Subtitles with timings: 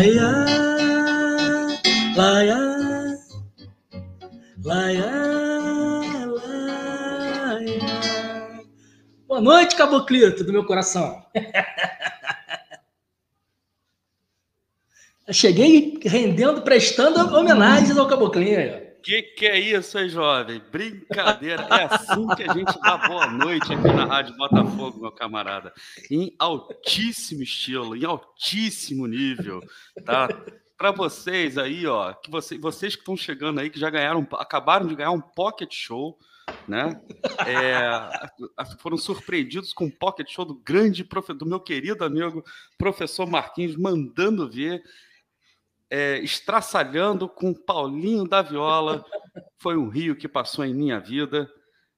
[0.00, 0.32] laia,
[2.16, 2.58] laia,
[4.64, 5.10] laia,
[6.26, 7.76] laia.
[9.28, 11.22] Boa noite, Caboclito do meu coração.
[15.28, 18.89] Eu cheguei rendendo, prestando homenagens ao Caboclinho.
[19.02, 20.60] Que que é isso, aí, jovem?
[20.70, 21.62] Brincadeira.
[21.70, 25.72] É assim que a gente dá boa noite aqui na Rádio Botafogo, meu camarada.
[26.10, 29.60] Em altíssimo estilo, em altíssimo nível,
[30.04, 30.28] tá?
[30.76, 34.86] Para vocês aí, ó, que você, vocês que estão chegando aí, que já ganharam, acabaram
[34.86, 36.18] de ganhar um pocket show,
[36.66, 37.00] né?
[37.46, 41.06] É, foram surpreendidos com um pocket show do grande,
[41.36, 42.44] do meu querido amigo
[42.76, 44.82] professor Marquinhos, mandando ver
[45.90, 49.04] é, estraçalhando com Paulinho da Viola.
[49.58, 51.50] Foi um rio que passou em minha vida.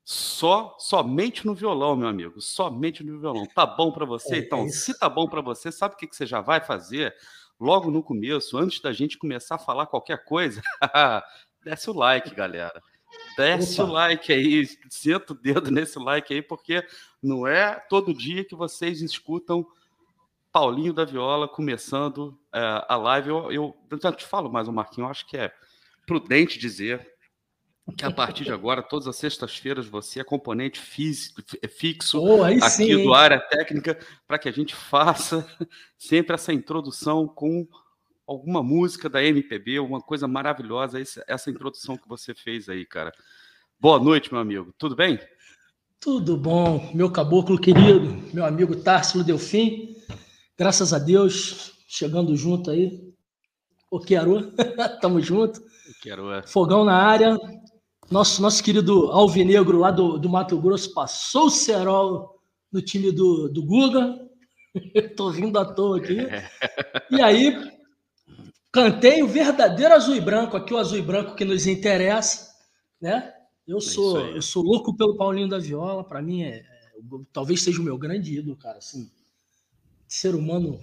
[0.05, 2.41] Só, somente no violão, meu amigo.
[2.41, 3.47] Somente no violão.
[3.47, 4.37] Tá bom para você?
[4.37, 6.61] É, então, é se tá bom para você, sabe o que, que você já vai
[6.61, 7.15] fazer?
[7.61, 10.61] Logo no começo, antes da gente começar a falar qualquer coisa,
[11.63, 12.83] desce o like, galera.
[13.37, 13.91] Desce Opa.
[13.91, 16.85] o like aí, senta o dedo nesse like aí, porque
[17.23, 19.65] não é todo dia que vocês escutam
[20.53, 23.31] Paulinho da Viola começando uh, a live.
[23.31, 25.53] Eu, eu, eu te falo mais, o Marquinho, eu acho que é
[26.07, 27.11] prudente dizer
[27.97, 32.71] que a partir de agora, todas as sextas-feiras, você é componente físico, fixo oh, aqui
[32.71, 33.03] sim.
[33.03, 35.45] do área técnica, para que a gente faça
[35.99, 37.67] sempre essa introdução com
[38.27, 43.13] alguma música da MPB, uma coisa maravilhosa, essa introdução que você fez aí, cara.
[43.81, 44.73] Boa noite, meu amigo.
[44.79, 45.19] Tudo bem?
[45.99, 49.92] Tudo bom, meu caboclo querido, meu amigo Társilo Delfim.
[50.63, 53.03] Graças a Deus, chegando junto aí.
[53.91, 54.53] O Quero,
[55.03, 55.61] tamo junto.
[56.01, 56.47] Quero, é.
[56.47, 57.37] Fogão na área.
[58.09, 62.39] Nosso, nosso querido Alvinegro lá do, do Mato Grosso passou o cerol
[62.71, 64.17] no time do, do Guga.
[65.17, 66.19] Tô vindo à toa aqui.
[67.11, 67.59] E aí,
[68.71, 72.53] cantei o verdadeiro azul e branco, aqui o azul e branco que nos interessa,
[73.01, 73.35] né?
[73.67, 76.65] Eu é sou, eu sou louco pelo Paulinho da Viola, para mim é, é,
[77.33, 79.11] talvez seja o meu grande ídolo, cara, assim
[80.13, 80.79] ser humano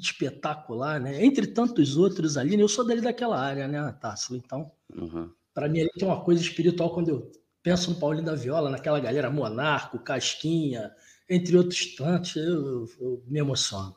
[0.00, 1.22] espetacular, né?
[1.22, 2.62] Entre tantos outros ali, né?
[2.62, 4.40] eu sou dali daquela área, né, Tássilo?
[4.42, 5.30] Então, uhum.
[5.52, 8.98] para mim ali tem uma coisa espiritual quando eu penso no Paulinho da Viola, naquela
[8.98, 10.90] galera Monarco, Casquinha,
[11.28, 13.94] entre outros tantos, eu, eu, eu me emociono.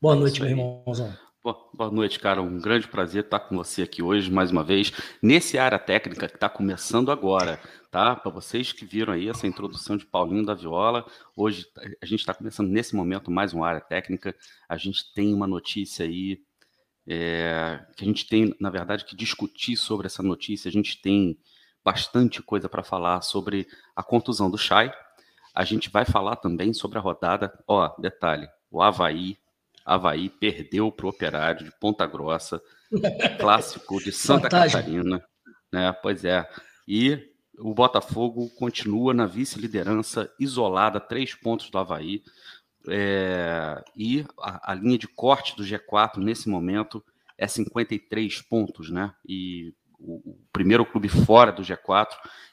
[0.00, 1.12] Boa noite, meu irmãozão.
[1.40, 2.42] Boa noite, cara.
[2.42, 4.92] Um grande prazer estar com você aqui hoje, mais uma vez,
[5.22, 7.60] nesse área técnica que está começando agora,
[7.92, 8.16] tá?
[8.16, 11.06] Para vocês que viram aí essa introdução de Paulinho da Viola,
[11.36, 11.64] hoje
[12.02, 14.34] a gente está começando nesse momento mais uma área técnica.
[14.68, 16.42] A gente tem uma notícia aí
[17.06, 20.68] é, que a gente tem, na verdade, que discutir sobre essa notícia.
[20.68, 21.38] A gente tem
[21.84, 24.90] bastante coisa para falar sobre a contusão do Chay.
[25.54, 27.56] A gente vai falar também sobre a rodada.
[27.66, 29.38] Ó, detalhe: o Havaí
[29.88, 32.60] Havaí perdeu para o Operário de Ponta Grossa,
[33.40, 34.50] clássico de Santa.
[34.50, 35.24] Catarina.
[35.72, 35.92] Né?
[36.02, 36.46] Pois é.
[36.86, 37.18] E
[37.58, 42.22] o Botafogo continua na vice-liderança, isolada, três pontos do Havaí.
[42.86, 47.02] É, e a, a, linha de corte do G4 nesse momento
[47.36, 49.12] é 53 pontos, né?
[49.26, 52.08] E o, o primeiro clube fora do G4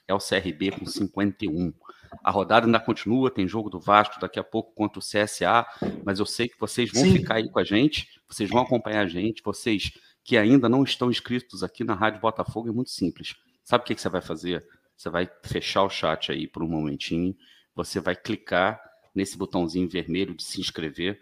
[0.08, 1.74] é o CRB com 51.
[2.24, 5.66] A rodada ainda continua, tem jogo do Vasco daqui a pouco contra o CSA,
[6.04, 7.14] mas eu sei que vocês vão Sim.
[7.14, 9.92] ficar aí com a gente, vocês vão acompanhar a gente, vocês
[10.24, 13.36] que ainda não estão inscritos aqui na Rádio Botafogo, é muito simples.
[13.64, 14.66] Sabe o que, que você vai fazer?
[14.98, 17.36] Você vai fechar o chat aí por um momentinho,
[17.76, 18.82] você vai clicar
[19.14, 21.20] nesse botãozinho vermelho de se inscrever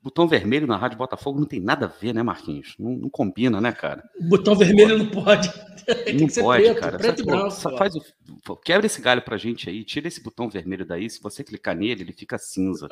[0.00, 2.76] Botão vermelho na Rádio Botafogo não tem nada a ver, né, Marquinhos?
[2.78, 4.08] Não, não combina, né, cara?
[4.28, 5.48] Botão vermelho não pode.
[6.14, 6.98] não pode, preto, cara.
[6.98, 10.48] Preto Sabe, branco, só faz o, quebra esse galho pra gente aí, tira esse botão
[10.48, 11.10] vermelho daí.
[11.10, 12.88] Se você clicar nele, ele fica cinza.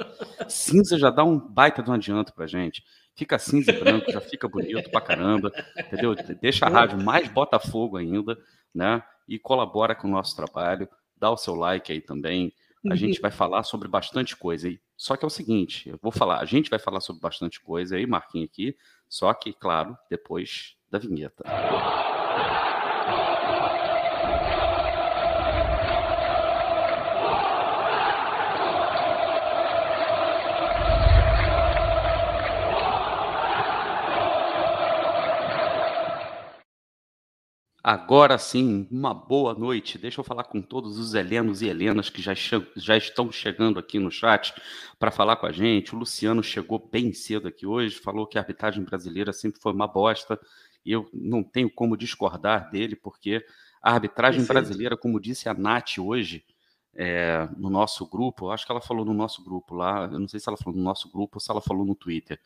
[0.48, 2.82] cinza já dá um baita de um adianto pra gente.
[3.14, 6.14] Fica cinza e branco, já fica bonito pra caramba, entendeu?
[6.40, 8.36] Deixa a rádio mais Botafogo ainda,
[8.74, 9.02] né?
[9.28, 10.88] E colabora com o nosso trabalho.
[11.16, 12.52] Dá o seu like aí também.
[12.90, 14.68] A gente vai falar sobre bastante coisa.
[14.68, 14.80] aí.
[14.96, 17.96] Só que é o seguinte, eu vou falar, a gente vai falar sobre bastante coisa
[17.96, 18.76] aí, Marquinhos aqui,
[19.08, 21.44] só que, claro, depois da vinheta.
[37.86, 39.96] Agora sim, uma boa noite.
[39.96, 42.32] Deixa eu falar com todos os helenos e helenas que já,
[42.74, 44.52] já estão chegando aqui no chat
[44.98, 45.94] para falar com a gente.
[45.94, 49.86] O Luciano chegou bem cedo aqui hoje, falou que a arbitragem brasileira sempre foi uma
[49.86, 50.36] bosta
[50.84, 53.44] eu não tenho como discordar dele, porque
[53.80, 54.66] a arbitragem Perfeito.
[54.66, 56.44] brasileira, como disse a Nath hoje,
[56.92, 60.40] é, no nosso grupo, acho que ela falou no nosso grupo lá, eu não sei
[60.40, 62.40] se ela falou no nosso grupo ou se ela falou no Twitter.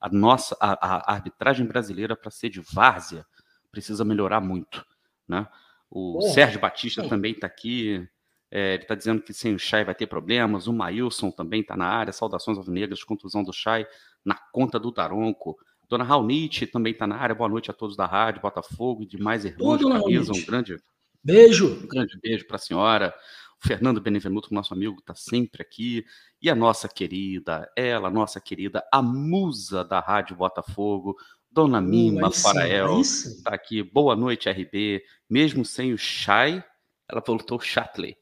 [0.00, 3.26] A nossa a, a arbitragem brasileira para ser de várzea
[3.70, 4.84] precisa melhorar muito,
[5.28, 5.46] né?
[5.90, 8.06] O Sérgio Batista também está aqui.
[8.50, 10.66] É, ele está dizendo que sem o Chay vai ter problemas.
[10.66, 12.12] O Maílson também está na área.
[12.12, 13.86] Saudações alvinegras, contusão do Chay
[14.24, 15.56] na conta do Daronco.
[15.88, 17.34] Dona Raunite também está na área.
[17.34, 20.32] Boa noite a todos da rádio, Botafogo e demais irmãos de camisa.
[20.32, 20.76] Um grande
[21.22, 21.80] beijo.
[21.84, 23.14] Um grande beijo para a senhora.
[23.62, 26.04] O Fernando Benevenuto, nosso amigo, está sempre aqui.
[26.42, 31.16] E a nossa querida, ela, nossa querida, a musa da Rádio Botafogo,
[31.56, 33.82] Dona Mima Farael, está aqui.
[33.82, 35.02] Boa noite, RB.
[35.26, 36.62] Mesmo sem o Chay,
[37.08, 38.14] ela voltou Chatley.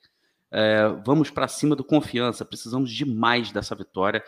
[0.52, 2.44] É, vamos para cima do Confiança.
[2.44, 4.22] Precisamos demais dessa vitória.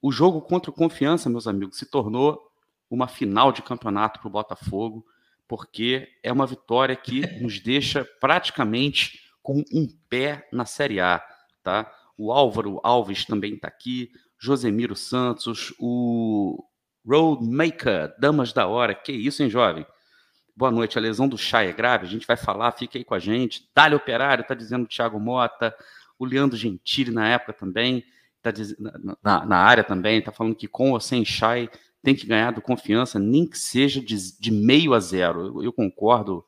[0.00, 2.40] O jogo contra o Confiança, meus amigos, se tornou
[2.88, 5.04] uma final de campeonato para o Botafogo,
[5.46, 11.22] porque é uma vitória que nos deixa praticamente com um pé na Série A,
[11.62, 11.92] tá?
[12.16, 16.64] O Álvaro Alves também está aqui, Josemiro Santos, o
[17.06, 19.86] Roadmaker, Damas da Hora, que isso, hein, jovem?
[20.56, 23.14] Boa noite, a lesão do Chay é grave, a gente vai falar, fica aí com
[23.14, 23.68] a gente.
[23.74, 25.74] Dali Operário, tá dizendo o Thiago Mota,
[26.18, 28.04] o Leandro Gentili na época também,
[28.42, 28.52] tá
[29.22, 31.70] na, na área também, tá falando que com ou sem Chay
[32.02, 35.46] tem que ganhar do confiança, nem que seja de, de meio a zero.
[35.46, 36.44] Eu, eu concordo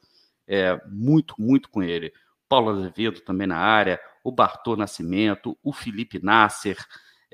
[0.47, 2.13] é, muito, muito com ele.
[2.49, 6.77] Paulo Azevedo também na área, o Bartô Nascimento, o Felipe Nasser.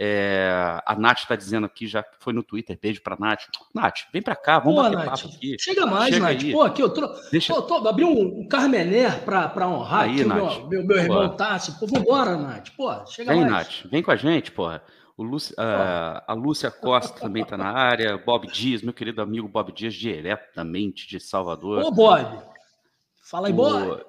[0.01, 3.47] É, a Nath está dizendo aqui, já foi no Twitter, beijo para Nath.
[3.75, 5.57] Nath, vem para cá, vamos Pô, bater Nath, papo aqui.
[5.59, 6.45] Chega mais, Chega Nath.
[6.45, 6.53] Aí.
[6.53, 7.53] Pô, aqui eu tô, Deixa...
[7.53, 10.39] tô, tô abri um, um Carmener para honrar aí, aqui Nath.
[10.39, 11.75] o meu, meu, meu irmão Tássio.
[11.81, 12.69] Pô, vambora, Nath.
[12.77, 13.53] Pô, chega vem, mais.
[13.53, 14.85] Nath, vem com a gente, porra.
[15.17, 18.17] O Lúcio, uh, a Lúcia Costa também está na área.
[18.19, 21.83] Bob Dias, meu querido amigo Bob Dias, diretamente de Salvador.
[21.83, 22.41] Ô, Bob!
[23.21, 23.57] Fala aí, o...
[23.57, 24.05] Bob!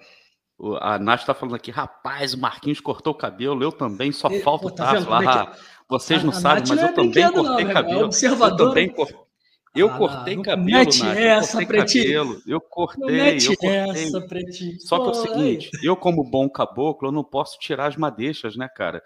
[0.81, 4.41] A Nath está falando aqui, rapaz, o Marquinhos cortou o cabelo, eu também, só e,
[4.41, 5.23] falta o tá Tasso lá.
[5.43, 8.05] É Vocês não a, sabem, mas eu é também cortei não, cabelo.
[8.05, 8.59] Observador.
[8.59, 9.29] Eu também cortei.
[9.75, 12.41] Eu ah, cortei não, cabelo, mete Nath, essa, eu cortei cabelo.
[12.45, 13.69] Eu cortei, eu cortei.
[13.69, 14.79] Essa, pretinho.
[14.81, 18.55] Só que é o seguinte, eu como bom caboclo, eu não posso tirar as madeixas,
[18.55, 19.01] né, cara?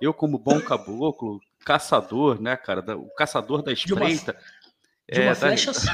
[0.00, 2.96] Eu como bom caboclo, caçador, né, cara?
[2.96, 4.36] O caçador da espreita.
[5.08, 5.78] De uma, de uma é, flecha da...
[5.78, 5.90] só.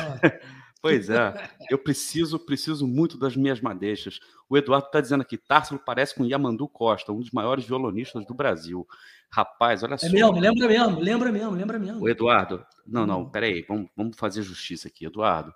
[0.84, 1.32] Pois é,
[1.70, 4.20] eu preciso, preciso muito das minhas madeixas.
[4.48, 8.34] O Eduardo está dizendo aqui, Társilo parece com Yamandu Costa, um dos maiores violonistas do
[8.34, 8.86] Brasil.
[9.34, 10.06] Rapaz, olha é só.
[10.06, 12.00] É mesmo, lembra mesmo, lembra mesmo, lembra mesmo.
[12.00, 13.28] O Eduardo, não, não, hum.
[13.28, 15.52] peraí, vamos, vamos fazer justiça aqui, Eduardo.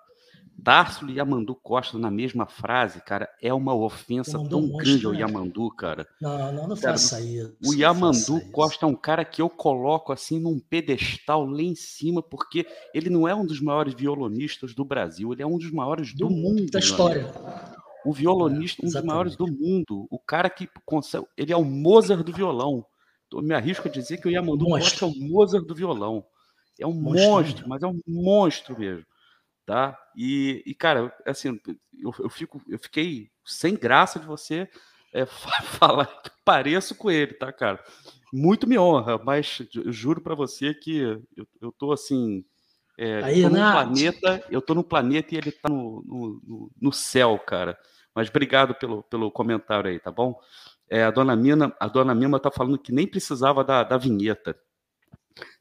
[0.61, 5.19] Társilo e Yamandu Costa na mesma frase, cara, é uma ofensa tão grande ao né?
[5.19, 6.05] Yamandu, cara.
[6.19, 7.55] Não, não, não cara, faça isso.
[7.65, 12.21] O Yamandu Costa é um cara que eu coloco assim num pedestal lá em cima,
[12.21, 16.13] porque ele não é um dos maiores violonistas do Brasil, ele é um dos maiores
[16.13, 16.69] do, do mundo.
[16.69, 17.31] Da história.
[18.05, 20.05] O violonista, é, um dos maiores do mundo.
[20.11, 21.25] O cara que consegue.
[21.37, 22.85] Ele é o Mozart do violão.
[23.31, 26.25] Eu me arrisco a dizer que o Yamandu Costa é o Mozart do violão.
[26.79, 29.05] É um monstro, monstro mas é um monstro mesmo
[29.69, 29.95] tá?
[30.15, 31.59] E, e cara, assim,
[32.01, 34.67] eu, eu, fico, eu fiquei sem graça de você
[35.13, 37.79] é, falar que pareço com ele, tá, cara?
[38.33, 42.43] Muito me honra, mas eu juro para você que eu, eu tô assim.
[42.97, 46.91] É, Aí, tô no planeta, eu tô no planeta e ele tá no, no, no,
[46.91, 47.77] céu, cara.
[48.13, 50.37] Mas obrigado pelo, pelo comentário aí, tá bom?
[50.89, 54.55] É, a dona Mina, a dona Mima tá falando que nem precisava da, da vinheta.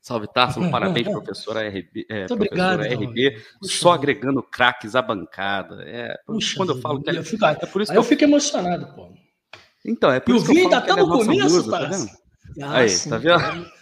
[0.00, 2.06] Salve Tássilo, parabéns, professora RB.
[2.08, 5.82] É, professora obrigado, RB, só agregando craques à bancada.
[5.86, 8.04] É, Puxa, quando eu falo que é, eu fico, é por isso que eu, eu
[8.04, 9.12] fico emocionado, pô.
[9.84, 12.10] Então, é por isso que eu ainda tá no é começo, musa, tá vendo?
[12.62, 13.77] Ah, Aí, sim, tá vendo?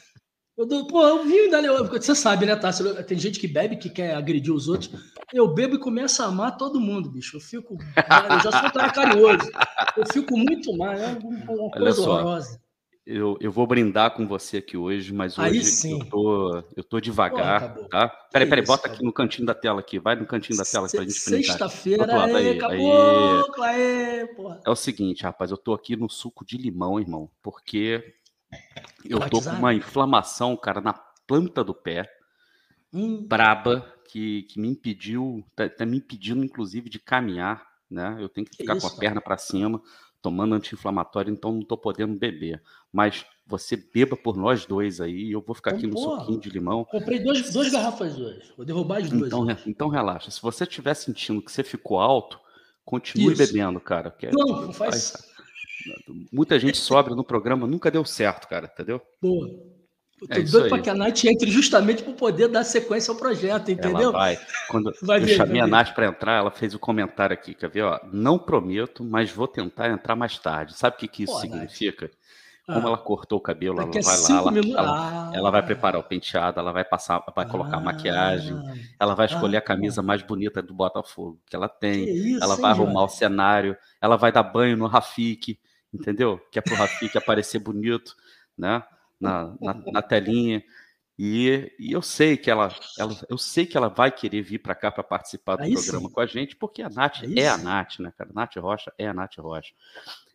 [0.57, 1.85] Eu dou, pô, eu vi ainda.
[1.85, 2.95] Você sabe, né, Tássilo?
[3.05, 4.91] Tem gente que bebe que quer agredir os outros.
[5.33, 7.37] Eu bebo e começo a amar todo mundo, bicho.
[7.37, 7.77] Eu fico.
[7.77, 9.51] Eu já sou carinhoso.
[9.97, 10.95] Eu fico muito mal.
[10.95, 12.61] É uma coisa horrorosa.
[13.07, 17.73] Eu, eu vou brindar com você aqui hoje, mas hoje eu tô, eu tô devagar,
[17.73, 18.09] Pô, tá?
[18.09, 21.05] Peraí, peraí, bota aqui no cantinho da tela aqui, vai no cantinho da tela pra
[21.05, 21.45] gente brindar.
[21.45, 24.29] Sexta-feira, aí, acabou, aí.
[24.65, 28.13] É o seguinte, rapaz, eu tô aqui no suco de limão, irmão, porque
[29.05, 30.93] eu tô com uma inflamação, cara, na
[31.27, 32.11] planta do pé,
[32.93, 33.27] hum.
[33.27, 38.17] braba, que, que me impediu, tá, tá me impedindo, inclusive, de caminhar, né?
[38.21, 39.81] Eu tenho que ficar com a perna para cima
[40.27, 42.61] tomando anti-inflamatório, então não estou podendo beber.
[42.93, 46.51] Mas você beba por nós dois aí, eu vou ficar então, aqui no suquinho de
[46.51, 46.85] limão.
[46.85, 49.29] Comprei dois, duas garrafas hoje, vou derrubar as duas.
[49.29, 52.41] Então, então relaxa, se você estiver sentindo que você ficou alto,
[52.85, 53.47] continue Isso.
[53.47, 54.13] bebendo, cara.
[54.21, 55.13] É não, não faz...
[56.33, 59.01] Muita gente sobra no programa, nunca deu certo, cara, entendeu?
[59.21, 59.49] Boa.
[60.21, 63.19] Eu tô é doido para que a Nath entre justamente para poder dar sequência ao
[63.19, 64.01] projeto, entendeu?
[64.01, 64.39] Ela vai.
[64.69, 67.55] Quando vai eu ver, chamei a Nath para entrar, ela fez o um comentário aqui,
[67.55, 67.83] quer ver?
[67.83, 70.75] Ó, não prometo, mas vou tentar entrar mais tarde.
[70.75, 72.07] Sabe o que, que isso Pô, significa?
[72.07, 72.15] Nath.
[72.67, 76.03] Como ah, ela cortou o cabelo, ela vai lá, ela, ela, ela, vai preparar o
[76.03, 78.57] penteado, ela vai passar, vai colocar ah, maquiagem,
[78.99, 82.43] ela vai escolher ah, a camisa mais bonita do Botafogo que ela tem, que isso,
[82.43, 85.61] ela vai arrumar o cenário, ela vai dar banho no Rafik,
[85.95, 86.41] entendeu?
[86.51, 88.17] Que é pro Rafik aparecer bonito,
[88.59, 88.83] né?
[89.21, 90.63] Na, na, na telinha.
[91.19, 94.75] E, e, eu sei que ela, ela, eu sei que ela vai querer vir para
[94.75, 96.15] cá para participar do Aí programa sim.
[96.15, 97.49] com a gente, porque a Nath Aí é sim.
[97.49, 98.31] a Nath, né, cara?
[98.35, 99.73] Nath Rocha é a Nath Rocha.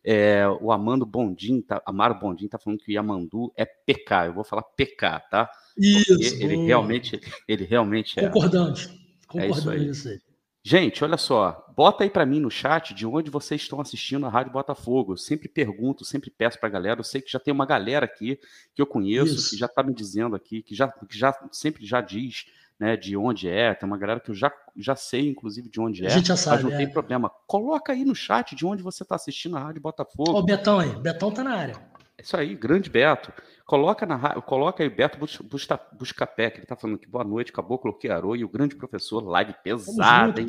[0.04, 4.26] É, o Amando Bondim, tá, Amaro Bondim tá falando que o Yamandu é PK.
[4.26, 5.48] Eu vou falar PK, tá?
[5.78, 6.06] Isso.
[6.06, 8.28] Porque ele realmente, ele realmente é.
[8.28, 8.88] Concordante.
[9.28, 10.20] Concordante é isso aí.
[10.64, 14.28] Gente, olha só, bota aí para mim no chat de onde vocês estão assistindo a
[14.28, 15.14] Rádio Botafogo.
[15.14, 17.00] Eu sempre pergunto, sempre peço para a galera.
[17.00, 18.38] Eu sei que já tem uma galera aqui
[18.72, 19.50] que eu conheço, Isso.
[19.50, 22.46] que já está me dizendo aqui, que já, que já sempre já diz
[22.78, 23.74] né, de onde é.
[23.74, 26.06] Tem uma galera que eu já, já sei, inclusive, de onde é.
[26.06, 26.62] A gente já sabe.
[26.62, 26.76] Mas não é.
[26.76, 27.28] tem problema.
[27.46, 30.30] Coloca aí no chat de onde você está assistindo a Rádio Botafogo.
[30.30, 30.94] Ó, o Betão aí.
[30.94, 31.74] Betão tá na área.
[32.16, 33.32] É isso aí, grande Beto.
[33.72, 37.96] Coloca, na, coloca aí Beto Busca, Buscapé, que ele tá falando que boa noite, Caboclo
[37.96, 40.48] Quearô e o grande professor, live pesada, hein?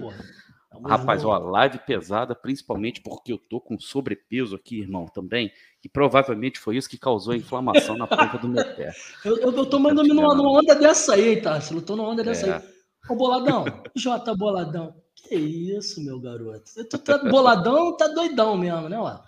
[0.86, 6.60] Rapaz, ó, live pesada, principalmente porque eu tô com sobrepeso aqui, irmão, também, que provavelmente
[6.60, 8.92] foi isso que causou a inflamação na ponta do meu pé.
[9.24, 11.62] Eu, eu, tô mandando numa, numa onda dessa aí, tá?
[11.72, 12.56] Eu tô numa onda dessa é.
[12.58, 12.62] aí.
[13.10, 13.64] Ô, Boladão,
[13.96, 16.86] J Boladão, que isso, meu garoto?
[16.90, 19.20] Tu tá boladão, tá doidão mesmo, né, ó?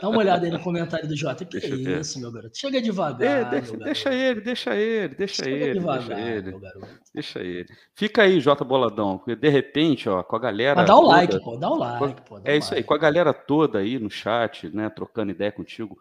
[0.00, 1.44] Dá uma olhada aí no comentário do Jota.
[1.44, 2.58] Que deixa isso, meu garoto?
[2.58, 3.22] Chega devagar.
[3.22, 5.78] É, deixa, deixa, ele, deixa ele, deixa Chega ele.
[5.78, 6.88] Devagar, deixa ele, meu garoto.
[7.14, 7.68] Deixa ele.
[7.94, 10.84] Fica aí, Jota Boladão, porque de repente, ó, com a galera.
[10.84, 12.40] dá o toda, like, pô, dá o like, pô.
[12.44, 12.76] é isso like.
[12.76, 15.98] aí, com a galera toda aí no chat, né, trocando ideia contigo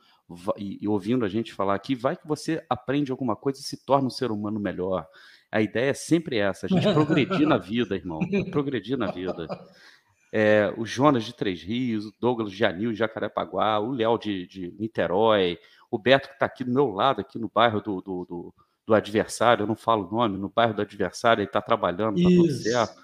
[0.57, 3.77] e, e ouvindo a gente falar aqui, vai que você aprende alguma coisa e se
[3.77, 5.07] torna um ser humano melhor.
[5.51, 8.19] A ideia é sempre essa, a gente progredir na vida, irmão.
[8.51, 9.47] Progredir na vida.
[10.31, 14.75] É, o Jonas de Três Rios, o Douglas de Anil, Jacarepaguá, o Léo de, de,
[14.77, 15.57] Niterói,
[15.89, 18.53] o Beto que está aqui do meu lado, aqui no bairro do, do, do,
[18.85, 22.29] do, adversário, eu não falo o nome, no bairro do adversário, ele está trabalhando, está
[22.29, 23.01] tudo certo.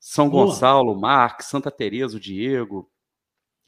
[0.00, 0.46] São Boa.
[0.46, 2.90] Gonçalo, Marques, Santa Teresa, o Diego,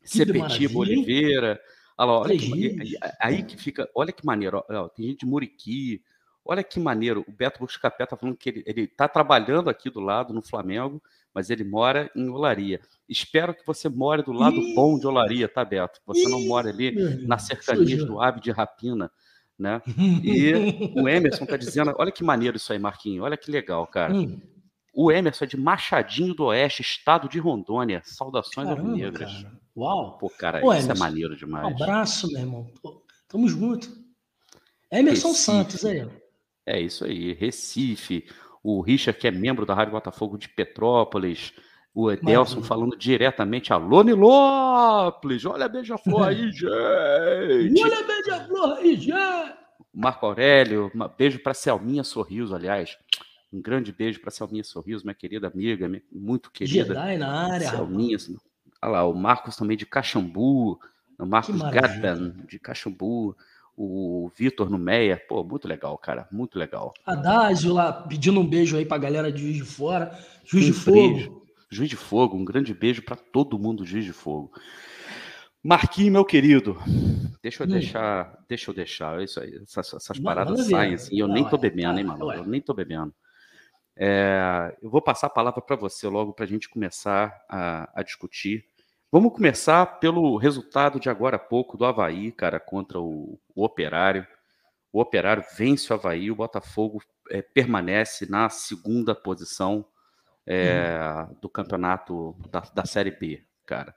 [0.03, 1.61] Sepetiba Oliveira.
[1.97, 6.03] Olha, olha que, aí que fica, olha que maneiro, ó, tem gente de Muriqui,
[6.49, 10.33] Olha que maneiro, o Beto Buscapé está falando que ele está trabalhando aqui do lado,
[10.33, 11.03] no Flamengo,
[11.35, 12.81] mas ele mora em Olaria.
[13.09, 16.01] Espero que você more do lado Ih, bom de Olaria, tá, Beto?
[16.07, 19.11] Você Ih, não mora ali na cercania do Ave de Rapina,
[19.59, 19.83] né?
[20.25, 20.53] E
[20.95, 24.15] o Emerson está dizendo, olha que maneiro isso aí, Marquinho, olha que legal, cara.
[24.15, 24.41] Hum.
[24.95, 28.01] O Emerson é de Machadinho do Oeste, estado de Rondônia.
[28.03, 29.45] Saudações alvinegras.
[29.77, 30.17] Uau!
[30.17, 31.65] Pô, cara, Pô, isso é Emerson, é maneiro demais.
[31.67, 32.71] Um abraço, meu irmão.
[33.29, 33.91] Tamo junto.
[34.91, 35.45] Emerson Recife.
[35.45, 36.09] Santos aí.
[36.67, 38.27] É isso aí, Recife,
[38.63, 41.53] o Richard, que é membro da Rádio Botafogo de Petrópolis,
[41.95, 47.85] o Edelson falando diretamente, alô Nilópolis, olha a beija-flor aí, gente!
[47.85, 49.57] Olha a beija-flor aí, gente!
[49.95, 52.99] Marco Aurélio, um beijo para Selminha Sorriso, aliás,
[53.53, 56.95] um grande beijo para Selminha Sorriso, minha querida amiga, muito querida.
[56.95, 57.71] Jedi na área.
[57.71, 58.19] Selminha,
[58.83, 60.79] olha lá, o Marcos também de Caxambu,
[61.19, 63.37] o Marcos Gatban de Caxambu,
[63.77, 66.95] o Vitor no Meia, pô, muito legal, cara, muito legal.
[67.05, 70.73] Adásio lá pedindo um beijo aí pra galera de Juiz de Fora, Juiz um de
[70.73, 71.15] Fogo.
[71.15, 71.43] Beijo.
[71.71, 74.53] Juiz de Fogo, um grande beijo para todo mundo Juiz de Fogo.
[75.63, 76.79] Marquinhos, meu querido,
[77.43, 77.71] deixa eu hum.
[77.71, 81.45] deixar, deixa eu deixar, é isso aí, essas, essas paradas saem assim, eu não, nem
[81.49, 83.13] tô bebendo, é, hein, mano, eu nem tô bebendo.
[83.99, 88.03] É, eu vou passar a palavra para você logo para a gente começar a, a
[88.03, 88.65] discutir
[89.11, 94.27] Vamos começar pelo resultado de agora há pouco do Havaí, cara, contra o, o Operário.
[94.93, 99.87] O Operário vence o Havaí, o Botafogo é, permanece na segunda posição
[100.45, 101.37] é, hum.
[101.41, 103.95] do campeonato da, da, Série B, cara.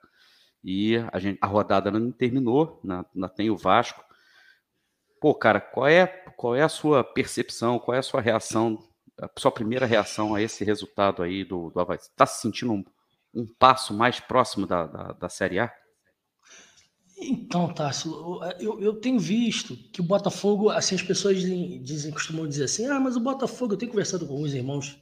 [0.63, 2.79] E a, gente, a rodada não terminou,
[3.15, 4.03] ainda tem o Vasco.
[5.19, 6.05] Pô, cara, qual é,
[6.37, 8.77] qual é a sua percepção, qual é a sua reação,
[9.19, 11.97] a sua primeira reação a esse resultado aí do, do Havaí?
[11.97, 12.83] Você está se sentindo um,
[13.33, 15.71] um passo mais próximo da, da, da Série A?
[17.21, 22.63] Então, Tássio, eu, eu tenho visto que o Botafogo, assim, as pessoas dizem, costumam dizer
[22.63, 24.97] assim, ah, mas o Botafogo, eu tenho conversado com alguns irmãos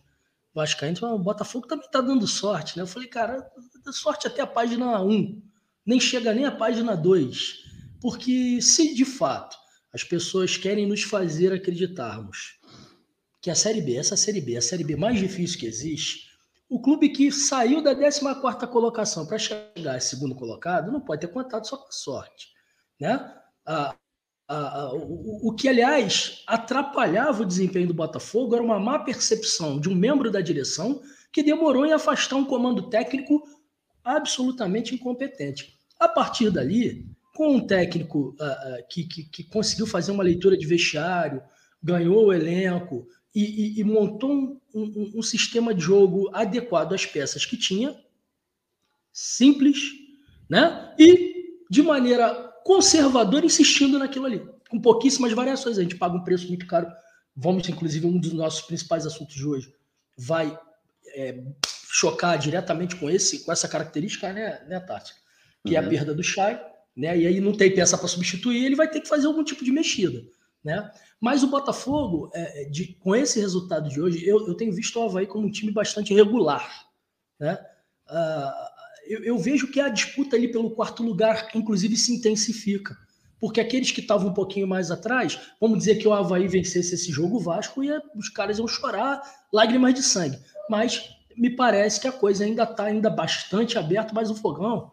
[0.54, 2.82] vascaínos, o Botafogo também está dando sorte, né?
[2.82, 3.48] Eu falei, cara,
[3.92, 5.42] sorte até a página 1,
[5.86, 7.64] nem chega nem a página 2,
[8.02, 9.56] porque se de fato
[9.94, 12.60] as pessoas querem nos fazer acreditarmos
[13.40, 16.27] que a Série B, essa Série B, a Série B mais difícil que existe,
[16.70, 18.22] o clube que saiu da 14
[18.68, 22.50] colocação para chegar segundo colocado não pode ter contado só com a sorte.
[23.00, 23.34] Né?
[23.66, 23.96] Ah,
[24.94, 29.96] o, o, que, aliás, atrapalhava o desempenho do Botafogo era uma má percepção de um
[29.96, 31.02] membro da direção
[31.34, 33.44] que demorou em afastar um comando técnico
[34.04, 35.78] absolutamente incompetente.
[36.00, 37.06] A partir dali,
[37.36, 41.42] com um técnico uh, uh, que, que, que, conseguiu fazer uma leitura de vestiário,
[41.84, 43.06] ganhou o elenco
[43.38, 47.96] e, e, e montou um, um, um, sistema de jogo adequado às peças que tinha,
[49.14, 49.92] simples,
[50.50, 50.96] né?
[50.98, 54.42] E de maneira conservadora, insistindo naquilo ali,
[54.72, 55.78] com pouquíssimas variações.
[55.78, 56.92] A gente paga um preço muito caro.
[57.36, 59.72] Vamos, inclusive, um dos nossos principais assuntos de hoje
[60.18, 60.58] vai
[61.14, 61.44] é,
[61.92, 65.14] chocar diretamente com esse, com essa característica, né, né Tati?
[65.64, 65.76] Que uhum.
[65.76, 65.90] é a uhum.
[65.90, 66.60] perda do Chay,
[66.96, 67.16] né?
[67.16, 69.72] E aí não tem peça para substituir, ele vai ter que fazer algum tipo de
[69.72, 70.24] mexida,
[70.68, 70.92] né?
[71.20, 75.00] Mas o Botafogo, é, é, de, com esse resultado de hoje, eu, eu, tenho visto
[75.00, 76.86] o Havaí como um time bastante regular,
[77.40, 77.58] né?
[78.10, 78.68] Uh,
[79.08, 82.98] eu, eu, vejo que a disputa ali pelo quarto lugar, inclusive, se intensifica.
[83.40, 87.12] Porque aqueles que estavam um pouquinho mais atrás, vamos dizer que o Havaí vencesse esse
[87.14, 89.22] jogo, o Vasco, ia, os caras iam chorar
[89.54, 90.38] lágrimas de sangue.
[90.70, 94.92] Mas me parece que a coisa ainda está ainda bastante aberta, mas o fogão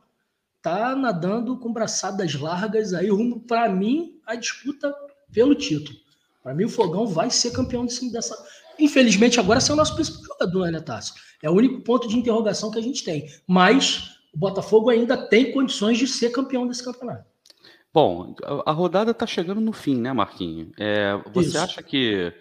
[0.56, 4.94] está nadando com braçadas largas aí, rumo, para mim, a disputa
[5.34, 5.98] pelo título.
[6.42, 8.36] Para mim, o fogão vai ser campeão dessa.
[8.78, 11.14] Infelizmente, agora é o nosso principal jogador, né, Tássio?
[11.42, 13.28] É o único ponto de interrogação que a gente tem.
[13.46, 17.24] Mas o Botafogo ainda tem condições de ser campeão desse campeonato.
[17.92, 18.34] Bom,
[18.66, 20.72] a rodada está chegando no fim, né, Marquinhos?
[20.78, 21.58] É, você Isso.
[21.58, 22.32] acha que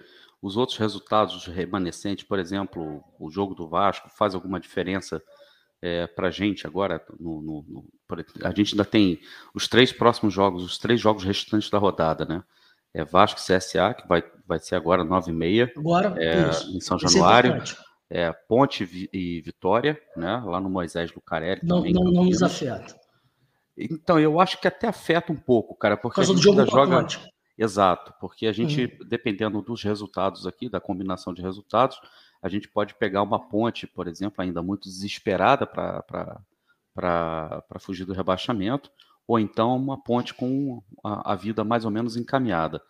[0.41, 5.21] os outros resultados remanescentes, por exemplo, o jogo do Vasco, faz alguma diferença
[5.79, 7.06] é, para a gente agora?
[7.19, 7.86] No, no, no,
[8.43, 9.19] a gente ainda tem
[9.53, 12.43] os três próximos jogos, os três jogos restantes da rodada, né?
[12.93, 17.63] É Vasco CSA, que vai, vai ser agora 9h30 agora, é, em São Januário.
[18.10, 20.39] É, Ponte e Vitória, né?
[20.45, 21.62] Lá no Moisés Lucarelli.
[21.63, 22.95] Não, também, não, não nos afeta.
[23.75, 27.01] Então, eu acho que até afeta um pouco, cara, porque Por a gente jogo joga.
[27.01, 27.19] Ponte.
[27.58, 29.08] Exato, porque a gente, uhum.
[29.08, 31.99] dependendo dos resultados aqui, da combinação de resultados,
[32.41, 36.43] a gente pode pegar uma ponte, por exemplo, ainda muito desesperada para
[37.79, 38.91] fugir do rebaixamento,
[39.27, 42.81] ou então uma ponte com a, a, vida mais ou menos encaminhada.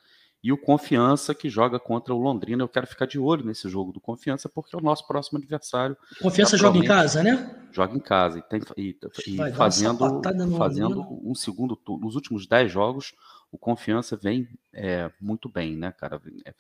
[0.44, 3.94] E o Confiança, que joga contra o Londrina, eu quero ficar de olho nesse jogo
[3.94, 5.96] do Confiança, porque é o nosso próximo adversário.
[6.22, 7.66] Confiança joga em casa, né?
[7.72, 10.22] Joga em casa e, tem, e, e fazendo,
[10.58, 12.06] fazendo um segundo turno.
[12.06, 13.14] Nos últimos dez jogos,
[13.54, 16.22] o Confiança vem é, muito bem, né, cara?
[16.44, 16.54] É,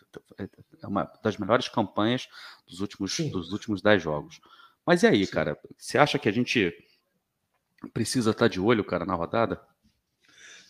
[0.81, 2.29] é, uma das melhores campanhas
[2.65, 4.39] dos últimos, dos últimos dez jogos.
[4.85, 5.31] Mas e aí, Sim.
[5.33, 5.57] cara?
[5.77, 6.73] Você acha que a gente
[7.91, 9.61] precisa estar de olho, cara, na rodada?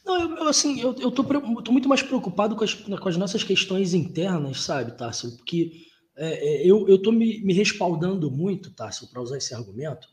[0.05, 3.17] Não, eu, eu assim, eu, eu tô, tô, muito mais preocupado com as, com as
[3.17, 5.37] nossas questões internas, sabe, Tássio?
[5.37, 5.71] Porque
[6.15, 10.07] é, é, eu, eu tô me, me respaldando muito, Tássio, para usar esse argumento,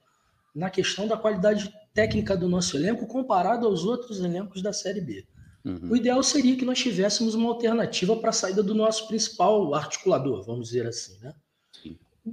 [0.55, 5.27] na questão da qualidade técnica do nosso elenco comparado aos outros elencos da Série B.
[5.65, 5.91] Uhum.
[5.91, 10.43] O ideal seria que nós tivéssemos uma alternativa para a saída do nosso principal articulador,
[10.45, 11.19] vamos dizer assim.
[11.21, 11.35] Né?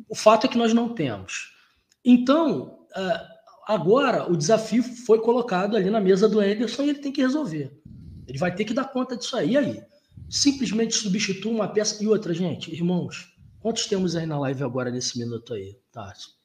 [0.07, 1.53] O fato é que nós não temos.
[2.05, 3.36] Então, uh,
[3.67, 7.71] agora o desafio foi colocado ali na mesa do Anderson e ele tem que resolver.
[8.27, 9.51] Ele vai ter que dar conta disso aí.
[9.51, 9.81] E aí?
[10.29, 13.33] Simplesmente substitui uma peça e outra, gente, irmãos.
[13.59, 16.35] Quantos temos aí na live agora nesse minuto aí, Tarso?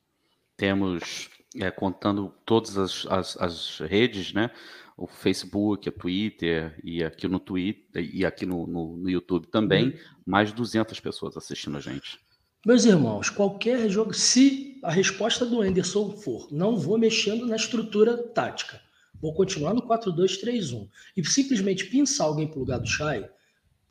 [0.56, 4.50] Temos, é, contando todas as, as, as redes, né?
[4.96, 9.88] o Facebook, o Twitter e aqui no Twitter e aqui no, no, no YouTube também,
[9.88, 9.98] uhum.
[10.24, 12.20] mais de 200 pessoas assistindo a gente.
[12.64, 18.16] Meus irmãos, qualquer jogo, se a resposta do Anderson for, não vou mexendo na estrutura
[18.16, 18.80] tática,
[19.20, 23.28] vou continuar no 4-2-3-1 e simplesmente pinçar alguém para o lugar do Chay,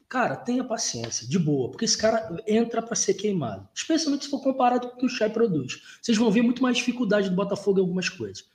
[0.07, 4.41] cara, tenha paciência, de boa, porque esse cara entra para ser queimado, especialmente se for
[4.41, 5.81] comparado com o que o Chay produz.
[6.01, 8.45] Vocês vão ver muito mais dificuldade do Botafogo em algumas coisas.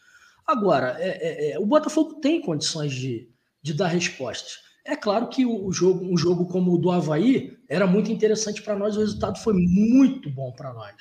[0.46, 3.29] Agora, é, é, é, o Botafogo tem condições de,
[3.61, 4.61] de dar respostas.
[4.87, 8.77] É claro que o, jogo, um jogo como o do Havaí era muito interessante para
[8.77, 10.94] nós, o resultado foi muito bom para nós.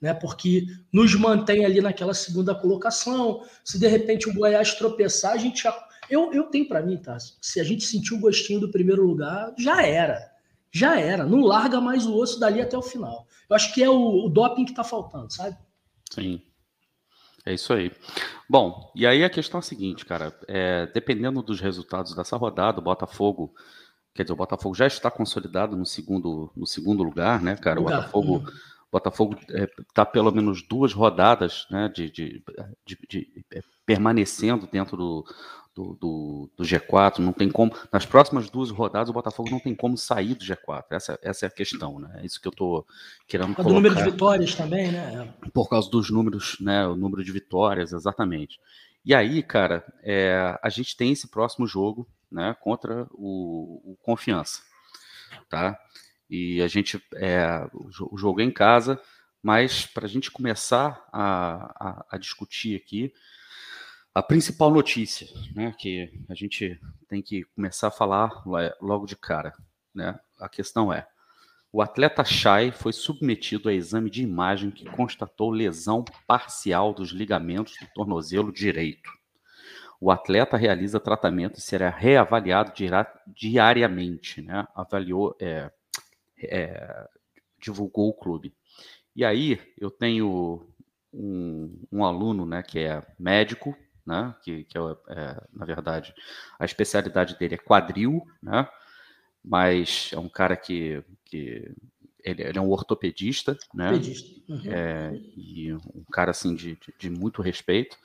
[0.00, 3.42] Né, porque nos mantém ali naquela segunda colocação.
[3.64, 5.74] Se de repente o Goiás tropeçar, a gente já.
[6.10, 7.16] Eu, eu tenho para mim, tá?
[7.40, 10.30] Se a gente sentir o gostinho do primeiro lugar, já era.
[10.70, 11.24] Já era.
[11.24, 13.26] Não larga mais o osso dali até o final.
[13.48, 15.56] Eu acho que é o, o doping que está faltando, sabe?
[16.10, 16.42] Sim.
[17.46, 17.92] É isso aí.
[18.50, 20.36] Bom, e aí a questão é a seguinte, cara.
[20.48, 23.54] É, dependendo dos resultados dessa rodada, o Botafogo,
[24.12, 27.80] quer dizer, o Botafogo já está consolidado no segundo, no segundo lugar, né, cara?
[27.80, 28.44] O Botafogo,
[28.90, 29.38] Botafogo
[29.78, 32.42] está é, pelo menos duas rodadas, né, de, de,
[32.84, 35.24] de, de é, permanecendo dentro do,
[35.76, 37.76] do, do, do, G4, não tem como.
[37.92, 40.84] Nas próximas duas rodadas, o Botafogo não tem como sair do G4.
[40.90, 42.20] Essa, essa é a questão, né?
[42.22, 42.86] É isso que eu estou
[43.28, 43.74] querendo Por colocar.
[43.74, 45.34] número de vitórias também, né?
[45.52, 46.86] Por causa dos números, né?
[46.86, 48.58] O número de vitórias, exatamente.
[49.04, 54.62] E aí, cara, é, a gente tem esse próximo jogo, né, contra o, o Confiança,
[55.48, 55.78] tá?
[56.28, 59.00] E a gente, é, o jogo é em casa,
[59.40, 63.12] mas para a gente começar a, a, a, discutir aqui,
[64.16, 68.42] a principal notícia, né, que a gente tem que começar a falar
[68.80, 69.52] logo de cara,
[69.94, 70.18] né?
[70.40, 71.06] A questão é,
[71.70, 77.76] o atleta Chay foi submetido a exame de imagem que constatou lesão parcial dos ligamentos
[77.78, 79.10] do tornozelo direito.
[80.00, 82.72] O atleta realiza tratamento e será reavaliado
[83.26, 84.66] diariamente, né?
[84.74, 85.70] Avaliou, é,
[86.38, 87.08] é,
[87.60, 88.54] divulgou o clube.
[89.14, 90.66] E aí eu tenho
[91.12, 93.76] um, um aluno, né, que é médico,
[94.06, 96.14] né, que, que é, é, na verdade
[96.58, 98.68] a especialidade dele é quadril, né?
[99.46, 101.72] mas é um cara que, que
[102.22, 103.92] ele, ele é um ortopedista, né?
[103.92, 104.40] Ortopedista.
[104.48, 104.62] Uhum.
[104.66, 107.96] É, e um cara assim de, de, de muito respeito.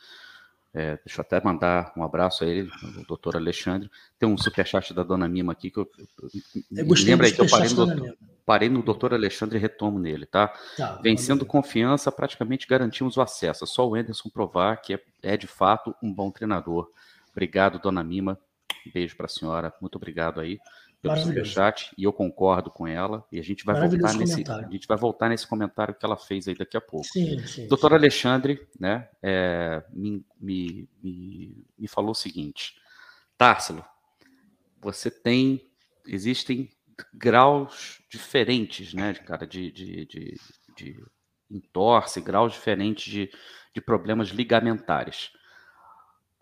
[0.74, 3.90] É, deixa eu até mandar um abraço a ele, o doutor Alexandre.
[4.18, 5.90] Tem um superchat da dona Mima aqui que eu.
[6.72, 10.26] eu lembra aí que eu parei no, doutor, parei no doutor Alexandre e retomo nele,
[10.26, 10.48] tá?
[10.78, 13.66] tá Vencendo confiança, praticamente garantimos o acesso.
[13.66, 16.90] É só o Anderson provar que é, é de fato um bom treinador.
[17.32, 18.40] Obrigado, dona Mima.
[18.94, 19.74] Beijo para a senhora.
[19.82, 20.58] Muito obrigado aí
[21.02, 24.88] pelo superchat e eu concordo com ela e a gente vai voltar nesse a gente
[24.88, 27.08] vai voltar nesse comentário que ela fez aí daqui a pouco.
[27.08, 27.94] Sim, sim, Doutor.
[27.94, 32.76] Alexandre, né, é, me, me, me, me, falou o seguinte,
[33.38, 33.84] Társilo,
[34.80, 35.70] você tem
[36.06, 36.70] existem
[37.14, 40.40] graus diferentes, né, de cara de, de, de,
[40.78, 41.04] de
[41.50, 43.32] entorse, graus diferentes de,
[43.74, 45.32] de problemas ligamentares.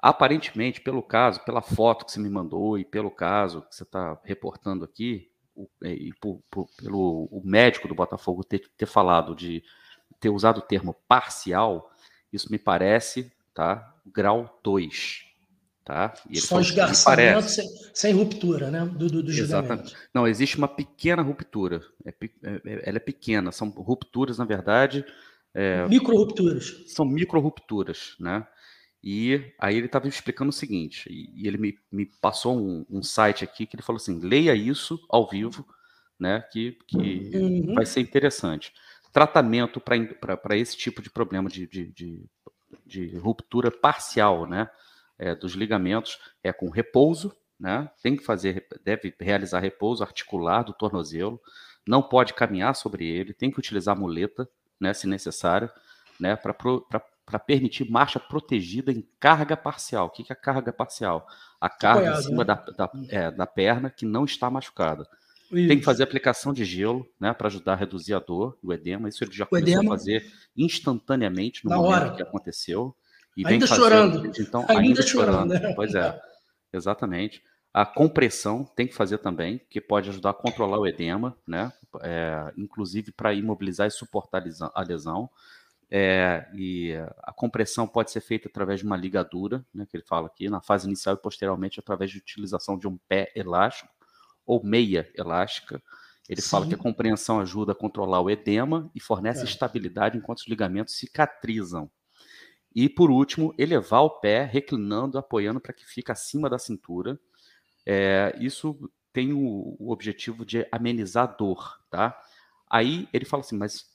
[0.01, 4.19] Aparentemente, pelo caso, pela foto que você me mandou e pelo caso que você está
[4.23, 5.29] reportando aqui,
[5.83, 9.63] é, e por, por, pelo o médico do Botafogo ter, ter falado de
[10.19, 11.91] ter usado o termo parcial,
[12.31, 13.95] isso me parece, tá?
[14.05, 15.27] Grau 2.
[15.83, 16.13] Tá?
[16.35, 18.85] Só esgarçamento sem, sem, ruptura, né?
[18.85, 19.95] Do, do, do Exatamente.
[20.13, 21.81] Não, existe uma pequena ruptura.
[22.05, 23.51] É, é, é, ela é pequena.
[23.51, 25.03] São rupturas, na verdade.
[25.51, 26.83] É, micro rupturas.
[26.89, 28.45] São micro rupturas, né?
[29.03, 33.45] E aí ele estava explicando o seguinte, e, ele me, me passou um, um, site
[33.45, 35.65] aqui que ele falou assim, leia isso ao vivo,
[36.19, 37.75] né, que, que uhum.
[37.75, 38.73] vai ser interessante.
[39.13, 42.25] Tratamento para esse tipo de problema de, de, de,
[42.85, 44.69] de ruptura parcial, né,
[45.17, 50.73] é, dos ligamentos, é com repouso, né, tem que fazer, deve realizar repouso articular do
[50.73, 51.39] tornozelo,
[51.87, 55.69] não pode caminhar sobre ele, tem que utilizar muleta, né, se necessário,
[56.19, 56.53] né, para
[57.29, 60.07] para permitir marcha protegida em carga parcial.
[60.07, 61.27] O que é a carga parcial?
[61.61, 62.43] A carga Apoiado, em cima né?
[62.45, 65.07] da, da, é, da, perna que não está machucada.
[65.51, 65.67] Isso.
[65.67, 69.07] Tem que fazer aplicação de gelo, né, para ajudar a reduzir a dor, o edema.
[69.07, 69.93] Isso ele já o começou edema.
[69.93, 70.25] a fazer
[70.57, 72.15] instantaneamente no Na momento hora.
[72.15, 72.95] que aconteceu.
[73.37, 74.31] E ainda chorando.
[74.39, 75.53] Então, ainda, ainda chorando.
[75.53, 75.53] chorando.
[75.53, 75.73] Né?
[75.75, 76.19] Pois é,
[76.73, 77.43] exatamente.
[77.71, 81.71] A compressão tem que fazer também, que pode ajudar a controlar o edema, né?
[82.01, 85.29] É, inclusive para imobilizar e suportar a lesão.
[85.91, 90.27] É, e a compressão pode ser feita através de uma ligadura, né, que ele fala
[90.27, 93.89] aqui, na fase inicial e posteriormente através de utilização de um pé elástico
[94.45, 95.81] ou meia elástica.
[96.27, 96.49] Ele Sim.
[96.49, 99.45] fala que a compreensão ajuda a controlar o edema e fornece é.
[99.45, 101.89] estabilidade enquanto os ligamentos cicatrizam.
[102.75, 107.19] E, por último, elevar o pé, reclinando, apoiando para que fique acima da cintura.
[107.83, 112.15] É, isso tem o, o objetivo de amenizar a dor, tá?
[112.69, 113.85] Aí ele fala assim, mas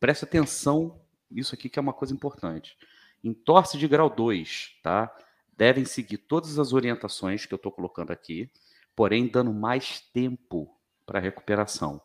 [0.00, 2.76] preste atenção isso aqui que é uma coisa importante.
[3.22, 5.14] Em torce de grau 2, tá?
[5.56, 8.50] Devem seguir todas as orientações que eu estou colocando aqui,
[8.94, 10.72] porém dando mais tempo
[11.04, 12.00] para recuperação,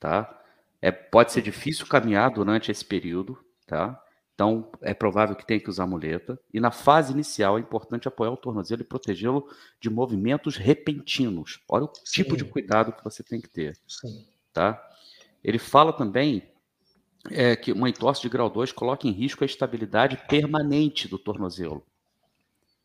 [0.00, 0.40] tá?
[0.80, 4.02] É, pode ser difícil caminhar durante esse período, tá?
[4.34, 6.36] Então, é provável que tenha que usar muleta.
[6.52, 9.48] E na fase inicial, é importante apoiar o tornozelo e protegê-lo
[9.80, 11.60] de movimentos repentinos.
[11.68, 12.22] Olha o Sim.
[12.22, 13.78] tipo de cuidado que você tem que ter.
[13.86, 14.26] Sim.
[14.52, 14.82] Tá?
[15.44, 16.51] Ele fala também
[17.30, 21.84] é, que uma entorse de grau 2 coloca em risco a estabilidade permanente do tornozelo.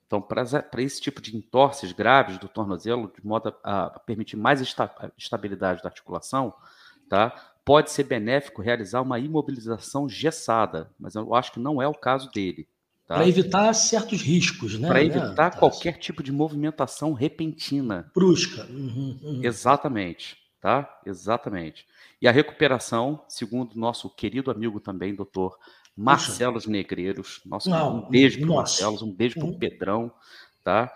[0.06, 0.44] Então, para
[0.78, 5.82] esse tipo de entorses graves do tornozelo, de modo a, a permitir mais esta, estabilidade
[5.84, 6.54] da articulação,
[7.10, 7.36] tá?
[7.68, 12.32] pode ser benéfico realizar uma imobilização gessada, mas eu acho que não é o caso
[12.32, 12.66] dele.
[13.06, 13.16] Tá?
[13.16, 14.88] Para evitar certos riscos, né?
[14.88, 15.60] Para evitar né?
[15.60, 18.10] qualquer tipo de movimentação repentina.
[18.16, 18.66] Brusca.
[18.70, 19.42] Uhum, uhum.
[19.44, 21.00] Exatamente, tá?
[21.06, 21.86] Exatamente.
[22.22, 25.58] E a recuperação, segundo nosso querido amigo também, doutor
[25.96, 29.58] Marcelo Negreiros, nosso, Não, um beijo para o Marcelo, um beijo para o uhum.
[29.58, 30.12] Pedrão,
[30.64, 30.94] tá?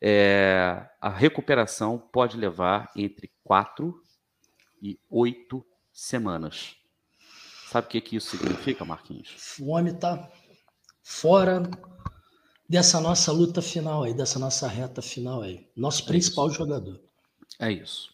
[0.00, 4.02] É, a recuperação pode levar entre quatro
[4.82, 6.76] e oito semanas.
[7.70, 9.56] Sabe o que, que isso significa, Marquinhos?
[9.60, 10.28] O homem está
[11.02, 11.62] fora
[12.68, 15.68] dessa nossa luta final aí, dessa nossa reta final aí.
[15.76, 16.56] Nosso é principal isso.
[16.56, 17.00] jogador.
[17.58, 18.12] É isso.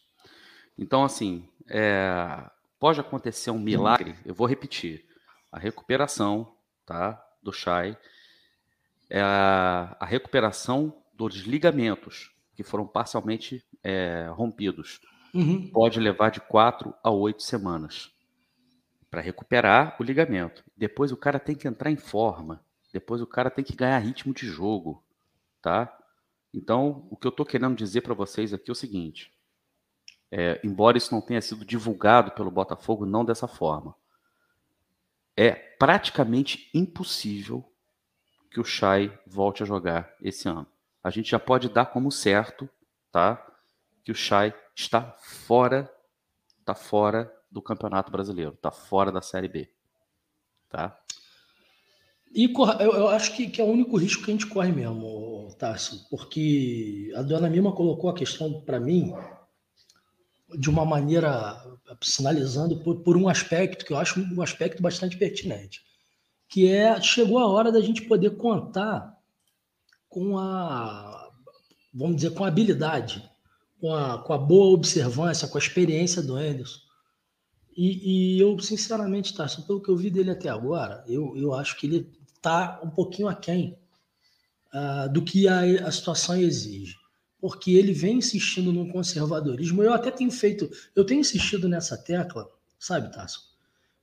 [0.78, 2.48] Então, assim, é...
[2.78, 5.04] pode acontecer um milagre, eu vou repetir.
[5.50, 6.52] A recuperação
[6.84, 7.96] tá, do Shai,
[9.08, 15.00] é a, a recuperação dos ligamentos que foram parcialmente é, rompidos.
[15.34, 15.68] Uhum.
[15.68, 18.10] Pode levar de quatro a oito semanas
[19.10, 20.64] para recuperar o ligamento.
[20.76, 22.64] Depois o cara tem que entrar em forma.
[22.92, 25.02] Depois o cara tem que ganhar ritmo de jogo,
[25.60, 25.94] tá?
[26.52, 29.30] Então, o que eu estou querendo dizer para vocês aqui é o seguinte:
[30.30, 33.94] é, embora isso não tenha sido divulgado pelo Botafogo, não dessa forma,
[35.36, 37.64] é praticamente impossível
[38.50, 40.66] que o Chay volte a jogar esse ano.
[41.04, 42.68] A gente já pode dar como certo,
[43.12, 43.44] tá?
[44.02, 45.90] Que o Chay está fora,
[46.58, 49.70] está fora do Campeonato Brasileiro, está fora da Série B,
[50.68, 50.98] tá?
[52.34, 55.48] E eu, eu acho que, que, é o único risco que a gente corre mesmo,
[55.58, 59.14] Tarso, porque a dona Mima colocou a questão para mim
[60.56, 61.56] de uma maneira
[62.02, 65.82] sinalizando por, por, um aspecto que eu acho um aspecto bastante pertinente,
[66.48, 69.16] que é chegou a hora da gente poder contar
[70.08, 71.30] com a
[71.92, 73.28] vamos dizer com a habilidade,
[73.80, 76.80] com a, com a boa observância, com a experiência do Anderson.
[77.76, 81.76] E, e eu sinceramente, Tarso, pelo que eu vi dele até agora, eu, eu acho
[81.76, 83.78] que ele está um pouquinho aquém
[84.74, 86.96] uh, do que a, a situação exige.
[87.46, 89.80] Porque ele vem insistindo num conservadorismo.
[89.80, 93.54] Eu até tenho feito, eu tenho insistido nessa tecla, sabe, Tasso?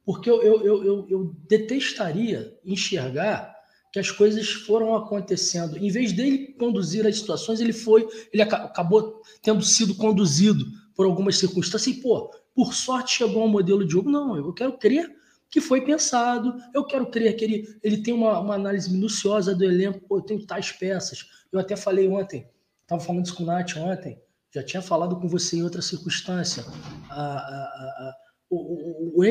[0.06, 3.54] Porque eu, eu, eu, eu, detestaria enxergar
[3.92, 5.78] que as coisas foram acontecendo.
[5.78, 11.38] Em vez dele conduzir as situações, ele foi, ele acabou tendo sido conduzido por algumas
[11.38, 11.98] circunstâncias.
[11.98, 14.10] E, pô, por sorte chegou ao modelo de jogo.
[14.10, 15.14] Não, eu quero crer
[15.50, 16.56] que foi pensado.
[16.74, 20.00] Eu quero crer que ele, ele tem uma, uma análise minuciosa do elenco.
[20.08, 21.28] Pô, eu tenho tais peças.
[21.52, 22.48] Eu até falei ontem,
[22.84, 24.22] estava falando isso com o Nath ontem,
[24.54, 26.64] já tinha falado com você em outra circunstância.
[27.10, 28.16] A, a, a,
[28.50, 29.24] o, o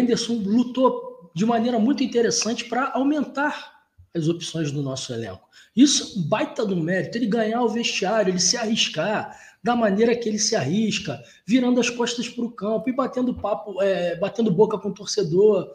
[0.44, 3.72] lutou de maneira muito interessante para aumentar
[4.14, 5.48] as opções do nosso elenco.
[5.74, 10.14] Isso é um baita do mérito, ele ganhar o vestiário, ele se arriscar da maneira
[10.16, 14.50] que ele se arrisca, virando as costas para o campo e batendo papo, é, batendo
[14.50, 15.72] boca com o torcedor,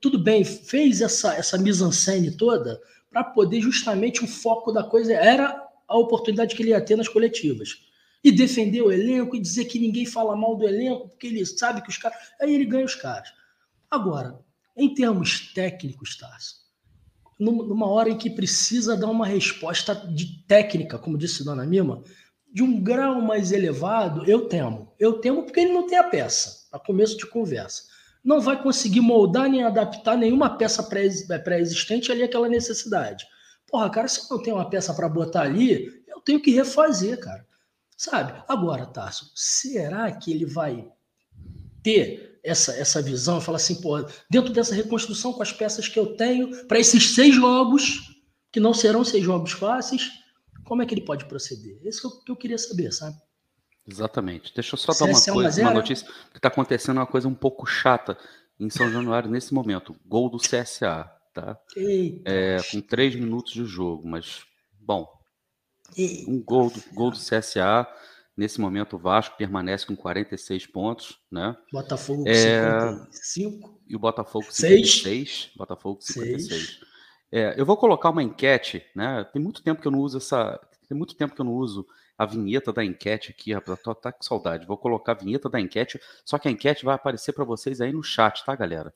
[0.00, 2.80] tudo bem, fez essa, essa mise-en-scène toda
[3.10, 7.08] para poder justamente o foco da coisa era a oportunidade que ele ia ter nas
[7.08, 7.86] coletivas.
[8.24, 11.82] E defender o elenco e dizer que ninguém fala mal do elenco, porque ele sabe
[11.82, 12.16] que os caras.
[12.40, 13.32] Aí ele ganha os caras.
[13.90, 14.38] Agora,
[14.76, 16.56] em termos técnicos, Tarso,
[17.38, 22.02] numa hora em que precisa dar uma resposta de técnica, como disse Dona Mima,
[22.52, 24.92] de um grau mais elevado, eu temo.
[24.98, 27.92] Eu temo porque ele não tem a peça, a começo de conversa
[28.24, 33.26] não vai conseguir moldar nem adaptar nenhuma peça pré-existente ali àquela necessidade.
[33.72, 37.18] Porra, cara, se eu não tenho uma peça para botar ali, eu tenho que refazer,
[37.18, 37.46] cara.
[37.96, 38.44] Sabe?
[38.46, 40.92] Agora, Tarso, será que ele vai
[41.82, 45.98] ter essa, essa visão e falar assim, pô, dentro dessa reconstrução com as peças que
[45.98, 50.10] eu tenho, para esses seis jogos, que não serão seis jogos fáceis,
[50.64, 51.80] como é que ele pode proceder?
[51.82, 53.16] Esse é o que eu queria saber, sabe?
[53.88, 54.52] Exatamente.
[54.54, 57.64] Deixa eu só dar uma, coisa, uma notícia que está acontecendo uma coisa um pouco
[57.64, 58.18] chata
[58.60, 59.96] em São Januário nesse momento.
[60.04, 61.58] Gol do CSA, tá?
[62.24, 64.42] É, com três minutos de jogo, mas
[64.80, 65.08] bom,
[66.26, 67.86] um gol do, gol do CSA.
[68.34, 71.54] Nesse momento, o Vasco permanece com 46 pontos, né?
[71.70, 73.82] Botafogo com é, 55.
[73.86, 75.50] E o Botafogo com 56.
[75.54, 76.80] Botafogo com 56.
[77.30, 79.24] É, eu vou colocar uma enquete, né?
[79.32, 80.58] Tem muito tempo que eu não uso essa.
[80.88, 83.80] Tem muito tempo que eu não uso a vinheta da enquete aqui, rapaz.
[83.82, 84.66] Tô, tá com saudade.
[84.66, 87.92] Vou colocar a vinheta da enquete, só que a enquete vai aparecer para vocês aí
[87.92, 88.94] no chat, tá, galera?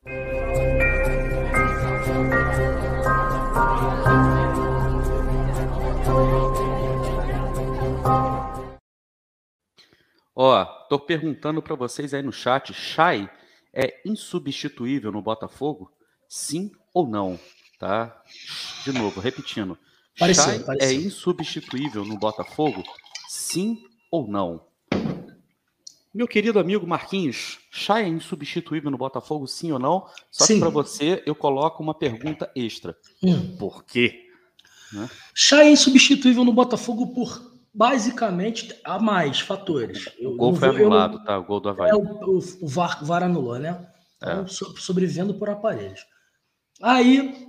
[10.38, 13.26] Ó, tô perguntando para vocês aí no chat, Chay
[13.72, 15.90] é insubstituível no Botafogo?
[16.28, 17.40] Sim ou não?
[17.78, 18.22] Tá?
[18.84, 19.78] De novo, repetindo.
[20.18, 20.88] Pareceu, Chay pareceu.
[20.88, 22.82] é insubstituível no Botafogo?
[23.26, 24.66] Sim ou não?
[26.12, 30.06] Meu querido amigo Marquinhos, Chay é insubstituível no Botafogo, sim ou não?
[30.30, 30.54] Só sim.
[30.54, 32.94] que para você eu coloco uma pergunta extra.
[33.22, 33.56] Hum.
[33.56, 34.26] Por quê?
[34.92, 35.08] Né?
[35.34, 40.08] Chay é insubstituível no Botafogo por basicamente há mais fatores.
[40.18, 41.38] Eu, o gol foi vou, anulado, eu, tá?
[41.38, 41.90] O gol do Havaí.
[41.90, 43.86] É, o, o, o VAR, VAR anulou, né?
[44.16, 44.46] Então, é.
[44.48, 46.00] sobrevivendo por aparelhos.
[46.82, 47.46] Aí,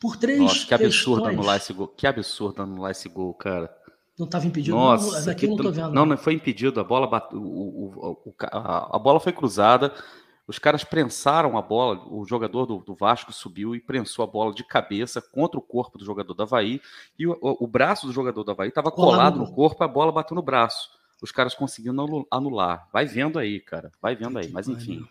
[0.00, 0.40] por três.
[0.40, 1.38] Nossa, que absurdo questões...
[1.38, 1.88] anular esse gol.
[1.88, 3.72] Que absurdo anular esse gol, cara.
[4.18, 4.76] Não estava impedido?
[4.76, 5.92] Nossa, não, daqui não.
[5.92, 6.80] Não, não foi impedido.
[6.80, 9.94] A bola, o, o, o, a, a bola foi cruzada.
[10.48, 14.54] Os caras prensaram a bola, o jogador do, do, Vasco subiu e prensou a bola
[14.54, 16.80] de cabeça contra o corpo do jogador do Havaí,
[17.18, 20.10] e o, o, o braço do jogador do Havaí estava colado no corpo, a bola
[20.10, 20.88] bateu no braço.
[21.20, 22.88] Os caras conseguiram anular.
[22.90, 23.92] Vai vendo aí, cara.
[24.00, 24.48] Vai vendo aí.
[24.50, 25.04] Mas enfim.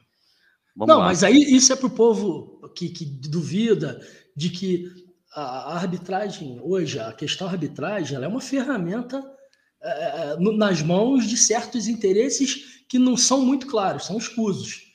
[0.76, 1.06] Vamos Não, lá.
[1.06, 4.02] mas aí isso é para o povo que, que duvida
[4.36, 4.91] de que
[5.36, 9.23] a arbitragem hoje, a questão arbitragem, ela é uma ferramenta
[9.84, 14.87] é, é nas mãos de certos interesses que não são muito claros, são escusos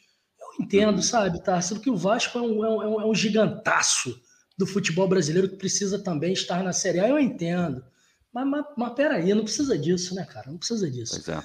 [0.61, 1.03] entendo, uhum.
[1.03, 4.21] sabe, Tarcísio, que o Vasco é um, é, um, é um gigantaço
[4.57, 7.85] do futebol brasileiro que precisa também estar na Série A, eu entendo.
[8.33, 10.51] Mas, mas, mas peraí, não precisa disso, né, cara?
[10.51, 11.31] Não precisa disso.
[11.31, 11.43] É.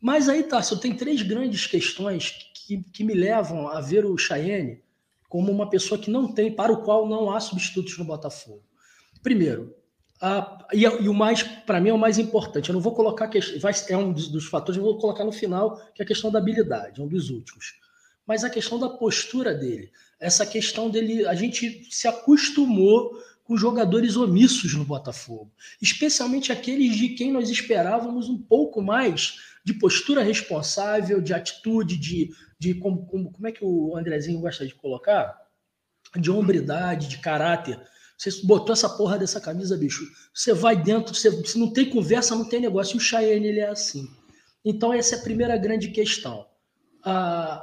[0.00, 4.82] Mas aí, Tarcísio, tem três grandes questões que, que me levam a ver o Cheyenne
[5.28, 8.62] como uma pessoa que não tem, para o qual não há substitutos no Botafogo.
[9.22, 9.74] Primeiro,
[10.20, 12.68] a, e, e, o mais, para mim, é o mais importante.
[12.68, 15.32] Eu não vou colocar, que vai, é um dos, dos fatores, eu vou colocar no
[15.32, 17.79] final, que é a questão da habilidade, é um dos últimos
[18.30, 19.90] mas a questão da postura dele,
[20.20, 23.10] essa questão dele, a gente se acostumou
[23.42, 25.50] com jogadores omissos no Botafogo,
[25.82, 32.30] especialmente aqueles de quem nós esperávamos um pouco mais de postura responsável, de atitude, de,
[32.56, 35.36] de como, como, como é que o Andrezinho gosta de colocar?
[36.16, 37.80] De hombridade, de caráter.
[38.16, 40.06] Você botou essa porra dessa camisa, bicho.
[40.32, 42.94] Você vai dentro, você, se não tem conversa, não tem negócio.
[42.94, 44.08] E o Cheyenne, ele é assim.
[44.64, 46.48] Então, essa é a primeira grande questão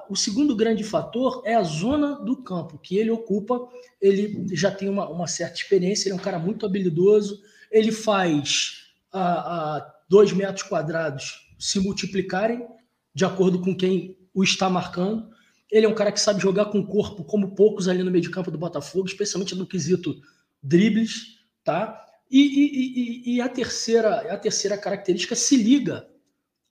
[0.09, 3.67] o segundo grande fator é a zona do campo que ele ocupa.
[4.01, 7.41] Ele já tem uma, uma certa experiência, ele é um cara muito habilidoso.
[7.71, 12.65] Ele faz a, dois metros quadrados se multiplicarem
[13.13, 15.29] de acordo com quem o está marcando.
[15.71, 18.21] Ele é um cara que sabe jogar com o corpo como poucos ali no meio
[18.21, 20.15] de campo do Botafogo, especialmente no quesito
[20.63, 22.05] dribles, tá?
[22.29, 26.07] E, e, e, e a terceira a terceira característica se liga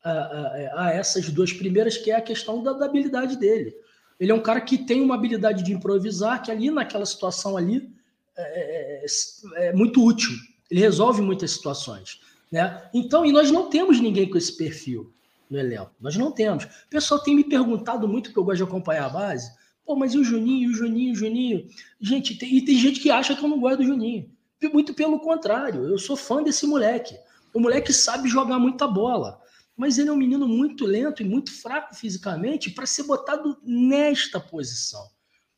[0.06, 3.74] a, a, a, essas duas primeiras, que é a questão da, da, habilidade dele.
[4.20, 7.90] Ele é um cara que tem uma habilidade de improvisar, que ali naquela situação ali
[8.36, 10.30] é, é, é muito útil.
[10.70, 12.20] Ele resolve muitas situações.
[12.52, 12.88] Né?
[12.94, 15.12] Então, e nós não temos ninguém com esse perfil
[15.50, 15.90] no elenco.
[16.00, 16.64] Nós não temos.
[16.64, 19.50] O pessoal tem me perguntado muito, que eu gosto de acompanhar a base.
[19.84, 21.66] Pô, mas e o Juninho, o Juninho, o Juninho?
[22.00, 24.30] Gente, tem, e tem gente que acha que eu não gosto do Juninho.
[24.72, 27.16] Muito pelo contrário, eu sou fã desse moleque.
[27.52, 29.40] O moleque sabe jogar muita bola
[29.76, 34.40] mas ele é um menino muito lento e muito fraco fisicamente para ser botado nesta
[34.40, 35.02] posição.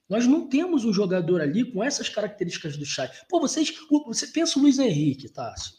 [0.08, 3.08] Nós não temos um jogador ali com essas características do Chay.
[3.28, 3.72] Pô, vocês,
[4.06, 5.74] você pensa o Luiz Henrique, Tássio,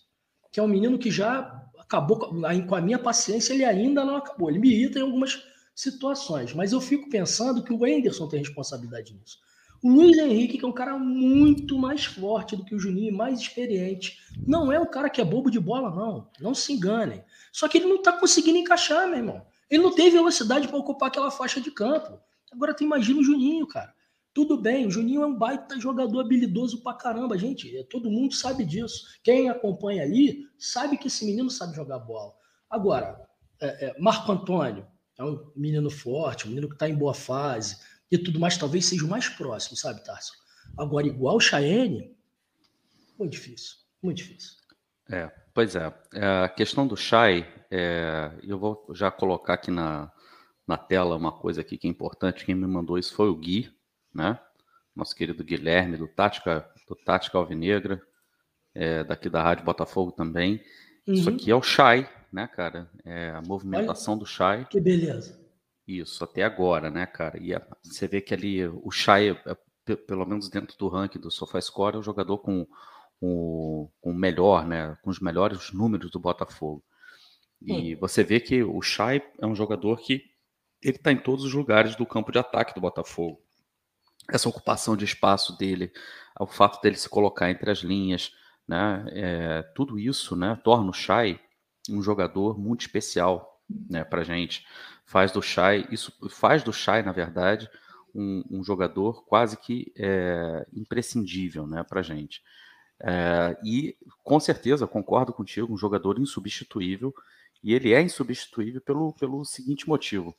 [0.51, 1.39] que é um menino que já
[1.79, 4.49] acabou com a minha paciência, ele ainda não acabou.
[4.49, 9.13] Ele me irrita em algumas situações, mas eu fico pensando que o Anderson tem responsabilidade
[9.13, 9.39] nisso.
[9.81, 13.39] O Luiz Henrique, que é um cara muito mais forte do que o Juninho, mais
[13.39, 16.29] experiente, não é um cara que é bobo de bola, não.
[16.39, 17.23] Não se enganem.
[17.51, 19.45] Só que ele não está conseguindo encaixar, meu irmão.
[19.69, 22.19] Ele não tem velocidade para ocupar aquela faixa de campo.
[22.51, 23.93] Agora tu imagina o Juninho, cara.
[24.33, 27.75] Tudo bem, o Juninho é um baita jogador habilidoso pra caramba, gente.
[27.75, 29.05] É, todo mundo sabe disso.
[29.23, 32.33] Quem acompanha ali sabe que esse menino sabe jogar bola.
[32.69, 33.19] Agora,
[33.59, 34.87] é, é, Marco Antônio
[35.17, 37.77] é um menino forte, um menino que está em boa fase
[38.11, 40.33] e tudo mais, talvez seja o mais próximo, sabe, Tarso?
[40.77, 42.15] Agora, igual o Chaene,
[43.17, 44.53] muito difícil, muito difícil.
[45.09, 45.93] É, Pois é.
[46.13, 46.25] é.
[46.45, 50.09] A questão do Shai, é, eu vou já colocar aqui na,
[50.65, 52.45] na tela uma coisa aqui que é importante.
[52.45, 53.69] Quem me mandou isso foi o Gui,
[54.15, 54.39] né?
[54.95, 58.01] Nosso querido Guilherme, do Tática, do Tática Alvinegra,
[58.73, 60.63] é, daqui da Rádio Botafogo também.
[61.05, 61.15] Uhum.
[61.15, 62.89] Isso aqui é o Shai, né, cara?
[63.03, 64.65] É a movimentação Olha, do Shai.
[64.69, 65.37] Que beleza.
[65.85, 67.37] Isso, até agora, né, cara?
[67.37, 71.29] E é, você vê que ali o Shai, é, pelo menos dentro do ranking do
[71.29, 72.65] SofaScore, é o jogador com
[73.19, 76.83] com, com melhor, né, com os melhores números do Botafogo.
[77.61, 77.99] E hum.
[77.99, 80.23] você vê que o Chay é um jogador que
[80.81, 83.41] ele está em todos os lugares do campo de ataque do Botafogo.
[84.31, 85.91] Essa ocupação de espaço dele,
[86.39, 88.31] o fato dele se colocar entre as linhas,
[88.67, 91.39] né, é, tudo isso, né, torna o Chay
[91.89, 94.65] um jogador muito especial, né, para gente.
[95.05, 97.69] Faz do Chay, isso faz do Chay, na verdade,
[98.13, 102.41] um, um jogador quase que é, imprescindível, né, para gente.
[103.01, 107.13] É, e com certeza, concordo contigo, um jogador insubstituível,
[107.63, 110.35] e ele é insubstituível pelo, pelo seguinte motivo: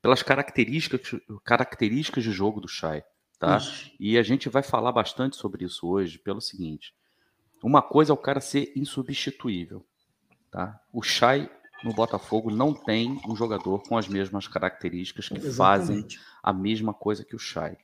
[0.00, 3.02] pelas características, características de jogo do Chay.
[3.38, 3.58] Tá?
[4.00, 6.94] E a gente vai falar bastante sobre isso hoje, pelo seguinte:
[7.62, 9.84] uma coisa é o cara ser insubstituível.
[10.50, 10.80] Tá?
[10.92, 11.50] O Chay
[11.84, 15.56] no Botafogo não tem um jogador com as mesmas características que Exatamente.
[15.56, 17.76] fazem a mesma coisa que o Chay.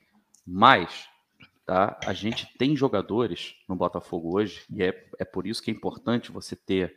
[0.46, 1.06] Mas
[1.64, 1.98] Tá?
[2.04, 6.32] A gente tem jogadores no Botafogo hoje, e é, é por isso que é importante
[6.32, 6.96] você ter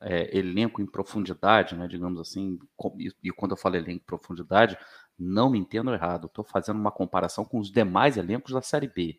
[0.00, 2.58] é, elenco em profundidade, né, digamos assim,
[2.98, 4.78] e, e, quando eu falo elenco em profundidade,
[5.18, 6.26] Não me entendo errado.
[6.26, 9.18] Estou fazendo uma comparação com os demais elencos da Série B.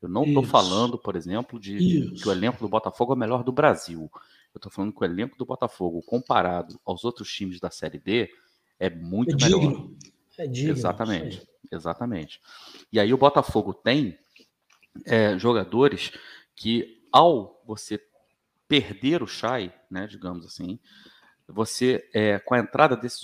[0.00, 3.42] Eu não estou falando, por exemplo, de que o elenco do Botafogo é o melhor
[3.42, 4.08] do Brasil.
[4.54, 8.30] Eu estou falando que o elenco do Botafogo, comparado aos outros times da Série D,
[8.78, 9.60] é muito é melhor.
[9.60, 9.96] Digno.
[10.38, 10.72] É digno.
[10.72, 12.40] Exatamente, exatamente.
[12.92, 14.18] E aí o Botafogo tem
[15.04, 16.12] é, jogadores
[16.54, 18.00] que, ao você
[18.68, 20.78] perder o Chay, né, digamos assim,
[21.46, 23.20] você, é, com a entrada desses,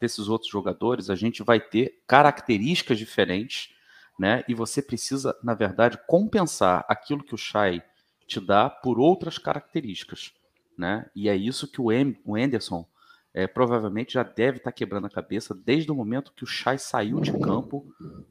[0.00, 3.74] desses outros jogadores, a gente vai ter características diferentes,
[4.18, 4.44] né?
[4.48, 7.82] E você precisa, na verdade, compensar aquilo que o Chay
[8.26, 10.32] te dá por outras características,
[10.76, 11.08] né?
[11.14, 12.86] E é isso que o, em, o Anderson
[13.34, 16.78] é, provavelmente já deve estar tá quebrando a cabeça desde o momento que o Chay
[16.78, 17.86] saiu de campo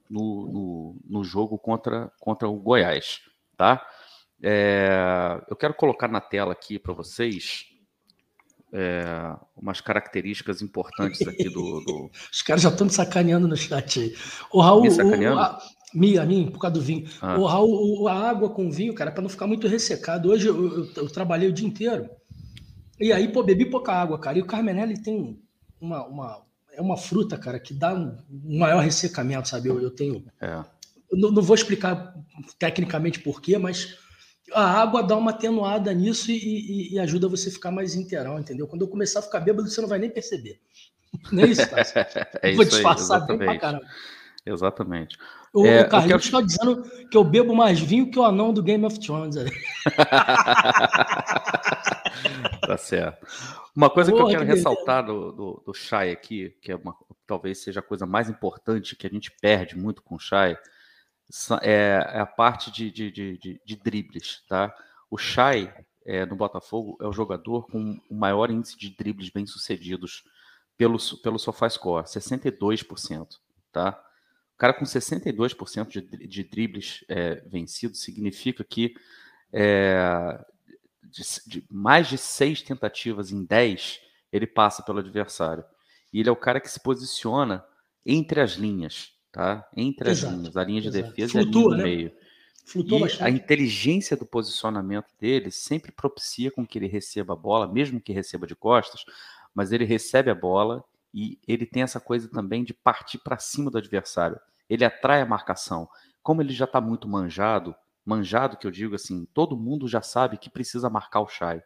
[0.10, 3.22] no, no, no jogo contra, contra o Goiás,
[3.58, 3.86] tá?
[4.44, 7.66] É, eu quero colocar na tela aqui para vocês
[8.74, 11.82] é, umas características importantes aqui do.
[11.82, 12.12] do...
[12.32, 14.16] Os caras já estão me sacaneando no chat aí.
[14.52, 14.82] O Raul.
[14.82, 15.38] Me sacaneando?
[15.38, 15.60] O, a,
[15.94, 17.08] mim, a mim, por causa do vinho.
[17.22, 17.38] Ah.
[17.38, 20.30] O Raul, a água com vinho, cara, para não ficar muito ressecado.
[20.30, 22.10] Hoje eu, eu, eu, trabalhei o dia inteiro.
[23.02, 24.38] E aí, pô, bebi pouca água, cara.
[24.38, 25.42] E o Carmenelli tem
[25.80, 26.46] uma, uma.
[26.74, 28.16] É uma fruta, cara, que dá um
[28.58, 29.70] maior ressecamento, sabe?
[29.70, 30.24] Eu, eu tenho.
[30.40, 30.64] É.
[31.12, 32.16] não, não vou explicar
[32.58, 33.98] tecnicamente por quê, mas
[34.54, 38.40] a água dá uma atenuada nisso e, e, e, ajuda você a ficar mais inteirão,
[38.40, 38.68] entendeu?
[38.68, 40.60] Quando eu começar a ficar bêbado, você não vai nem perceber.
[41.32, 41.96] Não é isso, Tássio?
[42.42, 43.86] é Vou disfarçar bem pra caramba.
[44.46, 45.18] Exatamente.
[45.54, 46.48] O, é, o Carlinhos está quero...
[46.48, 49.36] dizendo que eu bebo mais vinho que o anão do Game of Thrones.
[52.62, 53.26] tá certo.
[53.76, 56.76] Uma coisa Porra, que eu quero que ressaltar do, do, do Shai aqui, que é
[56.76, 56.96] uma,
[57.28, 60.58] talvez seja a coisa mais importante que a gente perde muito com o Shai,
[61.62, 64.74] é, é a parte de, de, de, de, dribles, tá?
[65.10, 65.74] O Chay,
[66.06, 70.24] é, no Botafogo, é o jogador com o maior índice de dribles bem-sucedidos
[70.78, 73.28] pelo, pelo SofaScore, 62%,
[73.72, 74.02] tá?
[74.62, 78.94] O cara com 62% de, de dribles é, vencidos significa que
[79.52, 80.40] é,
[81.04, 84.00] de, de, mais de seis tentativas em 10,
[84.32, 85.66] ele passa pelo adversário.
[86.14, 87.66] E ele é o cara que se posiciona
[88.06, 89.68] entre as linhas, tá?
[89.76, 91.08] Entre as exato, linhas, a linha de exato.
[91.08, 91.84] defesa Flutua, e a linha do né?
[91.84, 92.12] meio.
[92.64, 93.24] Flutua e bastante.
[93.24, 98.14] a inteligência do posicionamento dele sempre propicia com que ele receba a bola, mesmo que
[98.14, 99.06] receba de costas,
[99.56, 103.70] mas ele recebe a bola e ele tem essa coisa também de partir para cima
[103.70, 104.40] do adversário.
[104.70, 105.90] Ele atrai a marcação.
[106.24, 110.38] Como ele já está muito manjado, manjado que eu digo assim, todo mundo já sabe
[110.38, 111.62] que precisa marcar o Chay.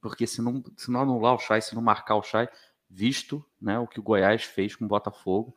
[0.00, 2.48] Porque se não, se não anular o Chay, se não marcar o Chay,
[2.88, 5.54] visto né, o que o Goiás fez com o Botafogo,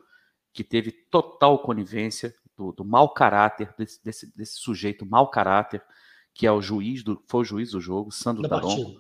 [0.52, 5.84] que teve total conivência do, do mau caráter desse, desse, desse, sujeito mau caráter,
[6.34, 8.96] que é o juiz do, foi o juiz do jogo, Sandro Daron.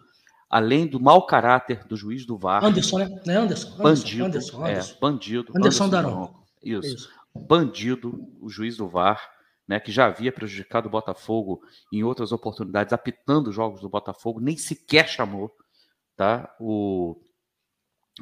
[0.54, 2.64] Além do mau caráter do juiz do VAR.
[2.64, 3.22] Anderson, né?
[3.26, 3.76] Não é Anderson?
[3.76, 4.26] Bandido.
[4.26, 4.96] Anderson, Anderson.
[4.96, 5.42] É, bandido.
[5.50, 6.44] Anderson, Anderson Daron.
[6.62, 6.96] Isso.
[6.96, 7.10] Isso.
[7.34, 9.32] Bandido, o juiz do VAR,
[9.68, 14.56] né, que já havia prejudicado o Botafogo em outras oportunidades, apitando jogos do Botafogo, nem
[14.56, 15.52] sequer chamou
[16.16, 17.20] tá, o,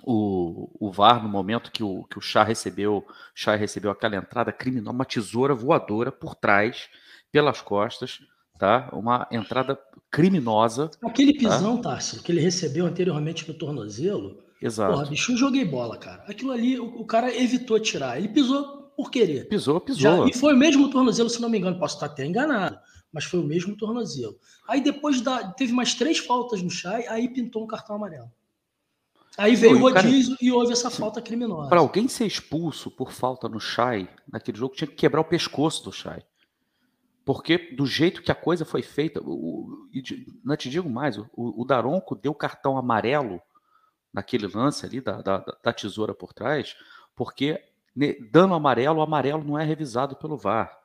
[0.01, 3.05] o, o VAR no momento que o, que o Chá recebeu,
[3.35, 6.87] Chá recebeu aquela entrada criminosa, uma tesoura voadora por trás,
[7.29, 8.19] pelas costas,
[8.61, 8.89] tá?
[8.93, 9.75] Uma entrada
[10.11, 10.91] criminosa.
[11.01, 11.39] Aquele tá?
[11.39, 11.95] pisão, tá?
[11.95, 14.37] Tássio, que ele recebeu anteriormente no tornozelo.
[14.61, 14.93] Exato.
[14.93, 16.23] Porra, bicho, eu joguei bola, cara.
[16.27, 18.19] Aquilo ali, o, o cara evitou tirar.
[18.19, 19.47] Ele pisou por querer.
[19.47, 19.99] Pisou, pisou.
[19.99, 21.79] Já, e foi o mesmo tornozelo, se não me engano.
[21.79, 22.77] Posso estar até enganado,
[23.11, 24.35] mas foi o mesmo tornozelo.
[24.69, 28.29] Aí depois da, teve mais três faltas no Chay, aí pintou um cartão amarelo.
[29.39, 31.69] Aí veio o rodízio cara, e houve essa falta criminosa.
[31.69, 35.83] Para alguém ser expulso por falta no Chay, naquele jogo, tinha que quebrar o pescoço
[35.83, 36.21] do Chay.
[37.25, 39.87] Porque do jeito que a coisa foi feita, o,
[40.43, 43.41] não te digo mais, o, o Daronco deu cartão amarelo
[44.13, 46.75] naquele lance ali da, da, da tesoura por trás,
[47.15, 47.63] porque
[48.31, 50.79] dando amarelo, o amarelo não é revisado pelo VAR.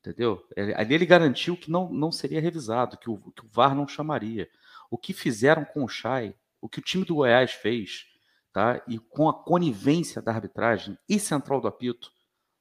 [0.00, 0.46] Entendeu?
[0.76, 4.50] Ali ele garantiu que não, não seria revisado, que o, que o VAR não chamaria.
[4.90, 6.34] O que fizeram com o Chay
[6.64, 8.06] o que o time do Goiás fez,
[8.50, 8.82] tá?
[8.88, 12.10] E com a conivência da arbitragem e central do apito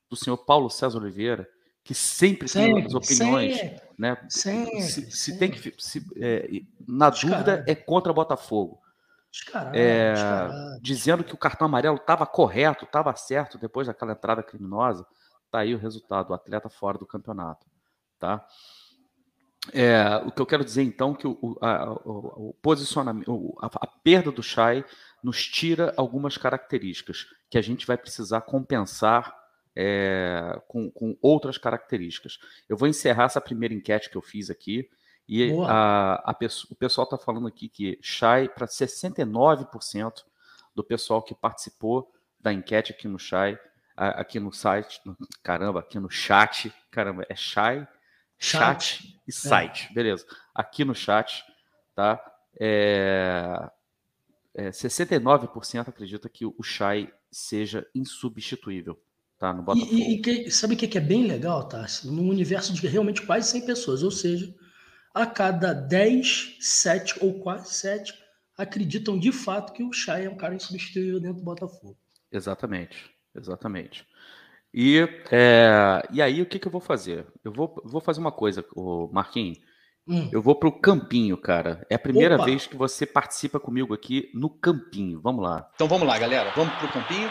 [0.09, 1.49] do senhor Paulo César Oliveira,
[1.83, 4.25] que sempre, sempre tem as opiniões, sempre, né?
[4.29, 7.43] Sempre, se, se tem que se, é, na descarado.
[7.43, 8.81] dúvida é contra Botafogo.
[9.29, 10.81] Descarado, é, descarado.
[10.81, 15.05] dizendo que o cartão amarelo estava correto, estava certo depois daquela entrada criminosa,
[15.51, 17.65] tá aí o resultado, o atleta fora do campeonato,
[18.17, 18.47] tá?
[19.71, 23.87] É, o que eu quero dizer então que o, a, o, o posicionamento, a, a,
[23.87, 24.83] perda do Chai
[25.23, 29.33] nos tira algumas características que a gente vai precisar compensar
[29.75, 32.37] é, com, com, outras características.
[32.69, 34.89] Eu vou encerrar essa primeira enquete que eu fiz aqui
[35.27, 36.37] e a, a,
[36.69, 40.23] o pessoal está falando aqui que Chai para 69%
[40.75, 43.57] do pessoal que participou da enquete aqui no Chai
[43.95, 44.99] aqui no site,
[45.43, 47.87] caramba, aqui no chat, caramba, é chat,
[48.37, 49.93] chat e site, é.
[49.93, 50.25] beleza.
[50.53, 51.43] Aqui no chat,
[51.95, 52.23] tá?
[52.59, 53.69] É,
[54.53, 58.99] é, 69% acredita que o Shai seja insubstituível.
[59.43, 59.93] Tá, no Botafogo.
[59.93, 62.07] E, e que, sabe o que é bem legal, Tarsi?
[62.07, 64.55] Num universo de realmente quase 100 pessoas, ou seja,
[65.13, 68.13] a cada 10, 7 ou quase 7
[68.57, 71.97] acreditam de fato que o Chay é um cara insubstituível dentro do Botafogo.
[72.31, 72.95] Exatamente,
[73.35, 74.07] exatamente.
[74.73, 77.27] E, é, e aí, o que, que eu vou fazer?
[77.43, 79.57] Eu vou, vou fazer uma coisa, o Marquinhos.
[80.07, 80.29] Hum.
[80.31, 81.85] Eu vou para o Campinho, cara.
[81.89, 82.45] É a primeira Opa.
[82.45, 85.19] vez que você participa comigo aqui no Campinho.
[85.19, 85.69] Vamos lá.
[85.75, 86.53] Então vamos lá, galera.
[86.55, 87.29] Vamos para o Campinho.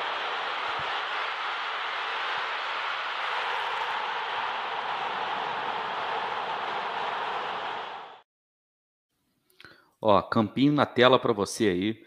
[10.03, 12.05] Ó, campinho na tela para você aí.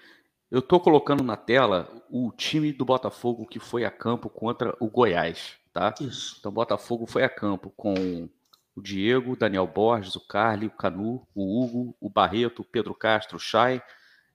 [0.51, 4.89] Eu tô colocando na tela o time do Botafogo que foi a campo contra o
[4.89, 5.95] Goiás, tá?
[6.01, 6.35] Isso.
[6.37, 8.29] Então, Botafogo foi a campo com
[8.75, 12.93] o Diego, o Daniel Borges, o Carly, o Canu, o Hugo, o Barreto, o Pedro
[12.93, 13.81] Castro, o Chay,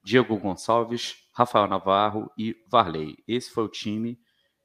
[0.02, 3.22] Diego Gonçalves, Rafael Navarro e Varley.
[3.28, 4.18] Esse foi o time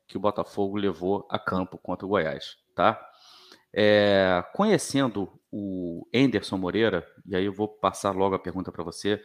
[0.08, 2.98] que o Botafogo levou a campo contra o Goiás, tá?
[3.74, 9.24] É, conhecendo o Enderson Moreira, e aí eu vou passar logo a pergunta para você,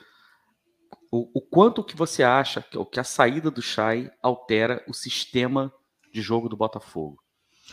[1.10, 5.74] o, o, quanto que você acha que, que a saída do Chay altera o sistema
[6.14, 7.20] de jogo do Botafogo?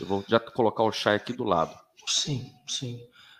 [0.00, 1.72] Eu vou já colocar o Chay aqui do lado.
[2.04, 2.98] Sim, sim.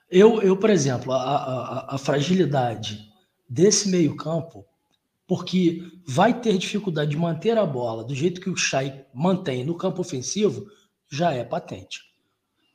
[0.09, 3.11] Eu, eu por exemplo, a, a, a fragilidade
[3.51, 4.65] desse meio campo,
[5.27, 9.77] porque vai ter dificuldade de manter a bola do jeito que o Chay mantém no
[9.77, 10.65] campo ofensivo,
[11.11, 12.08] já é patente.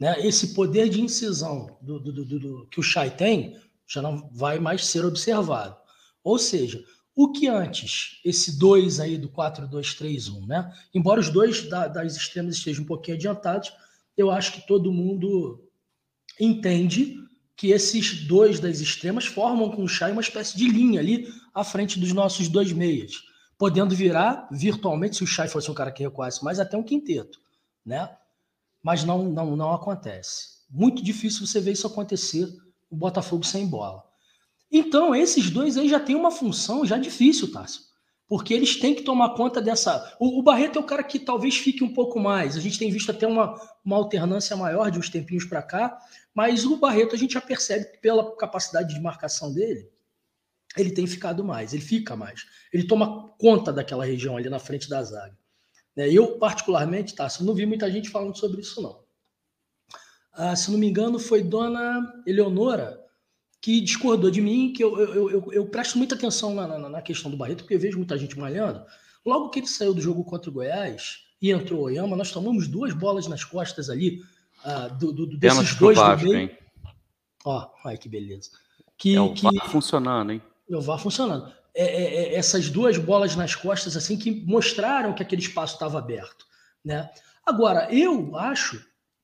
[0.04, 0.20] Né?
[0.20, 4.86] Esse poder de incisão do, do, do, que o Chay tem já não vai mais
[4.86, 5.78] ser observado.
[6.22, 6.84] Ou seja,
[7.16, 10.74] o que antes, esse 2 aí do 4-2-3-1, né?
[10.94, 13.72] Embora os dois da, das extremas estejam um pouquinho adiantados,
[14.18, 15.72] eu acho que todo mundo
[16.38, 17.16] entende
[17.56, 21.64] que esses dois das extremas formam com o Chay uma espécie de linha ali à
[21.64, 23.24] frente dos nossos dois meias,
[23.58, 27.40] podendo virar virtualmente, se o Chay fosse um cara que recuasse mais, até um quinteto,
[27.86, 28.14] né?
[28.84, 30.62] Mas não, não, não acontece.
[30.70, 32.54] Muito difícil você ver isso acontecer,
[32.90, 34.04] o Botafogo sem bola.
[34.70, 37.82] Então, esses dois aí já têm uma função já difícil, Tássio.
[38.28, 40.16] Porque eles têm que tomar conta dessa.
[40.20, 42.58] O, o, Barreto é o cara que talvez fique um pouco mais.
[42.58, 43.56] A gente tem visto até uma,
[43.86, 45.98] uma alternância maior de uns tempinhos para cá,
[46.34, 49.88] mas o Barreto a gente já percebe que pela capacidade de marcação dele,
[50.76, 52.46] ele tem ficado mais, ele fica mais.
[52.72, 55.38] Ele toma conta daquela região ali na frente da zaga.
[55.96, 56.12] Né?
[56.12, 59.04] Eu, particularmente, tá, não vi muita gente falando sobre isso, não.
[60.34, 63.04] Ah, se não me engano, foi Dona Eleonora
[63.64, 67.02] que discordou de mim, que eu, eu, eu, eu presto muita atenção na, na, na,
[67.02, 68.84] questão do Barreto, porque eu vejo muita gente malhando.
[69.26, 72.68] Logo que ele saiu do jogo contra o Goiás e entrou o Oyama, nós tomamos
[72.68, 74.22] duas bolas nas costas ali,
[74.66, 76.50] ah, do, do, desses dois Vasco, do meio.
[76.50, 76.58] Hein?
[77.46, 78.50] Ó, olha que beleza.
[78.98, 79.48] Que, é o que...
[79.70, 80.42] Funcionando, hein?
[80.70, 81.54] É o VAR funcionando.
[81.76, 85.98] É, é, é, essas duas bolas nas costas assim que mostraram que aquele espaço estava
[85.98, 86.46] aberto,
[86.86, 87.10] né?
[87.44, 88.80] Agora eu acho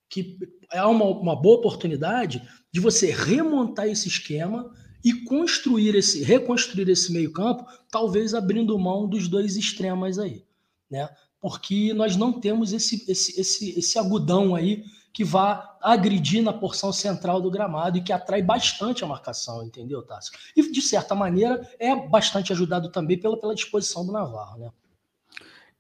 [0.10, 0.40] que
[0.72, 2.42] é uma, uma boa oportunidade
[2.72, 4.74] de você remontar esse esquema
[5.04, 10.44] e construir esse, reconstruir esse meio campo, talvez abrindo mão dos dois extremos aí,
[10.90, 11.08] né?
[11.40, 14.84] Porque nós não temos esse, esse, esse, esse agudão aí
[15.14, 20.02] que vá agredir na porção central do gramado e que atrai bastante a marcação, entendeu,
[20.02, 20.34] Tássio?
[20.56, 24.72] E, de certa maneira, é bastante ajudado também pela, pela disposição do Navarro, né?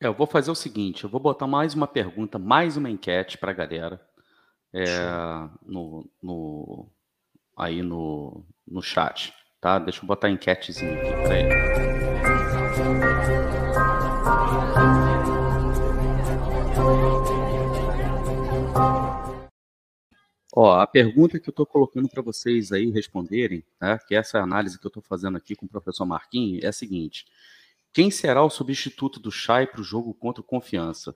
[0.02, 3.38] É, eu vou fazer o seguinte, eu vou botar mais uma pergunta, mais uma enquete
[3.38, 4.02] para a galera
[4.74, 4.86] é,
[5.66, 6.88] no, no,
[7.58, 9.78] aí no, no chat, tá?
[9.78, 11.50] Deixa eu botar a enquetezinha aqui, peraí.
[20.56, 24.00] Ó, a pergunta que eu estou colocando para vocês aí responderem, tá?
[24.00, 26.74] que essa é análise que eu estou fazendo aqui com o professor Marquinhos, é a
[26.74, 27.26] seguinte:
[27.94, 31.16] quem será o substituto do Chay para o jogo contra o Confiança?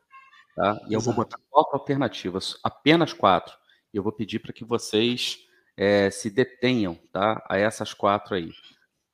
[0.55, 0.79] Tá?
[0.87, 3.57] E eu vou botar quatro alternativas, apenas quatro.
[3.91, 5.39] E eu vou pedir para que vocês
[5.75, 7.43] é, se detenham tá?
[7.49, 8.51] a essas quatro aí.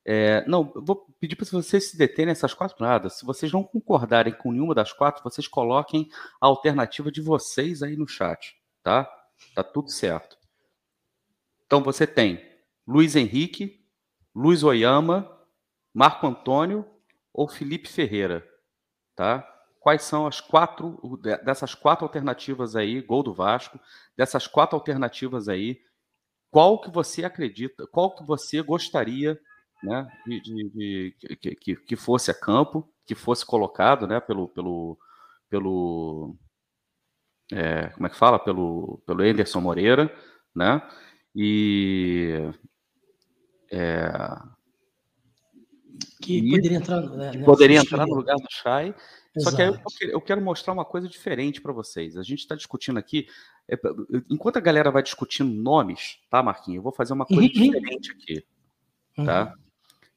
[0.05, 3.09] É, não, eu vou pedir para vocês se deterem essas quatro nada.
[3.09, 6.09] Se vocês não concordarem com nenhuma das quatro, vocês coloquem
[6.41, 9.09] a alternativa de vocês aí no chat, tá?
[9.55, 10.37] Tá tudo certo.
[11.65, 12.43] Então você tem
[12.87, 13.85] Luiz Henrique,
[14.33, 15.29] Luiz Oyama,
[15.93, 16.85] Marco Antônio
[17.33, 18.47] ou Felipe Ferreira,
[19.15, 19.47] tá?
[19.79, 23.79] Quais são as quatro dessas quatro alternativas aí, gol do Vasco,
[24.17, 25.81] dessas quatro alternativas aí,
[26.51, 29.39] qual que você acredita, qual que você gostaria,
[29.83, 34.97] né, de, de, de que, que, fosse a campo, que fosse colocado, né, pelo pelo
[35.49, 36.35] pelo
[37.51, 38.39] é, como é que fala?
[38.39, 40.13] Pelo, pelo Anderson Moreira,
[40.55, 40.81] né?
[41.35, 42.51] E
[43.71, 44.11] é,
[46.21, 48.93] que e poderia entrar, né, poderia entrar no lugar do Chay.
[49.37, 52.17] Só que aí eu, eu quero mostrar uma coisa diferente para vocês.
[52.17, 53.27] A gente está discutindo aqui,
[53.69, 53.79] é,
[54.29, 56.77] enquanto a galera vai discutindo nomes, tá, Marquinhos?
[56.77, 57.47] Eu vou fazer uma coisa uhum.
[57.47, 58.45] diferente aqui,
[59.15, 59.45] tá?
[59.45, 59.63] Uhum.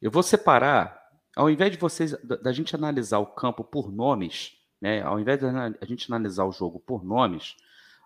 [0.01, 0.99] Eu vou separar,
[1.37, 5.01] ao invés de vocês, da, da, gente analisar o campo por nomes, né?
[5.01, 7.57] Ao invés de a gente analisar o jogo por nomes,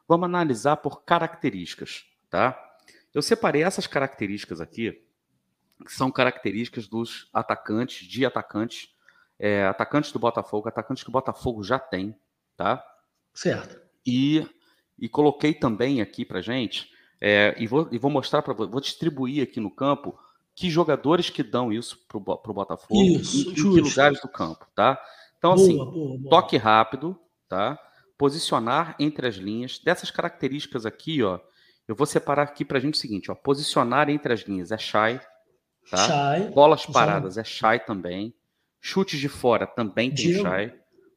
[0.07, 2.55] vamos analisar por características, tá?
[3.15, 5.03] Eu separei essas características aqui,
[5.83, 8.95] que são características dos atacantes, de atacantes,
[9.39, 12.15] é, atacantes do Botafogo, atacantes que o Botafogo já tem,
[12.59, 12.85] tá?
[13.33, 13.81] Certo.
[14.07, 14.47] E,
[14.99, 19.43] e coloquei também aqui para gente, é, e, vou, e vou mostrar para vou distribuir
[19.43, 20.19] aqui no campo
[20.55, 24.67] que jogadores que dão isso para o Botafogo isso, em, em que lugares do campo,
[24.75, 25.01] tá?
[25.39, 26.31] Então, boa, assim, boa, boa.
[26.31, 27.19] toque rápido,
[27.49, 27.79] tá?
[28.19, 29.79] Posicionar entre as linhas.
[29.79, 31.39] Dessas características aqui, ó,
[31.87, 34.79] eu vou separar aqui para a gente o seguinte, ó, posicionar entre as linhas é
[34.79, 35.21] shy,
[35.91, 35.97] tá?
[35.97, 36.51] Shy.
[36.53, 38.35] Bolas paradas é shy também.
[38.81, 40.49] Chutes de fora também tem Diego.
[40.49, 40.73] shy.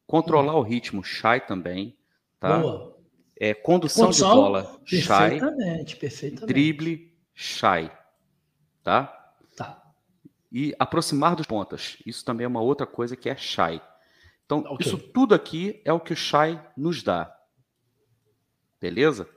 [0.06, 1.98] Controlar o ritmo, shy também,
[2.40, 2.60] tá?
[2.60, 2.98] Boa.
[3.40, 5.08] É, condução, condução de bola, shy.
[5.08, 6.54] Perfeitamente, perfeitamente.
[6.54, 7.90] Drible, shy,
[8.84, 9.34] tá?
[9.56, 9.82] Tá.
[10.52, 13.82] E aproximar dos pontas, isso também é uma outra coisa que é shy.
[14.50, 14.88] Então, okay.
[14.88, 17.32] isso tudo aqui é o que o shy nos dá.
[18.82, 19.30] Beleza?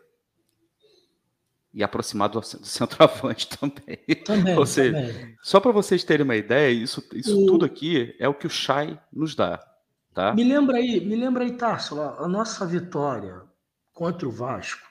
[1.75, 3.99] e aproximar do, centroavante também.
[4.25, 5.37] também Ou seja, também.
[5.43, 7.47] só para vocês terem uma ideia, isso, isso o...
[7.47, 9.59] tudo aqui é o que o Chay nos dá.
[10.13, 10.35] Tá?
[10.35, 13.43] Me lembra aí, me lembra aí, Tarso, a nossa vitória
[13.95, 14.87] contra o Vasco,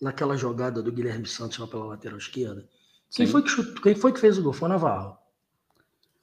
[0.00, 2.64] naquela jogada do Guilherme Santos lá pela lateral esquerda.
[3.10, 4.52] Quem foi, que chutou, quem foi que fez o gol?
[4.52, 5.18] Foi o Navarro.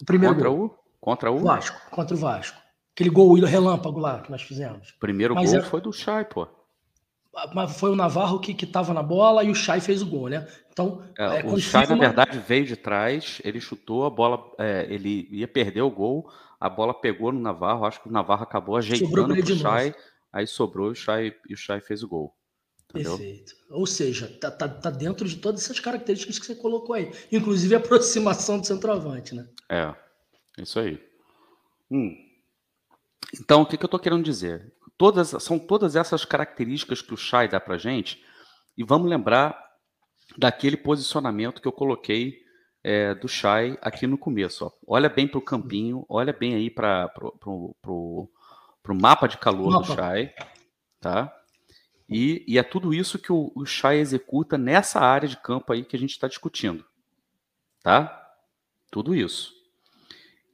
[0.02, 0.66] O primeiro contra gol.
[0.66, 2.61] o Contra o Vasco, contra o Vasco.
[3.02, 4.91] Aquele gol relâmpago lá que nós fizemos.
[4.99, 5.64] Primeiro Mas gol é...
[5.64, 6.47] foi do Chay, pô
[7.54, 10.47] mas foi o Navarro que estava na bola e o Chay fez o gol, né?
[10.72, 14.86] Então, é, é, o Chay, na verdade, veio de trás, ele chutou a bola, é,
[14.89, 16.30] ele ia perder o gol,
[16.60, 19.95] a bola pegou no Navarro, acho que o Navarro acabou ajeitando o Chay,
[20.32, 22.36] aí sobrou o Chay, e o Chay fez o gol.
[22.89, 23.18] Entendeu?
[23.18, 23.54] Perfeito.
[23.70, 27.74] Ou seja, tá, tá, tá, dentro de todas essas características que você colocou aí, inclusive
[27.76, 29.47] a aproximação do centroavante, né?
[29.70, 29.93] É,
[30.62, 31.02] isso aí.
[31.89, 32.31] Hum.
[33.40, 34.74] Então, o que, que eu estou querendo dizer?
[34.98, 38.24] Todas, são todas essas características que o Shai dá para gente.
[38.78, 39.58] E vamos lembrar
[40.38, 42.42] daquele posicionamento que eu coloquei
[42.84, 44.66] é, do Shai aqui no começo.
[44.66, 44.72] Ó.
[44.88, 47.12] Olha bem para o campinho, olha bem aí para
[47.46, 48.30] o
[48.94, 50.34] mapa de calor do Shai.
[51.00, 51.36] Tá?
[52.08, 55.84] E, e, é tudo isso que o, o Shai executa nessa área de campo aí
[55.84, 56.86] que a gente está discutindo.
[57.82, 58.34] Tá?
[58.92, 59.54] Tudo isso.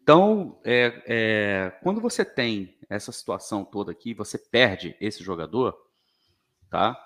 [0.08, 5.78] Então, é, é, quando você tem essa situação toda aqui, você perde esse jogador,
[6.70, 6.98] tá?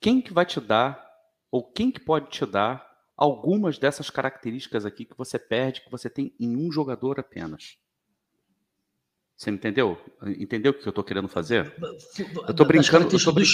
[0.00, 1.08] Quem que vai te dar,
[1.52, 2.84] ou quem que pode te dar
[3.16, 7.78] algumas dessas características aqui que você perde, que você tem em um jogador apenas?
[9.36, 9.96] Você entendeu?
[10.36, 11.72] Entendeu o que eu estou querendo fazer?
[11.80, 11.94] Eu
[12.50, 13.08] estou brincando.
[13.08, 13.46] Eu tô, brin...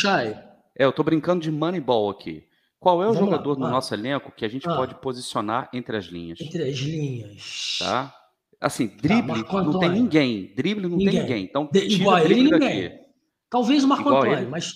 [0.75, 2.49] é, eu tô brincando de Moneyball aqui.
[2.81, 5.69] Qual é o Vamos jogador lá, no nosso elenco que a gente ah, pode posicionar
[5.75, 6.41] entre as linhas?
[6.41, 7.77] Entre as linhas.
[7.81, 8.15] Tá?
[8.61, 10.53] Assim, tá, drible tá, não tem ninguém.
[10.55, 11.13] Drible não ninguém.
[11.13, 11.45] tem ninguém.
[11.45, 12.89] Então, de, igual ele, ninguém.
[12.89, 13.01] Daqui.
[13.49, 14.51] Talvez o Marco igual Antônio, ele.
[14.51, 14.73] mas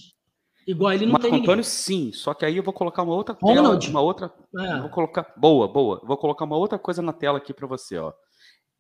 [0.67, 2.13] igual ele não Marco tem Marco Antônio, sim.
[2.13, 4.33] Só que aí eu vou colocar uma outra tela, uma outra.
[4.57, 4.81] É.
[4.81, 6.01] Vou colocar boa, boa.
[6.05, 8.13] Vou colocar uma outra coisa na tela aqui para você, ó.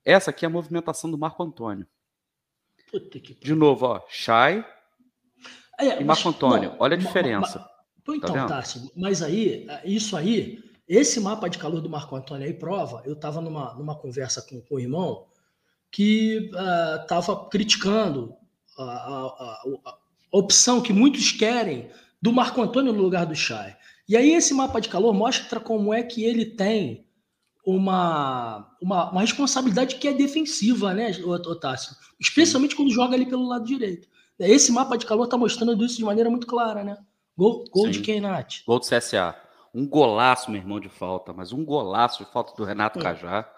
[0.05, 1.87] Essa aqui é a movimentação do Marco Antônio.
[3.41, 4.65] De novo, ó, Chay
[5.79, 6.71] é, e Marco Antônio.
[6.71, 7.59] Mas, Olha a diferença.
[7.59, 7.69] Mas,
[8.07, 10.63] mas, então, tá Tássio, mas aí, isso aí
[10.97, 14.61] esse mapa de calor do Marco Antônio aí prova, eu estava numa, numa conversa com,
[14.61, 15.27] com o irmão
[15.91, 16.51] que
[17.01, 18.35] estava uh, criticando
[18.77, 19.99] a, a, a, a,
[20.31, 21.89] opção que muitos querem
[22.21, 23.75] do Marco Antônio no lugar do Chay.
[24.07, 27.07] E aí esse mapa de calor mostra como é que ele tem
[27.65, 31.97] uma, uma, uma responsabilidade que é defensiva, né, Otácio?
[32.21, 34.09] Especialmente quando joga ali pelo lado direito.
[34.39, 36.99] Esse mapa de calor está mostrando isso de maneira muito clara, né?
[37.37, 38.63] Gol, gol de quem, Nath?
[38.67, 39.35] Gol do CSA.
[39.75, 43.03] Um golaço, meu irmão, de falta, mas um golaço de falta do Renato é.
[43.03, 43.49] Cajá.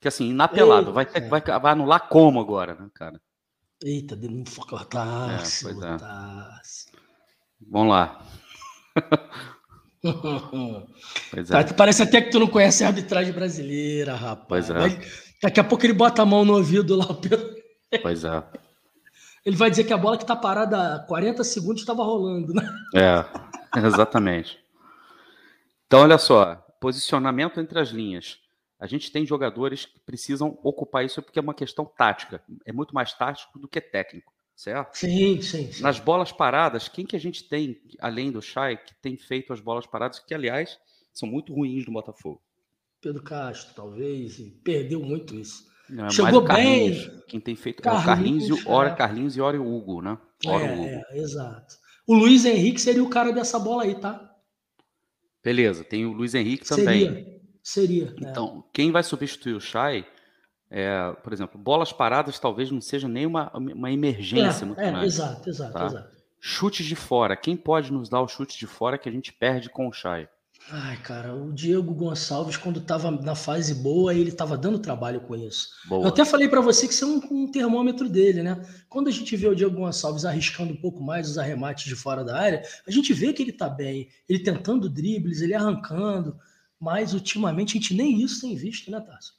[0.00, 0.92] Que assim, inapelado.
[0.92, 3.20] Vai, ter, vai, vai anular como agora, né, cara?
[3.82, 5.68] Eita, deu um focotaço.
[5.68, 5.96] É, é.
[7.70, 8.22] Vamos lá.
[11.36, 11.72] é.
[11.76, 14.68] Parece até que tu não conhece a arbitragem brasileira, rapaz.
[14.68, 15.00] Pois é.
[15.42, 17.06] daqui a pouco ele bota a mão no ouvido lá.
[18.02, 18.42] Pois é.
[19.44, 22.62] Ele vai dizer que a bola que tá parada há 40 segundos estava rolando, né?
[22.94, 23.24] É,
[23.78, 24.58] exatamente.
[25.90, 28.38] Então, olha só, posicionamento entre as linhas.
[28.78, 32.40] A gente tem jogadores que precisam ocupar isso porque é uma questão tática.
[32.64, 34.94] É muito mais tático do que técnico, certo?
[34.96, 35.82] Sim, sim, sim.
[35.82, 39.58] Nas bolas paradas, quem que a gente tem, além do Chay, que tem feito as
[39.58, 40.78] bolas paradas, que, aliás,
[41.12, 42.40] são muito ruins no Botafogo?
[43.00, 45.68] Pedro Castro, talvez, e perdeu muito isso.
[45.88, 47.20] Não, é Chegou bem.
[47.26, 48.94] Quem tem feito é o Carlinhos, e o- Carlinhos, ora é.
[48.94, 50.16] Carlinhos e ora o Hugo, né?
[50.46, 50.84] Ora o Hugo.
[50.84, 51.74] É, é, exato.
[52.06, 54.29] O Luiz Henrique seria o cara dessa bola aí, tá?
[55.42, 57.06] Beleza, tem o Luiz Henrique também.
[57.06, 57.40] Seria.
[57.62, 58.04] Seria.
[58.06, 58.30] né?
[58.30, 60.06] Então, quem vai substituir o Chay,
[60.70, 64.90] é, por exemplo, bolas paradas talvez não seja nem uma, uma emergência muito é, é,
[64.90, 65.06] grande.
[65.06, 65.86] exato, exato, tá?
[65.86, 66.20] exato.
[66.40, 67.36] Chutes de fora.
[67.36, 70.28] Quem pode nos dar o chute de fora que a gente perde com o Chay?
[70.68, 75.34] Ai, cara, o Diego Gonçalves, quando tava na fase boa, ele tava dando trabalho com
[75.34, 75.70] isso.
[75.86, 76.04] Boa.
[76.04, 78.60] Eu até falei para você que isso é um, um termômetro dele, né?
[78.88, 82.22] Quando a gente vê o Diego Gonçalves arriscando um pouco mais os arremates de fora
[82.22, 86.38] da área, a gente vê que ele tá bem, ele tentando dribles, ele arrancando,
[86.78, 89.34] mas ultimamente a gente nem isso tem visto, né, Tarso?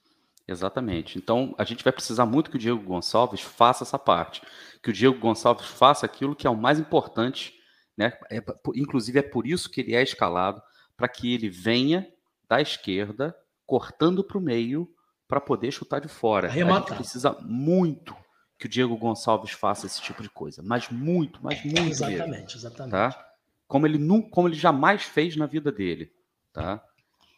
[0.47, 1.17] Exatamente.
[1.17, 4.41] Então, a gente vai precisar muito que o Diego Gonçalves faça essa parte.
[4.83, 7.53] Que o Diego Gonçalves faça aquilo que é o mais importante,
[7.97, 8.11] né?
[8.29, 8.43] É,
[8.75, 10.61] inclusive, é por isso que ele é escalado,
[11.01, 12.07] para que ele venha
[12.47, 13.35] da esquerda,
[13.65, 14.87] cortando para o meio,
[15.27, 16.47] para poder chutar de fora.
[16.47, 16.95] Arrematar.
[16.95, 18.15] precisa muito
[18.55, 20.61] que o Diego Gonçalves faça esse tipo de coisa.
[20.63, 22.91] Mas muito, mas muito mesmo Exatamente, exatamente.
[22.91, 23.27] tá?
[23.67, 26.11] Como ele não, como ele jamais fez na vida dele,
[26.53, 26.83] tá?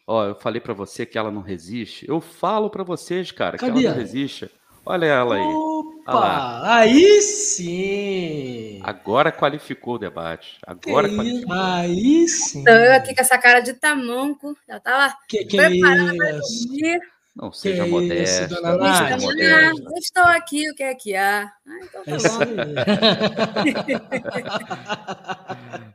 [0.06, 2.04] Ó, eu falei pra você que ela não resiste.
[2.06, 3.98] Eu falo pra vocês, cara, que Cadê ela não ela?
[3.98, 4.50] resiste.
[4.84, 5.40] Olha ela aí.
[5.40, 6.60] Olha Opa!
[6.76, 8.80] Aí sim!
[8.82, 10.58] Agora qualificou o debate.
[10.58, 11.16] Que Agora isso?
[11.16, 11.54] qualificou.
[11.54, 12.60] Aí sim!
[12.60, 17.00] Então, eu aqui com essa cara de tamanco, já tava Que, que preparada para dormir.
[17.34, 19.98] Não seja Que modesta, isso, não dona modesta.
[19.98, 21.50] estou aqui, o que é que há?
[21.66, 22.44] Ah, então É tá isso bom.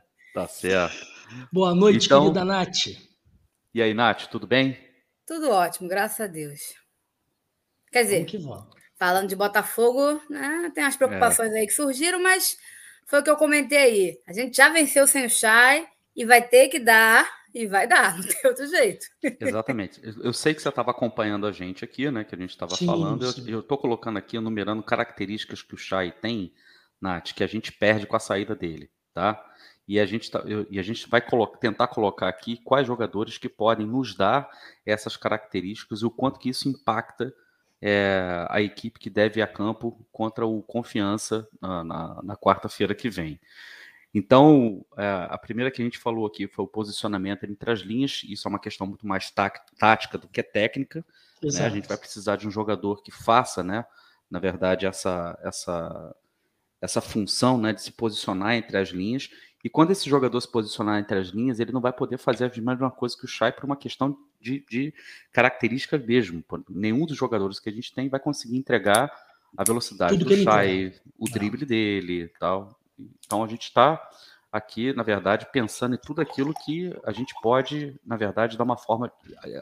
[0.34, 1.06] Tá certo.
[1.52, 2.86] Boa noite, Então- querida Nath.
[3.74, 4.78] E aí, Nath, tudo bem?
[5.26, 6.60] Tudo ótimo, graças a Deus.
[7.92, 8.79] Quer dizer, que vamos.
[9.00, 10.98] Falando de Botafogo, né, tem umas É.
[10.98, 12.56] preocupações aí que surgiram, mas
[13.06, 14.18] foi o que eu comentei aí.
[14.28, 18.14] A gente já venceu sem o Chay e vai ter que dar, e vai dar,
[18.18, 19.06] não tem outro jeito.
[19.40, 20.00] Exatamente.
[20.22, 22.24] Eu- sei que você estava acompanhando a gente aqui, né?
[22.24, 23.24] Que a gente estava falando.
[23.48, 26.52] Eu estou colocando aqui, enumerando características que o Chay tem,
[27.00, 29.42] Nath, que a gente perde com a saída dele, tá?
[29.88, 33.38] E a gente, tá- eu- e a gente vai colo- tentar colocar aqui quais jogadores
[33.38, 34.48] que podem nos dar
[34.84, 37.32] essas características e o quanto que isso impacta
[37.82, 42.94] é, a equipe que deve ir a campo contra o Confiança na, na- na quarta-feira
[42.94, 43.40] que vem.
[44.12, 48.22] Então, é, a primeira que a gente falou aqui foi o posicionamento entre as linhas.
[48.24, 51.04] Isso é uma questão muito mais tá- tática do que técnica.
[51.42, 51.48] né?
[51.66, 53.84] A gente vai precisar de um jogador que faça, né,
[54.30, 56.14] na verdade, essa, essa,
[56.80, 59.30] essa função né, de se posicionar entre as linhas.
[59.62, 62.60] E quando esse jogador se posicionar entre as linhas, ele não vai poder fazer a
[62.60, 64.94] mesma coisa que o Chay por uma questão de, de
[65.32, 66.42] características mesmo.
[66.68, 69.12] Nenhum dos jogadores que a gente tem vai conseguir entregar
[69.56, 71.32] a velocidade Tudo do Chay, o Não.
[71.32, 72.78] drible dele e tal.
[73.26, 74.00] Então a gente está
[74.50, 78.76] aqui, na verdade, pensando em tudo aquilo que a gente pode, na verdade, dar uma
[78.76, 79.12] forma,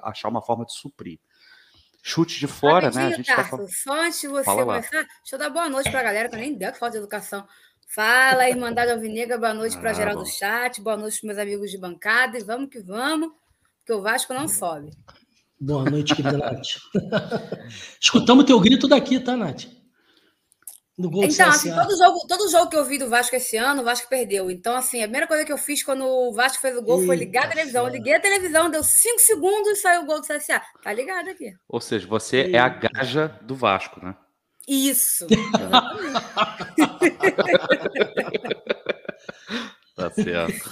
[0.03, 1.19] achar uma forma de suprir.
[2.01, 3.03] Chute de fora, né?
[3.03, 3.71] A Rapidinho, gente tá Tarso, falando.
[3.75, 4.75] Só antes de você Fala lá.
[4.77, 6.93] começar, deixa eu dar boa noite para a galera, que eu nem dei que falta
[6.93, 7.47] de educação.
[7.91, 11.71] Fala, Irmandade Alvinegra, boa noite para Ah, geral do chat, boa noite para meus amigos
[11.71, 13.31] de bancada, e vamos que vamos,
[13.79, 14.91] porque o Vasco não sobe.
[15.59, 16.61] Boa noite, querida Nath.
[17.99, 19.65] Escutamos teu grito daqui, tá, Nath?
[20.99, 23.57] No gol do Então, assim, todo jogo, todo jogo que eu vi do Vasco esse
[23.57, 24.51] ano, o Vasco perdeu.
[24.51, 27.17] Então, assim, a primeira coisa que eu fiz quando o Vasco fez o gol foi
[27.17, 27.87] ligar a Eita, televisão.
[27.87, 30.61] Eu liguei a televisão, deu cinco segundos e saiu o gol do CSA.
[30.83, 31.55] Tá ligado aqui.
[31.67, 34.15] Ou seja, você é a gaja do Vasco, né?
[34.69, 35.27] Isso.
[39.95, 40.71] Tá certo.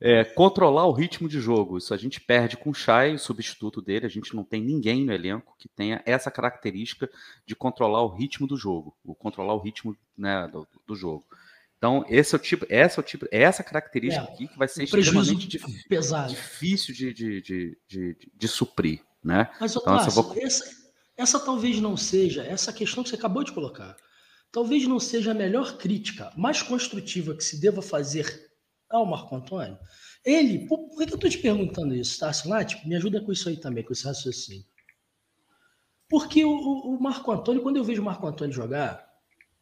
[0.00, 1.78] É, controlar o ritmo de jogo.
[1.78, 4.06] Isso a gente perde com o Chay, o substituto dele.
[4.06, 7.08] A gente não tem ninguém no elenco que tenha essa característica
[7.46, 11.24] de controlar o ritmo do jogo, o controlar o ritmo né, do, do jogo.
[11.78, 14.58] Então, esse é o tipo, essa é o tipo, é essa característica É, aqui que
[14.58, 16.30] vai ser extremamente dif- pesado.
[16.30, 19.48] difícil de, de, de, de, de suprir, né?
[19.60, 20.64] Mas, Então, Tarso, vou- essa,
[21.16, 23.96] essa talvez não seja, essa questão que você acabou de colocar,
[24.52, 28.50] talvez não seja a melhor crítica, mais construtiva que se deva fazer
[28.90, 29.78] ao Marco Antônio.
[30.24, 32.84] Ele, por, por que eu estou te perguntando isso, Tarso Nath?
[32.84, 34.64] Me ajuda com isso aí também, com esse raciocínio.
[36.08, 39.04] Porque o, o- Marco Antônio, quando eu vejo o Marco Antônio jogar,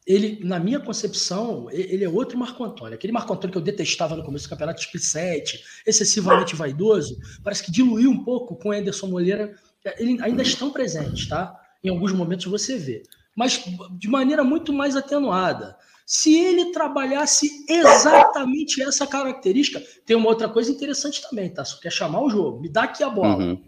[0.07, 2.95] ele, na minha concepção, ele é outro Marco Antônio.
[2.95, 7.63] Aquele Marco Antônio que eu detestava no começo do campeonato, tipo 7, excessivamente vaidoso, parece
[7.65, 9.55] que diluiu um pouco com o Anderson Moreira.
[9.99, 11.55] Eles ainda estão presentes, tá?
[11.83, 13.03] Em alguns momentos você vê.
[13.37, 13.63] Mas
[13.99, 15.77] de maneira muito mais atenuada.
[16.07, 21.65] Se ele trabalhasse exatamente essa característica, tem uma outra coisa interessante também, tá?
[21.65, 22.61] Só quer chamar o jogo.
[22.61, 23.37] Me dá aqui a bola.
[23.37, 23.63] Uhum.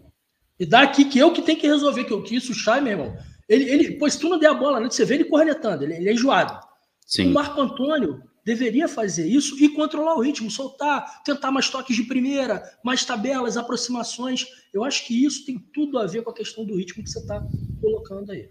[0.59, 2.91] Me dá aqui que eu que tenho que resolver, que, eu- que isso sai, meu
[2.93, 3.17] irmão.
[3.49, 5.95] Ele, ele, pois se tu não der a bola, né, você vê ele cornetando, ele,
[5.95, 6.59] ele é enjoado.
[7.05, 7.29] Sim.
[7.31, 12.03] O Marco Antônio deveria fazer isso e controlar o ritmo, soltar, tentar mais toques de
[12.03, 14.47] primeira, mais tabelas, aproximações.
[14.73, 17.19] Eu acho que isso tem tudo a ver com a questão do ritmo que você
[17.19, 17.45] está
[17.81, 18.49] colocando aí.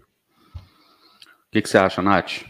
[0.53, 2.43] O que, que você acha, Nath?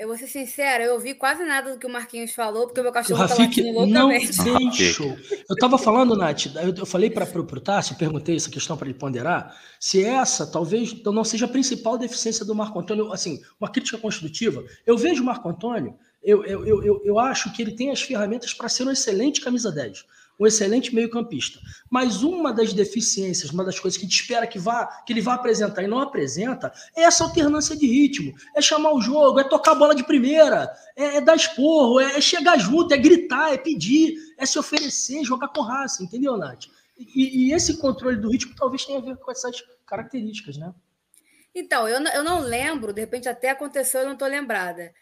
[0.00, 2.82] Eu vou ser sincera, eu ouvi quase nada do que o Marquinhos falou, porque o
[2.82, 4.38] meu cachorro está latindo loucamente.
[4.38, 5.08] Não deixou.
[5.46, 8.98] Eu estava falando, Nath, eu, eu falei para o Tássio, perguntei essa questão para ele
[8.98, 13.70] ponderar, se essa talvez então, não seja a principal deficiência do Marco Antônio, assim, uma
[13.70, 14.64] crítica construtiva.
[14.86, 18.54] Eu vejo o Marco Antônio, eu, eu, eu, eu acho que ele tem as ferramentas
[18.54, 20.06] para ser um excelente camisa 10
[20.40, 21.60] um excelente meio-campista.
[21.90, 25.34] Mas uma das deficiências, uma das coisas que gente espera que, vá, que ele vá
[25.34, 28.34] apresentar e não apresenta, é essa alternância de ritmo.
[28.56, 32.16] É chamar o jogo, é tocar a bola de primeira, é, é dar esporro, é,
[32.16, 36.64] é, chegar junto, é gritar, é pedir, é se oferecer, jogar com raça, entendeu, Nath?
[36.98, 40.72] E, e esse controle do ritmo talvez tenha a ver com essas características, né?
[41.54, 44.92] Então, eu, eu não lembro, de repente até aconteceu, eu não estou lembrada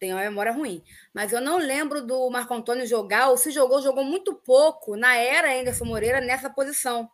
[0.00, 0.82] tenho uma memória ruim.
[1.14, 5.14] Mas eu não lembro do Marco Antônio jogar, ou se jogou, jogou muito pouco na
[5.14, 7.08] era Anderson Moreira nessa posição.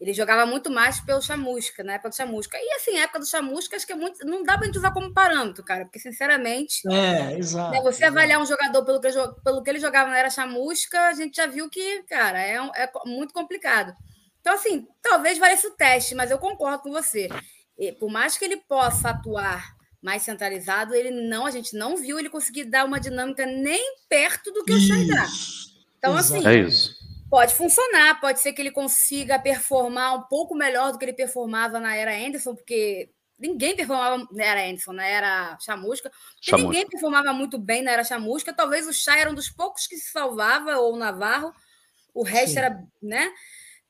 [0.00, 2.56] Ele jogava muito mais pelo Chamusca, na época do Chamusca.
[2.58, 4.26] E assim, a época do Chamusca, acho que é muito.
[4.26, 6.80] Não dá pra gente usar como parâmetro, cara, porque, sinceramente.
[6.90, 7.70] É, exato.
[7.70, 9.10] Né, você avaliar um jogador pelo que,
[9.44, 12.90] pelo que ele jogava na era Chamusca, a gente já viu que, cara, é, é
[13.04, 13.94] muito complicado.
[14.40, 17.28] Então, assim, talvez valesse o teste, mas eu concordo com você.
[17.78, 22.18] E, por mais que ele possa atuar mais centralizado, ele não, a gente não viu
[22.18, 25.26] ele conseguir dar uma dinâmica nem perto do que o Chay dá.
[25.98, 26.96] Então, assim, é isso.
[27.28, 31.78] pode funcionar, pode ser que ele consiga performar um pouco melhor do que ele performava
[31.78, 36.66] na era Anderson, porque ninguém performava na era Anderson, na era Chamusca, Chamusca.
[36.66, 39.98] ninguém performava muito bem na era Chamusca, talvez o Chay era um dos poucos que
[39.98, 41.52] se salvava, ou o Navarro,
[42.14, 42.58] o resto Sim.
[42.60, 43.30] era, né?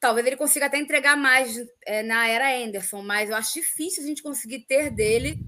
[0.01, 1.57] Talvez ele consiga até entregar mais
[1.87, 5.39] é, na era Anderson, mas eu acho difícil a gente conseguir ter dele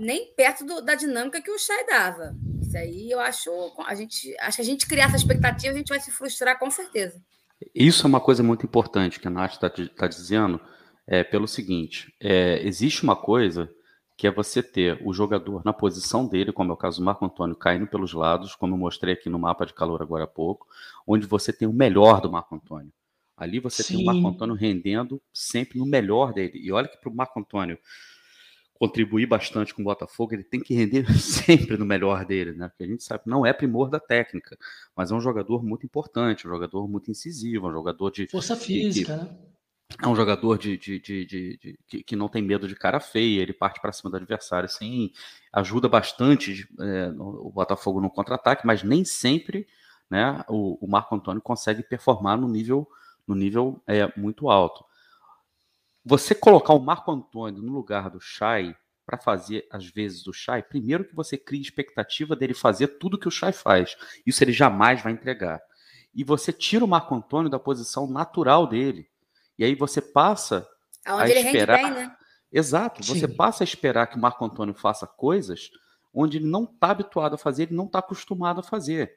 [0.00, 2.34] nem perto do, da dinâmica que o Chay dava.
[2.62, 3.50] Isso aí eu acho.
[3.86, 6.70] A gente, acho que a gente criar essa expectativa, a gente vai se frustrar com
[6.70, 7.22] certeza.
[7.74, 10.58] Isso é uma coisa muito importante que a Nath está tá dizendo,
[11.06, 13.70] é, pelo seguinte: é, existe uma coisa
[14.16, 17.24] que é você ter o jogador na posição dele, como é o caso do Marco
[17.24, 20.66] Antônio, caindo pelos lados, como eu mostrei aqui no mapa de calor agora há pouco,
[21.06, 22.92] onde você tem o melhor do Marco Antônio.
[23.36, 23.96] Ali você Sim.
[23.96, 26.58] tem o Marco Antônio rendendo sempre no melhor dele.
[26.58, 27.78] E olha que para o Marco Antônio
[28.80, 32.66] contribuir bastante com o Botafogo, ele tem que render sempre no melhor dele, né?
[32.66, 34.56] Porque a gente sabe que não é primor da técnica,
[34.96, 38.26] mas é um jogador muito importante, um jogador muito incisivo, um jogador de.
[38.26, 39.38] Força física, que, né?
[40.02, 43.42] É um jogador de, de, de, de, de que não tem medo de cara feia,
[43.42, 45.12] ele parte para cima do adversário, assim,
[45.52, 49.66] ajuda bastante é, o Botafogo no contra-ataque, mas nem sempre
[50.08, 52.88] né, o, o Marco Antônio consegue performar no nível,
[53.26, 54.84] no nível é, muito alto
[56.04, 58.74] você colocar o Marco Antônio no lugar do Chay
[59.04, 63.28] para fazer às vezes do Chay, primeiro que você cria expectativa dele fazer tudo que
[63.28, 63.96] o Chay faz.
[64.24, 65.60] Isso ele jamais vai entregar.
[66.14, 69.08] E você tira o Marco Antônio da posição natural dele.
[69.58, 70.66] E aí você passa
[71.04, 71.82] Aonde a esperar.
[71.82, 72.16] Bem, né?
[72.52, 73.04] Exato.
[73.04, 73.14] Sim.
[73.14, 75.70] Você passa a esperar que o Marco Antônio faça coisas
[76.12, 79.14] onde ele não está habituado a fazer, ele não está acostumado a fazer.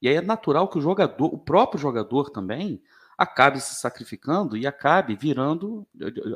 [0.00, 2.80] E aí é natural que o jogador, o próprio jogador também,
[3.16, 5.86] acabe se sacrificando e acabe virando,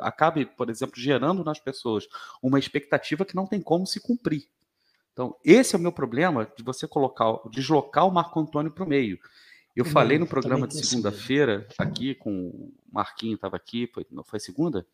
[0.00, 2.08] acabe, por exemplo, gerando nas pessoas
[2.42, 4.48] uma expectativa que não tem como se cumprir.
[5.12, 8.88] Então, esse é o meu problema de você colocar, deslocar o Marco Antônio para o
[8.88, 9.18] meio.
[9.76, 14.24] Eu hum, falei no programa de segunda-feira, aqui com o Marquinho, estava aqui, foi, não
[14.24, 14.86] foi segunda?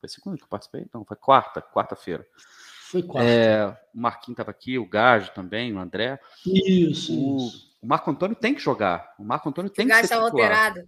[0.00, 0.86] Foi segunda que eu participei?
[0.92, 2.26] Não, foi quarta, quarta-feira.
[2.90, 3.28] Foi quarta.
[3.28, 6.18] É, o Marquinho estava aqui, o Gajo também, o André.
[6.46, 7.73] Isso, o, isso.
[7.84, 9.12] O Marco Antônio tem que jogar.
[9.18, 10.24] O Marco Antônio tem o que ser titular.
[10.24, 10.80] alterado.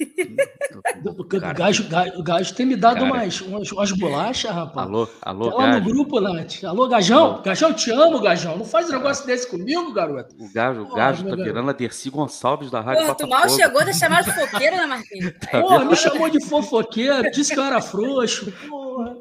[1.14, 1.86] Porque o gajo,
[2.16, 4.88] o gajo tem me dado umas, umas, umas bolachas, rapaz.
[4.88, 6.64] Alô, alô, tá lá no grupo, Nath.
[6.64, 7.34] Alô, Gajão.
[7.34, 7.42] Alô.
[7.42, 8.56] Gajão, te amo, Gajão.
[8.56, 10.34] Não faz um negócio desse comigo, garoto.
[10.38, 13.84] O gajo, o gajo tá virando a Dercy Gonçalves da Rádio Porra, tu mal chegou
[13.84, 15.34] de chamar de fofoqueiro, né, Marquinhos?
[15.50, 18.50] Tá Porra, me chamou de fofoqueiro, disse que eu era frouxo.
[18.70, 19.16] Porra.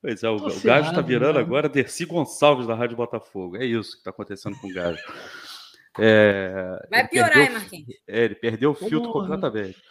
[0.00, 1.46] Pois é, o, o gajo tá virando mano.
[1.46, 3.56] agora Dercy Gonçalves da Rádio Botafogo.
[3.56, 5.02] É isso que tá acontecendo com o gajo.
[5.98, 7.88] É, Vai piorar, perdeu, hein, Marquinhos?
[8.06, 9.22] É, ele perdeu o filtro Porra.
[9.22, 9.82] completamente.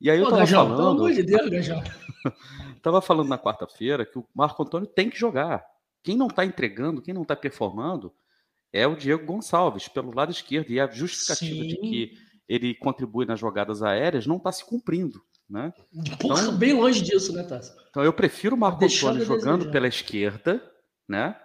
[0.00, 0.76] E aí eu tava Gajão, falando.
[0.76, 1.82] Pelo amor de Deus, Gajão.
[2.82, 5.64] tava falando na quarta-feira que o Marco Antônio tem que jogar.
[6.02, 8.12] Quem não está entregando, quem não está performando,
[8.72, 10.70] é o Diego Gonçalves, pelo lado esquerdo.
[10.70, 11.68] E a justificativa Sim.
[11.68, 12.12] de que
[12.48, 15.20] ele contribui nas jogadas aéreas não está se cumprindo.
[15.48, 15.72] Né?
[16.20, 17.72] Porra, então, bem longe disso, né, Tassi?
[17.88, 20.60] Então eu prefiro o Marco Antônio jogando pela esquerda,
[21.08, 21.36] né?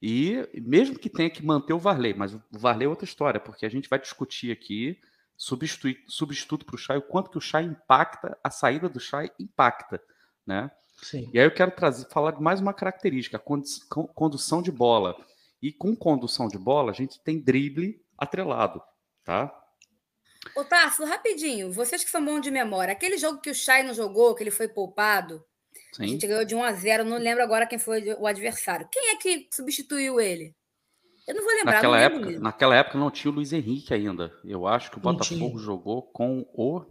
[0.00, 3.66] E mesmo que tenha que manter o Varley, mas o Varley é outra história, porque
[3.66, 4.98] a gente vai discutir aqui
[5.36, 10.02] substituto para o Chay, o quanto que o Chay impacta, a saída do Chay impacta
[10.48, 10.70] né?
[11.02, 11.30] Sim.
[11.32, 15.14] E aí eu quero trazer, falar de mais uma característica, a condução de bola.
[15.60, 18.82] E com condução de bola, a gente tem drible atrelado,
[19.22, 19.54] tá?
[20.56, 23.92] Ô, Tarso, rapidinho, vocês que são bons de memória, aquele jogo que o Chay não
[23.92, 25.44] jogou, que ele foi poupado,
[25.92, 26.04] Sim.
[26.04, 28.88] a gente ganhou de 1 a 0 não lembro agora quem foi o adversário.
[28.90, 30.54] Quem é que substituiu ele?
[31.28, 31.74] Eu não vou lembrar.
[31.74, 34.32] Naquela, época, naquela época não tinha o Luiz Henrique ainda.
[34.42, 36.82] Eu acho que o Botafogo jogou com o.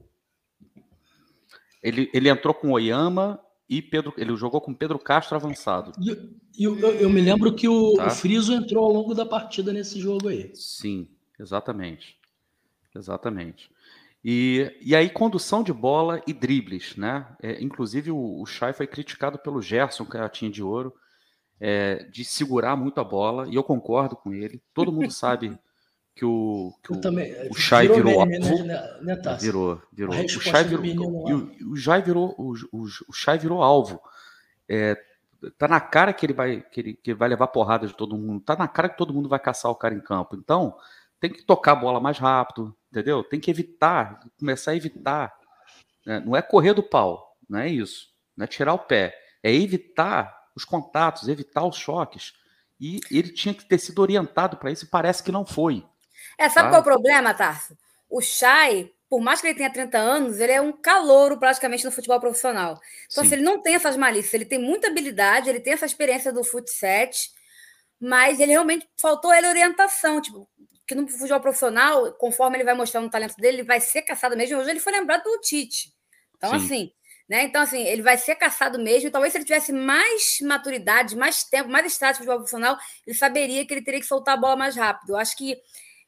[1.81, 4.13] Ele, ele entrou com o Oyama e Pedro.
[4.15, 5.91] Ele jogou com Pedro Castro avançado.
[5.99, 6.11] E,
[6.55, 8.07] e eu, eu, me lembro que o, tá?
[8.07, 10.51] o Friso entrou ao longo da partida nesse jogo aí.
[10.53, 11.07] Sim,
[11.39, 12.15] exatamente.
[12.95, 13.71] Exatamente.
[14.23, 17.25] E, e aí, condução de bola e dribles, né?
[17.41, 20.93] É, inclusive, o, o Chay foi criticado pelo Gerson, que é tinha de ouro,
[21.59, 24.61] é, de segurar muito a bola, e eu concordo com ele.
[24.73, 25.57] Todo mundo sabe
[26.15, 28.63] que o, que o, também, o Chay virou, virou alvo.
[28.63, 30.15] Né, né, virou, virou.
[30.15, 34.01] O Chay virou, o, o, Chay virou, o, o, o Chay virou alvo.
[34.67, 34.97] É,
[35.57, 38.17] tá na cara que ele vai que ele, que ele vai levar porrada de todo
[38.17, 38.43] mundo.
[38.43, 40.35] Tá na cara que todo mundo vai caçar o cara em campo.
[40.35, 40.75] Então,
[41.19, 43.23] tem que tocar a bola mais rápido, entendeu?
[43.23, 45.33] Tem que evitar, começar a evitar.
[46.05, 46.19] Né?
[46.19, 48.07] Não é correr do pau, não é isso.
[48.35, 49.17] Não é tirar o pé.
[49.43, 52.33] É evitar os contatos, evitar os choques.
[52.79, 55.83] E ele tinha que ter sido orientado para isso e parece que não foi.
[56.37, 56.69] É, sabe tá?
[56.69, 57.75] qual é o problema, Tarso?
[58.09, 61.91] O Chay, por mais que ele tenha 30 anos, ele é um calouro praticamente no
[61.91, 62.79] futebol profissional.
[63.11, 66.31] Então, se ele não tem essas malícias, ele tem muita habilidade, ele tem essa experiência
[66.31, 67.09] do futsal,
[67.99, 70.21] mas ele realmente faltou ele orientação.
[70.21, 70.47] Tipo,
[70.87, 74.37] que no futebol profissional, conforme ele vai mostrando o talento dele, ele vai ser caçado
[74.37, 74.57] mesmo.
[74.57, 75.93] Hoje ele foi lembrado do Tite.
[76.37, 76.55] Então, Sim.
[76.65, 76.91] assim,
[77.27, 77.43] né?
[77.43, 79.11] Então, assim, ele vai ser caçado mesmo.
[79.11, 83.65] Talvez se ele tivesse mais maturidade, mais tempo, mais estático de futebol profissional, ele saberia
[83.65, 85.09] que ele teria que soltar a bola mais rápido.
[85.09, 85.57] Eu acho que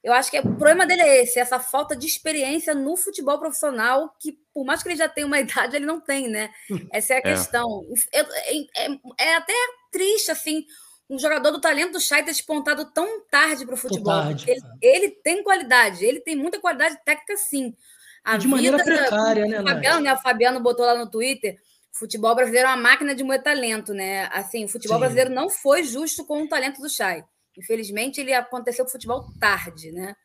[0.01, 4.15] eu acho que o problema dele é esse, essa falta de experiência no futebol profissional,
[4.17, 6.49] que por mais que ele já tenha uma idade, ele não tem, né?
[6.91, 7.21] Essa é a é.
[7.21, 7.85] questão.
[8.13, 9.53] É, é, é, até
[9.91, 10.65] triste, assim,
[11.09, 14.13] um jogador do talento do Chay ter despontado tão tarde para o futebol.
[14.13, 17.75] Tarde, ele, ele, tem qualidade, ele tem muita qualidade técnica, sim.
[18.23, 20.13] A de maneira precária, né, o Fabiano, né?
[20.13, 21.57] O Fabiano botou lá no Twitter.
[21.91, 24.29] Futebol brasileiro é uma máquina de moer talento, né?
[24.31, 24.99] Assim, o futebol sim.
[24.99, 27.23] brasileiro não foi justo com o talento do Chay.
[27.57, 30.15] Infelizmente, ele aconteceu com o futebol tarde, né?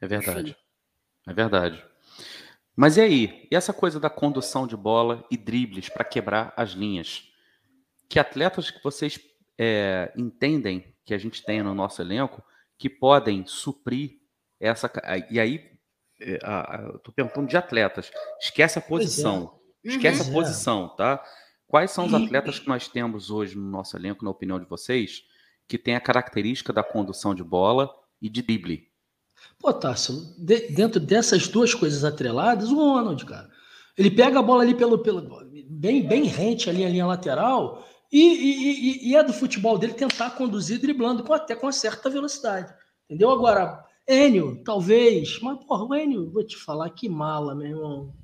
[0.00, 0.50] É verdade.
[0.50, 0.56] Enfim.
[1.26, 1.84] É verdade.
[2.76, 3.48] Mas e aí?
[3.50, 7.24] E essa coisa da condução de bola e dribles para quebrar as linhas?
[8.08, 9.18] Que atletas que vocês
[9.58, 12.42] é, entendem que a gente tem no nosso elenco
[12.78, 14.18] que podem suprir
[14.60, 14.90] essa.
[15.30, 15.64] E aí,
[16.20, 16.34] é,
[16.94, 18.10] estou perguntando de atletas.
[18.40, 19.58] Esquece a posição.
[19.84, 19.88] É.
[19.88, 20.28] Esquece uhum.
[20.28, 21.24] a posição, tá?
[21.66, 25.22] Quais são os atletas que nós temos hoje no nosso elenco, na opinião de vocês,
[25.66, 27.90] que tem a característica da condução de bola
[28.22, 28.88] e de drible?
[29.58, 33.50] Pô, Tássio, de, dentro dessas duas coisas atreladas, o Ronald, cara.
[33.96, 37.86] Ele pega a bola ali pelo, pelo bem, bem rente ali a linha lateral
[38.16, 42.08] e, e, e, é do futebol dele tentar conduzir driblando com, até com uma certa
[42.08, 42.72] velocidade.
[43.04, 43.30] Entendeu?
[43.30, 48.14] Agora, Enio, talvez, mas porra, o Enio, vou te falar que mala, meu irmão.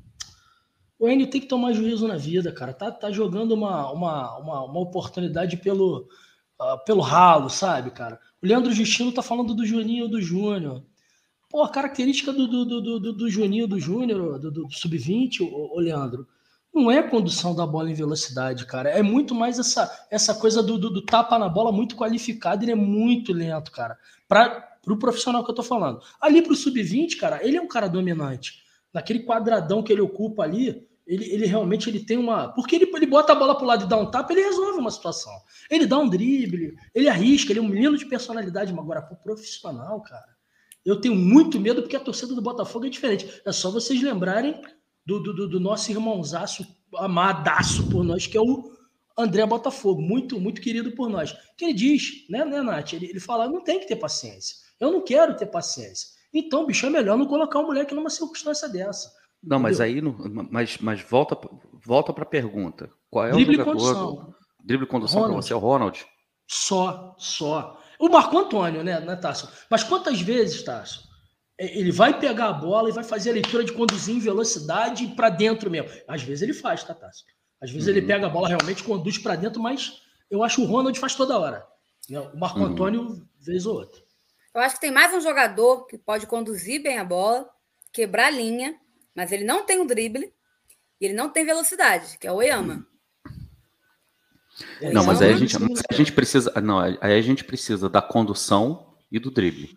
[0.99, 2.73] O Enio tem que tomar juízo na vida, cara.
[2.73, 6.09] Tá, tá jogando uma, uma, uma, uma oportunidade pelo,
[6.59, 8.19] uh, pelo ralo, sabe, cara?
[8.43, 10.83] O Leandro Justino tá falando do Juninho do Júnior.
[11.51, 15.77] Pô, a característica do, do, do, do, do Juninho do Júnior, do, do Sub-20, ô,
[15.77, 16.27] ô Leandro,
[16.75, 18.91] não é condução da bola em velocidade, cara.
[18.91, 22.65] É muito mais essa, essa coisa do, do, do tapa na bola muito qualificado.
[22.65, 23.97] Ele é muito lento, cara.
[24.27, 26.01] Para o pro profissional que eu tô falando.
[26.21, 28.65] Ali pro sub-20, cara, ele é um cara dominante.
[28.93, 32.49] Naquele quadradão que ele ocupa ali, ele, ele realmente ele tem uma.
[32.49, 34.91] Porque ele, ele bota a bola pro lado e dá um tapa, ele resolve uma
[34.91, 35.33] situação.
[35.71, 38.73] Ele dá um drible, ele arrisca, ele é um menino de personalidade.
[38.73, 40.35] Mas agora, pro profissional, cara,
[40.85, 43.41] eu tenho muito medo porque a torcida do Botafogo é diferente.
[43.45, 44.61] É só vocês lembrarem
[45.07, 48.73] do, do, do nosso irmãozaço amadaço por nós, que é o
[49.17, 51.33] André Botafogo, muito, muito querido por nós.
[51.57, 52.93] Que ele diz, né, né Nath?
[52.93, 54.57] Ele, ele fala: não tem que ter paciência.
[54.81, 56.09] Eu não quero ter paciência.
[56.33, 59.13] Então, bicho, é melhor não colocar um moleque numa circunstância dessa.
[59.43, 60.01] Não, mas aí,
[60.51, 61.39] mas, mas volta,
[61.85, 62.91] volta para a pergunta.
[63.11, 63.73] Qual é Drible o jogador?
[63.73, 64.35] Condução.
[64.65, 66.05] Drible condução para você, é o Ronald?
[66.49, 67.79] Só, só.
[67.99, 69.21] O Marco Antônio, né, né?
[69.71, 70.83] Mas quantas vezes, é,
[71.59, 75.31] ele vai pegar a bola e vai fazer a leitura de conduzir em velocidade para
[75.31, 75.91] dentro mesmo.
[76.09, 77.25] Às vezes ele faz, tá, Tássio?
[77.61, 77.95] Às vezes uhum.
[77.95, 81.15] ele pega a bola realmente conduz para dentro, mas eu acho que o Ronald faz
[81.15, 81.67] toda hora.
[82.09, 82.21] Né?
[82.21, 82.67] O Marco uhum.
[82.67, 84.03] Antônio, vez ou outra.
[84.55, 87.49] Eu acho que tem mais um jogador que pode conduzir bem a bola,
[87.93, 88.77] quebrar a linha,
[89.15, 90.33] mas ele não tem o drible
[91.01, 92.87] e ele não tem velocidade, que é o Oyama.
[94.93, 95.57] Não, mas aí a gente,
[95.91, 96.53] a gente precisa.
[96.61, 99.77] Não, aí a gente precisa da condução e do drible.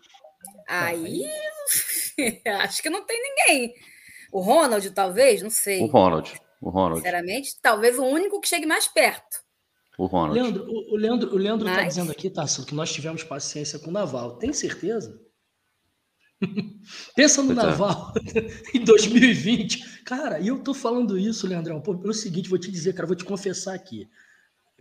[0.68, 1.24] Aí
[2.60, 3.74] Acho que não tem ninguém.
[4.32, 5.82] O Ronald, talvez, não sei.
[5.82, 6.40] O Ronald.
[6.60, 6.98] O Ronald.
[6.98, 9.38] Sinceramente, talvez o único que chegue mais perto.
[9.96, 10.38] O Ronald.
[10.38, 11.82] Leandro, o, o Leandro, o Leandro tá Mas...
[11.82, 14.36] tá dizendo aqui, Tasso, que nós tivemos paciência com o Naval.
[14.36, 15.20] Tem certeza?
[17.16, 17.70] Pensa no pois é.
[17.70, 18.76] Naval é.
[18.78, 20.02] em 2020.
[20.04, 23.24] Cara, e eu tô falando isso, Leandrão, pelo seguinte, vou te dizer, cara, vou te
[23.24, 24.08] confessar aqui.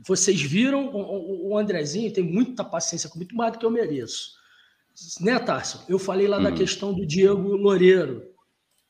[0.06, 4.37] Vocês viram o, o Andrezinho tem muita paciência comigo, muito mais do que eu mereço.
[5.22, 5.86] Né, Tarso?
[5.88, 6.56] Eu falei lá da uhum.
[6.56, 8.24] questão do Diego Loureiro.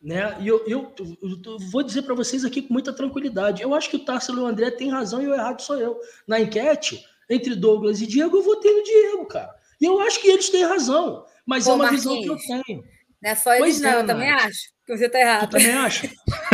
[0.01, 0.37] Né?
[0.39, 3.61] E eu, eu, eu vou dizer para vocês aqui com muita tranquilidade.
[3.61, 5.99] Eu acho que o Tarso e o André têm razão e o errado sou eu.
[6.27, 9.53] Na enquete, entre Douglas e Diego, eu votei no Diego, cara.
[9.81, 11.25] E eu acho que eles têm razão.
[11.45, 12.83] Mas Pô, é uma visão que eu tenho.
[13.21, 14.45] Não é só eles, pois não, é, eu também Nath.
[14.45, 15.49] acho que você está errado.
[15.49, 16.11] Tu também acha?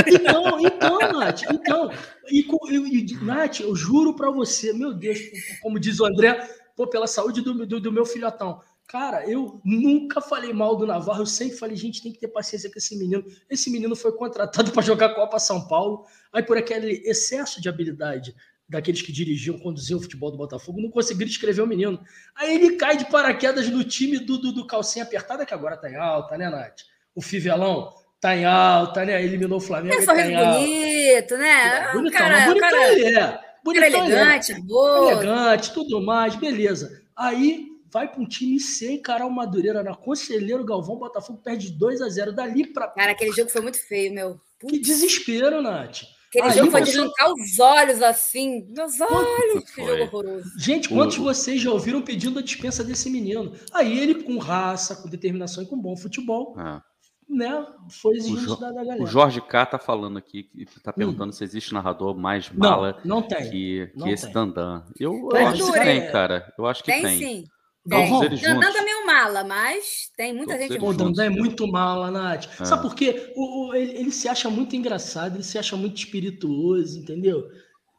[0.08, 1.92] Então, então, Nath, então.
[2.30, 5.20] E, e, Nath, eu juro para você, meu Deus,
[5.62, 8.62] como diz o André, pô, pela saúde do, do, do meu filhotão.
[8.88, 12.70] Cara, eu nunca falei mal do Navarro, eu sempre falei, gente, tem que ter paciência
[12.70, 13.24] com esse menino.
[13.50, 18.36] Esse menino foi contratado para jogar Copa São Paulo, aí por aquele excesso de habilidade
[18.68, 22.00] daqueles que dirigiam, conduziam o futebol do Botafogo, não conseguiram escrever o menino.
[22.36, 25.90] Aí ele cai de paraquedas no time do, do, do calcinha apertada, que agora tá
[25.90, 26.82] em alta, né, Nath?
[27.16, 29.24] O Fivelão tá em alta, né?
[29.24, 30.02] Eliminou o Flamengo.
[30.02, 31.92] Só tá bonito, né?
[31.94, 33.40] Bonitão, cara, bonitão cara, ele é.
[33.64, 34.64] Bonitão elegante, ele é.
[34.64, 35.12] boa.
[35.12, 37.02] Elegante, tudo mais, beleza.
[37.16, 42.02] Aí vai para um time C encarar o Madureira na Conselheiro Galvão, Botafogo perde 2
[42.02, 44.42] a 0 dali para Cara, aquele jogo foi muito feio, meu.
[44.60, 44.74] Putz.
[44.74, 46.02] Que desespero, Nath.
[46.30, 48.68] Aquele Aí jogo foi de arrancar os olhos assim.
[48.76, 50.60] Meus olhos, que jogo horroroso.
[50.60, 53.54] Gente, quantos de vocês já ouviram pedindo a dispensa desse menino?
[53.72, 56.82] Aí ele, com raça, com determinação e com bom futebol, ah.
[57.30, 57.64] né?
[57.88, 59.04] Foi exigente da, da galera.
[59.04, 60.96] O Jorge K tá falando aqui, que tá hum.
[60.98, 61.34] perguntando hum.
[61.34, 64.84] se existe narrador mais mala não, não tem, que, não que esse Dandan.
[65.00, 66.52] Eu, eu acho que tem, cara.
[66.58, 67.04] Eu acho que tem.
[67.04, 67.48] Tem sim.
[67.86, 70.84] Eles Dandan também é um mala, mas tem muita Todos gente.
[70.84, 72.48] O Dandan é muito mala, Nath.
[72.62, 72.66] É.
[72.66, 73.34] Sabe por quê?
[73.36, 77.46] O, o, ele, ele, se acha muito engraçado, ele se acha muito espirituoso, entendeu?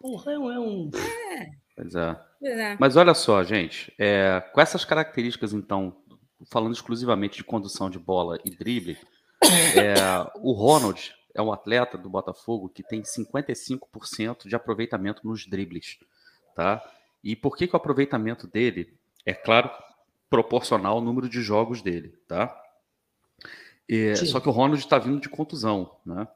[0.01, 0.91] Porra, é um.
[0.95, 1.51] É.
[1.77, 2.17] Pois é.
[2.41, 2.77] Pois é.
[2.81, 5.95] Mas olha só, gente, é, com essas características, então,
[6.51, 8.97] falando exclusivamente de condução de bola e drible,
[9.43, 9.95] é,
[10.37, 15.99] o Ronald é um atleta do Botafogo que tem 55% de aproveitamento nos dribles,
[16.55, 16.83] tá?
[17.23, 19.71] E por que, que o aproveitamento dele é claro,
[20.29, 22.61] proporcional ao número de jogos dele, tá?
[23.89, 26.27] E, só que o Ronald está vindo de contusão, né?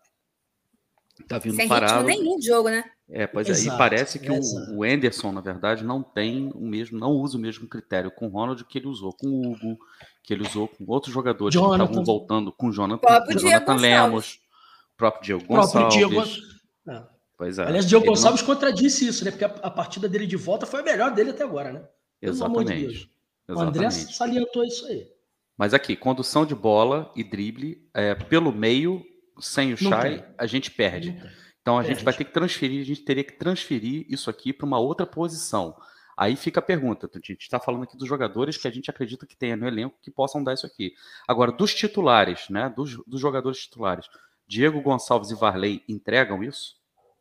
[1.26, 2.04] Tá vindo Sem parado.
[2.04, 2.84] nenhum jogo, né?
[3.08, 3.74] É, pois exato, é.
[3.74, 4.40] E parece que o,
[4.76, 8.30] o Anderson, na verdade, não tem o mesmo, não usa o mesmo critério com o
[8.30, 9.78] Ronald que ele usou com o Hugo,
[10.22, 11.78] que ele usou com outros jogadores Jonathan.
[11.78, 14.40] que estavam voltando com o Jonathan, próprio Jonathan Lemos,
[14.92, 15.96] o próprio Diego Gonçalves.
[15.96, 16.48] Próprio Diego...
[16.88, 17.02] É.
[17.36, 17.62] Pois é.
[17.64, 18.46] Aliás, Diego Gonçalves não...
[18.46, 19.30] contradisse isso, né?
[19.30, 21.82] Porque a, a partida dele de volta foi a melhor dele até agora, né?
[22.20, 23.10] Exatamente.
[23.48, 25.06] De o André salientou isso aí.
[25.56, 29.04] Mas aqui, condução de bola e drible, é, pelo meio,
[29.40, 31.10] sem o Chay, a gente perde.
[31.60, 31.94] Então a perde.
[31.94, 35.04] gente vai ter que transferir, a gente teria que transferir isso aqui para uma outra
[35.04, 35.74] posição.
[36.16, 39.24] Aí fica a pergunta, a gente está falando aqui dos jogadores que a gente acredita
[39.26, 40.92] que tenha no elenco que possam dar isso aqui.
[41.26, 42.72] Agora, dos titulares, né?
[42.74, 44.06] Dos, dos jogadores titulares,
[44.46, 46.76] Diego Gonçalves e Varley entregam isso?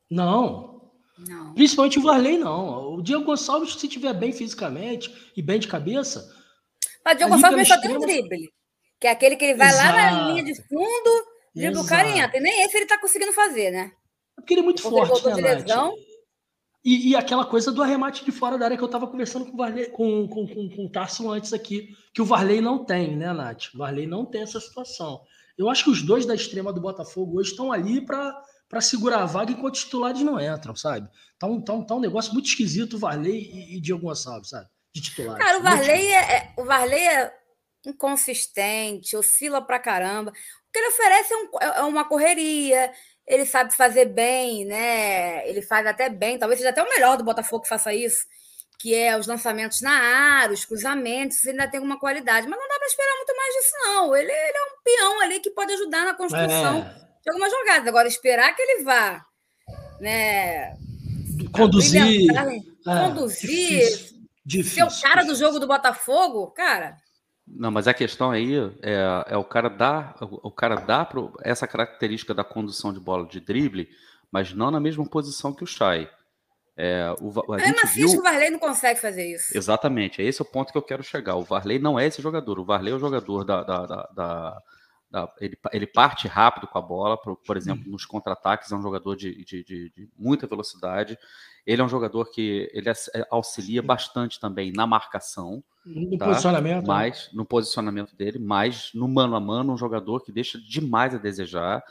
[0.10, 0.87] Não,
[1.18, 1.54] não.
[1.54, 2.96] Principalmente o Varley, não.
[2.96, 6.34] O Diego Gonçalves, se estiver bem fisicamente e bem de cabeça.
[7.04, 8.52] Mas o Diego Gonçalves só tem um drible.
[9.00, 9.96] Que é aquele que ele vai Exato.
[9.96, 11.26] lá na linha de fundo,
[11.56, 12.38] dribla o cara e entra.
[12.38, 13.92] E nem esse ele tá conseguindo fazer, né?
[14.38, 15.64] É porque ele é muito forte, né,
[16.86, 19.52] e, e, aquela coisa do arremate de fora da área que eu estava conversando com
[19.52, 23.14] o, Varley, com, com, com, com o Tarso antes aqui, que o Varley não tem,
[23.14, 23.74] né, Nath?
[23.74, 25.20] O Varley não tem essa situação.
[25.58, 29.22] Eu acho que os dois da extrema do Botafogo hoje estão ali para para segurar
[29.22, 31.10] a vaga enquanto os titulares não entram, sabe?
[31.40, 34.50] Tá um, tá um, tá um negócio muito esquisito o Varley e, e Diego Gonçalves,
[34.50, 34.68] sabe?
[34.94, 35.44] De titulares.
[35.44, 37.34] Cara, o Varley, é, é, o Varley é
[37.86, 40.32] inconsistente, oscila pra caramba.
[40.32, 42.92] O que ele oferece é, um, é, é uma correria,
[43.26, 45.48] ele sabe fazer bem, né?
[45.48, 48.26] Ele faz até bem, talvez seja até o melhor do Botafogo que faça isso,
[48.80, 52.68] que é os lançamentos na área, os cruzamentos, ele ainda tem alguma qualidade, mas não
[52.68, 54.16] dá para esperar muito mais disso, não.
[54.16, 56.80] Ele, ele, é um peão ali que pode ajudar na construção.
[57.04, 57.88] É de algumas jogadas.
[57.88, 59.26] Agora, esperar que ele vá
[60.00, 60.78] né,
[61.52, 66.96] conduzir, é, conduzir, difícil, difícil, ser o cara do jogo do Botafogo, cara.
[67.46, 71.68] Não, mas a questão aí é, é o cara dar, o cara dá pro, essa
[71.68, 73.90] característica da condução de bola de drible,
[74.32, 76.10] mas não na mesma posição que o Chay.
[76.80, 78.10] É, o, a é gente viu...
[78.10, 79.58] que o Varley não consegue fazer isso.
[79.58, 81.36] Exatamente, é esse o ponto que eu quero chegar.
[81.36, 82.60] O Varley não é esse jogador.
[82.60, 84.62] O Varley é o jogador da, da, da, da
[85.40, 89.16] ele, ele parte rápido com a bola, por, por exemplo, nos contra-ataques, é um jogador
[89.16, 91.18] de, de, de, de, muita velocidade.
[91.66, 92.94] Ele é um jogador que ele é,
[93.32, 95.64] auxilia bastante também na marcação.
[95.86, 96.26] No tá?
[96.26, 96.82] posicionamento.
[96.82, 96.88] Né?
[96.88, 101.18] Mas, no posicionamento dele, mas no mano a mano, um jogador que deixa demais a
[101.18, 101.84] desejar.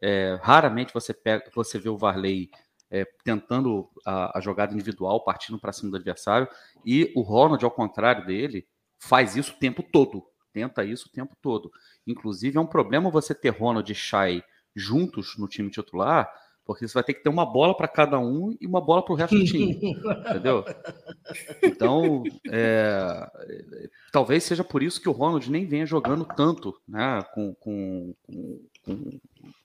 [0.00, 2.50] É, raramente você, pega, você vê o Varley
[2.90, 6.48] é, tentando a, a, jogada individual, partindo para cima do adversário,
[6.84, 8.66] e o Ronald, ao contrário dele,
[8.98, 10.24] faz isso o tempo todo.
[10.52, 11.70] Tenta isso o tempo todo.
[12.06, 14.42] Inclusive, é um problema você ter Ronald e Shai
[14.74, 16.32] juntos no time titular,
[16.64, 19.12] porque você vai ter que ter uma bola para cada um e uma bola para
[19.12, 19.74] o resto do time.
[20.30, 20.64] entendeu?
[21.62, 23.28] Então, é,
[24.12, 28.14] talvez seja por isso que o Ronald nem venha jogando tanto né, com, com,
[28.84, 29.20] com,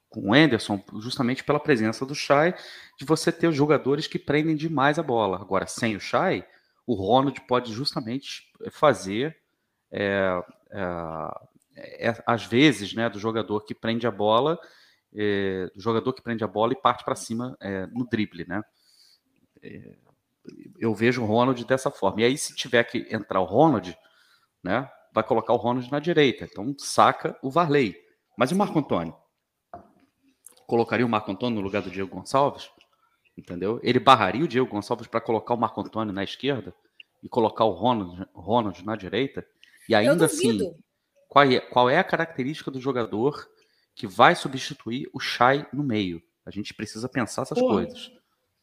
[0.10, 2.56] com o Anderson, justamente pela presença do Shai,
[2.98, 5.38] de você ter os jogadores que prendem demais a bola.
[5.40, 6.44] Agora, sem o Shai,
[6.88, 9.38] o Ronald pode justamente fazer.
[9.92, 14.60] É, é, às vezes, né, do jogador que prende a bola
[15.16, 18.62] é, do jogador que prende a bola e parte para cima é, no drible, né?
[20.78, 22.22] Eu vejo o Ronald dessa forma.
[22.22, 23.98] E aí, se tiver que entrar o Ronald,
[24.62, 26.46] né, vai colocar o Ronald na direita.
[26.46, 27.96] Então, saca o Varley.
[28.38, 29.16] Mas e o Marco Antônio?
[30.68, 32.70] Colocaria o Marco Antônio no lugar do Diego Gonçalves?
[33.38, 33.80] Entendeu?
[33.82, 36.76] Ele barraria o Diego Gonçalves para colocar o Marco Antônio na esquerda
[37.24, 39.48] e colocar o Ronald, Ronald na direita?
[39.88, 40.74] E ainda assim,
[41.28, 43.48] qual é, qual é a característica do jogador
[43.96, 46.22] que vai substituir o Shai no meio.
[46.46, 47.76] A gente precisa pensar essas Porra.
[47.76, 48.12] coisas.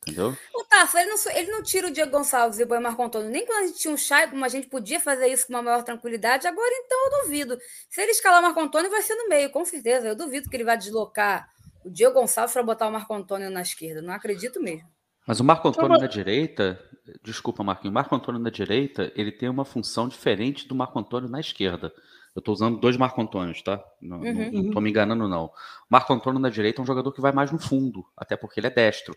[0.03, 0.37] Entendeu?
[0.55, 3.31] O Tasso, ele não, ele não tira o Diego Gonçalves e põe o Marco Antônio.
[3.31, 5.63] Nem quando a gente tinha um Chay, como a gente podia fazer isso com uma
[5.63, 7.59] maior tranquilidade, agora então eu duvido.
[7.89, 10.09] Se ele escalar o Marco Antônio, vai ser no meio, com certeza.
[10.09, 11.49] Eu duvido que ele vai deslocar
[11.85, 14.03] o Diego Gonçalves para botar o Marco Antônio na esquerda.
[14.03, 14.89] Não acredito mesmo.
[15.27, 16.81] Mas o Marco Antônio na direita,
[17.23, 21.29] desculpa, Marquinhos, o Marco Antônio na direita, ele tem uma função diferente do Marco Antônio
[21.29, 21.93] na esquerda.
[22.35, 23.83] Eu estou usando dois Marco Antônios, tá?
[24.01, 24.51] Não, uhum.
[24.53, 25.51] não, tô me enganando, não.
[25.89, 28.67] Marco Antônio na direita é um jogador que vai mais no fundo, até porque ele
[28.67, 29.15] é destro.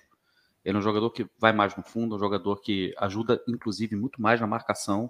[0.64, 3.96] Ele é um jogador que vai mais no fundo, é um jogador que ajuda, inclusive,
[3.96, 5.10] muito mais na marcação.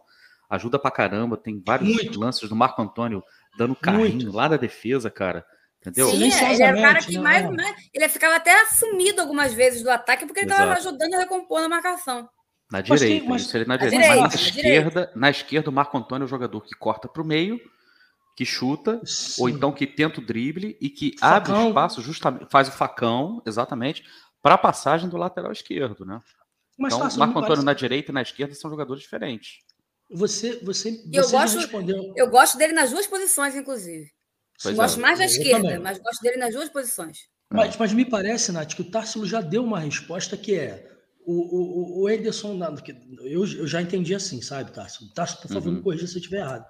[0.50, 1.36] Ajuda pra caramba.
[1.38, 2.20] Tem vários muito.
[2.20, 3.24] lances do Marco Antônio
[3.58, 4.36] dando carrinho muito.
[4.36, 5.46] lá da defesa, cara.
[5.86, 6.10] Entendeu?
[6.10, 7.22] Sim, ele era o cara que né?
[7.22, 7.90] mais, mais.
[7.94, 11.70] Ele ficava até assumido algumas vezes do ataque porque ele estava ajudando a recompor na
[11.70, 12.28] marcação.
[12.72, 13.98] Na direita, mas, isso ele na direita.
[14.00, 17.22] Mas na, na esquerda, na esquerda, o Marco Antônio é o jogador que corta para
[17.22, 17.60] o meio
[18.36, 19.42] que chuta, Sim.
[19.42, 21.56] ou então que tenta o drible e que facão.
[21.56, 24.04] abre espaço, justamente, faz o facão, exatamente,
[24.42, 26.20] para a passagem do lateral esquerdo, né?
[26.78, 27.66] Mas então, Marco Antônio parece...
[27.66, 29.60] na direita e na esquerda são jogadores diferentes.
[30.12, 32.14] Você, você, você eu gosto, respondeu.
[32.16, 34.12] Eu gosto dele nas duas posições, inclusive.
[34.62, 35.02] Pois gosto é.
[35.02, 37.20] mais da esquerda, mas gosto dele nas duas posições.
[37.52, 40.92] Mas, mas me parece, Nath, que o Tarsilo já deu uma resposta que é
[41.26, 42.60] o, o, o Ederson,
[43.24, 45.12] eu, eu já entendi assim, sabe, Tarsilo?
[45.14, 45.76] Tarsilo, por favor, uhum.
[45.76, 46.66] me corrija se eu estiver errado.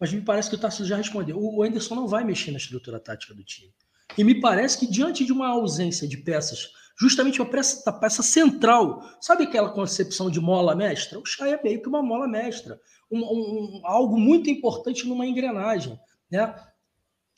[0.00, 1.36] Mas me parece que o Tarcísio já respondeu.
[1.38, 3.70] O Anderson não vai mexer na estrutura tática do time.
[4.16, 8.22] E me parece que diante de uma ausência de peças, justamente uma peça, a peça
[8.22, 11.18] central, sabe aquela concepção de mola mestra?
[11.18, 12.80] O Chay é meio que uma mola mestra,
[13.10, 15.98] um, um, algo muito importante numa engrenagem,
[16.30, 16.54] né?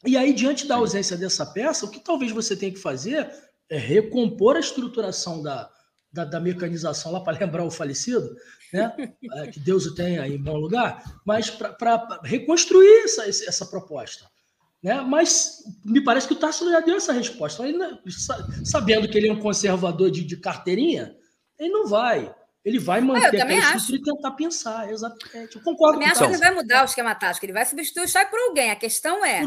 [0.04, 3.30] E aí, diante da ausência dessa peça, o que talvez você tenha que fazer
[3.68, 5.70] é recompor a estruturação da,
[6.12, 8.36] da, da mecanização lá para lembrar o falecido,
[8.72, 8.94] né?
[9.34, 14.26] É, que Deus o tenha em bom lugar, mas para reconstruir essa, essa proposta.
[14.82, 15.00] Né?
[15.00, 17.66] Mas me parece que o Tarso já deu essa resposta.
[17.66, 17.78] Ele,
[18.64, 21.14] sabendo que ele é um conservador de, de carteirinha,
[21.58, 22.34] ele não vai.
[22.64, 25.56] Ele vai ah, manter aquela estrutura e tentar pensar, exatamente.
[25.56, 28.05] Eu concordo eu com acho que ele vai mudar o esquema tático, ele vai substituir
[28.05, 28.70] o Chay por alguém.
[28.70, 29.43] A questão é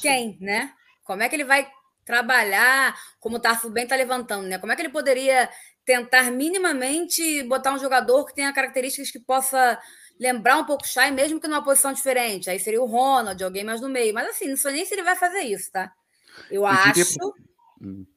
[0.00, 0.72] quem, né?
[1.04, 1.68] Como é que ele vai
[2.04, 4.58] trabalhar, como o Tarso bem está levantando, né?
[4.58, 5.48] Como é que ele poderia
[5.84, 9.80] tentar minimamente botar um jogador que tenha características que possa
[10.20, 12.50] lembrar um pouco o Shai, mesmo que numa posição diferente.
[12.50, 14.14] Aí seria o Ronald, alguém mais no meio.
[14.14, 15.90] Mas assim, não sei nem se ele vai fazer isso, tá?
[16.50, 16.92] Eu, eu acho.
[16.92, 18.14] Diria...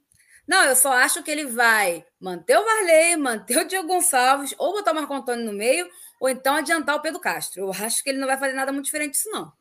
[0.48, 4.74] Não, eu só acho que ele vai manter o Varley, manter o Diego Gonçalves, ou
[4.74, 5.88] botar o Marco Antônio no meio,
[6.20, 7.62] ou então adiantar o Pedro Castro.
[7.62, 9.52] Eu acho que ele não vai fazer nada muito diferente disso, não.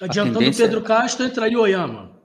[0.00, 2.20] Adiantando o Pedro é Castro, entraria o Oyama.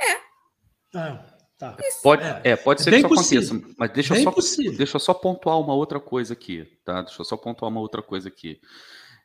[0.00, 0.98] É.
[0.98, 1.34] É.
[1.56, 1.76] Tá.
[2.02, 2.40] Pode, é.
[2.44, 2.56] é.
[2.56, 3.56] pode ser Bem que isso possível.
[3.56, 7.02] aconteça, mas deixa eu, só, deixa eu só pontuar uma outra coisa aqui, tá?
[7.02, 8.60] Deixa eu só pontuar uma outra coisa aqui.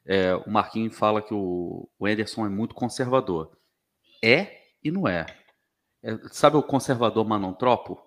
[0.05, 3.51] É, o Marquinhos fala que o, o Ederson é muito conservador.
[4.23, 5.25] É e não é.
[6.03, 7.99] É sabe o conservador manontropo?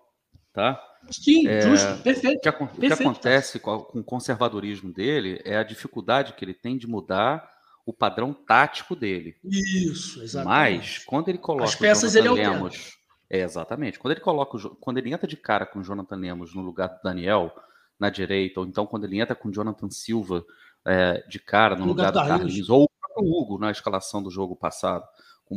[0.53, 0.81] Tá?
[1.11, 2.37] Sim, é, justo, perfeito.
[2.37, 2.77] O que, perfeito.
[2.77, 6.87] o que acontece com, com o conservadorismo dele é a dificuldade que ele tem de
[6.87, 7.51] mudar
[7.85, 9.37] o padrão tático dele.
[9.45, 10.79] Isso, exatamente.
[10.79, 12.97] Mas, quando ele coloca As peças ele Lemos,
[13.29, 13.99] é, exatamente.
[13.99, 17.03] Quando ele coloca, quando ele entra de cara com o Jonathan Lemos no lugar do
[17.03, 17.53] Daniel
[17.99, 20.45] na direita, ou então quando ele entra com o Jonathan Silva
[20.87, 24.57] é, de cara no, lugar, lugar, do Carlinhos, ou o Hugo na escalação do jogo
[24.57, 25.05] passado,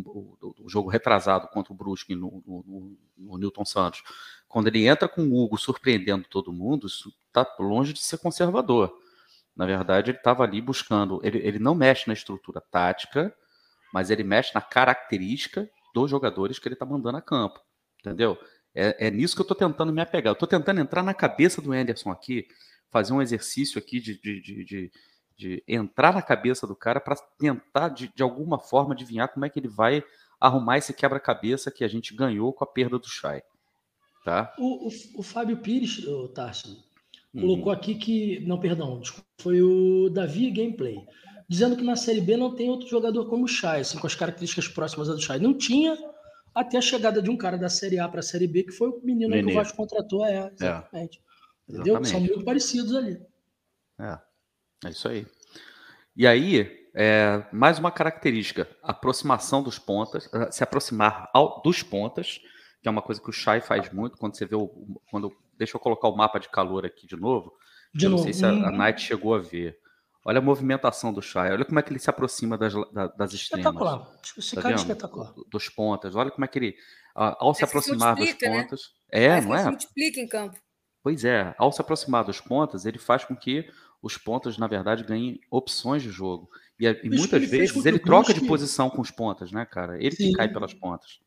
[0.03, 4.03] o, jogo retrasado contra o Brusque no, no, no, Newton Santos.
[4.47, 8.93] Quando ele entra com o Hugo surpreendendo todo mundo, isso está longe de ser conservador.
[9.55, 11.19] Na verdade, ele estava ali buscando.
[11.23, 13.33] Ele, ele não mexe na estrutura tática,
[13.93, 17.59] mas ele mexe na característica dos jogadores que ele está mandando a campo
[17.99, 18.37] Entendeu?
[18.73, 20.33] É, é nisso que eu estou tentando me apegar.
[20.33, 22.45] Estou tentando entrar na cabeça do Anderson aqui,
[22.91, 24.91] fazer um exercício aqui de, de, de, de,
[25.37, 29.49] de entrar na cabeça do cara para tentar, de, de alguma forma, adivinhar como é
[29.49, 30.03] que ele vai
[30.39, 33.41] arrumar esse quebra-cabeça que a gente ganhou com a perda do Chay.
[34.23, 34.53] Tá?
[34.57, 36.83] O, o, o Fábio Pires, o Tarso,
[37.33, 37.41] uhum.
[37.41, 38.39] colocou aqui que.
[38.47, 39.01] Não, perdão,
[39.39, 40.97] foi o Davi Gameplay.
[41.47, 44.15] Dizendo que na Série B não tem outro jogador como o Chay, assim, com as
[44.15, 45.39] características próximas do Chay.
[45.39, 45.95] Não tinha
[46.55, 48.89] até a chegada de um cara da Série A para a Série B, que foi
[48.89, 50.25] o menino que o Vasco contratou.
[50.25, 51.19] É, exatamente.
[51.19, 51.93] É, Entendeu?
[51.93, 52.09] Exatamente.
[52.09, 53.21] São muito parecidos ali.
[53.99, 54.17] É,
[54.83, 55.25] é isso aí.
[56.15, 62.39] E aí, é, mais uma característica, aproximação dos pontas, eh, se aproximar ao, dos pontas,
[62.81, 64.67] que é uma coisa que o Shai faz muito, quando você vê o.
[65.11, 67.51] Quando, deixa eu colocar o mapa de calor aqui de novo.
[67.93, 68.23] De eu novo.
[68.23, 68.77] não sei se a, a uhum.
[68.77, 69.77] Night chegou a ver.
[70.23, 73.65] Olha a movimentação do Shai, olha como é que ele se aproxima das, das extremas.
[73.65, 74.07] Espetacular.
[74.37, 75.33] Esse tá cara é espetacular.
[75.47, 76.75] Dos pontas, olha como é que ele.
[77.13, 78.33] Ao se aproximar dos né?
[78.33, 78.81] pontas.
[79.11, 79.23] Né?
[79.23, 79.59] É, Parece não é?
[79.59, 80.59] Se multiplica em campo.
[81.03, 83.69] Pois é, ao se aproximar dos pontas, ele faz com que
[84.05, 86.47] os pontas, na verdade, ganhem opções de jogo.
[86.79, 89.97] E, e muitas ele vezes ele troca de posição com os pontas, né, cara?
[89.97, 90.27] Ele Sim.
[90.27, 91.19] que cai pelas pontas.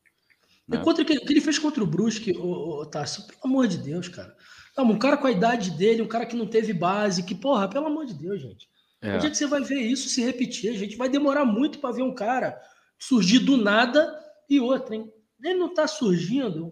[0.65, 0.77] Né?
[0.77, 4.07] Contra o que ele fez contra o Brusque, o, o Tarso, pelo amor de Deus,
[4.07, 4.33] cara.
[4.77, 7.67] Não, um cara com a idade dele, um cara que não teve base, que, porra,
[7.67, 8.69] pelo amor de Deus, gente.
[9.01, 9.15] É.
[9.15, 10.71] Onde é que você vai ver isso se repetir?
[10.71, 12.57] A gente vai demorar muito para ver um cara
[12.97, 14.17] surgir do nada
[14.49, 15.11] e outro, hein?
[15.43, 16.71] Ele não tá surgindo.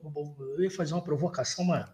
[0.58, 1.86] Eu ia fazer uma provocação, mas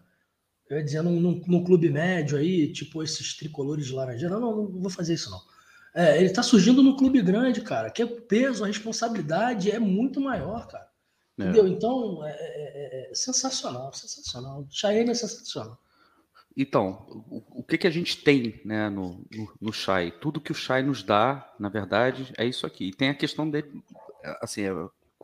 [0.68, 4.38] eu ia dizer num, num, num clube médio aí, tipo esses tricolores de laranjeira.
[4.38, 5.40] Não, não, não vou fazer isso, não.
[5.94, 9.78] É, ele está surgindo no clube grande, cara, que é o peso, a responsabilidade é
[9.78, 10.88] muito maior, cara.
[11.38, 11.42] É.
[11.42, 11.68] Entendeu?
[11.68, 14.66] Então, é, é, é sensacional, sensacional.
[14.70, 15.78] Cheyenne é sensacional.
[16.56, 20.12] Então, o, o, que, que a gente tem né, no, no, no Chay?
[20.12, 22.88] Tudo que o Chay nos dá, na verdade, é isso aqui.
[22.88, 23.82] E tem a questão dele,
[24.40, 24.72] assim, é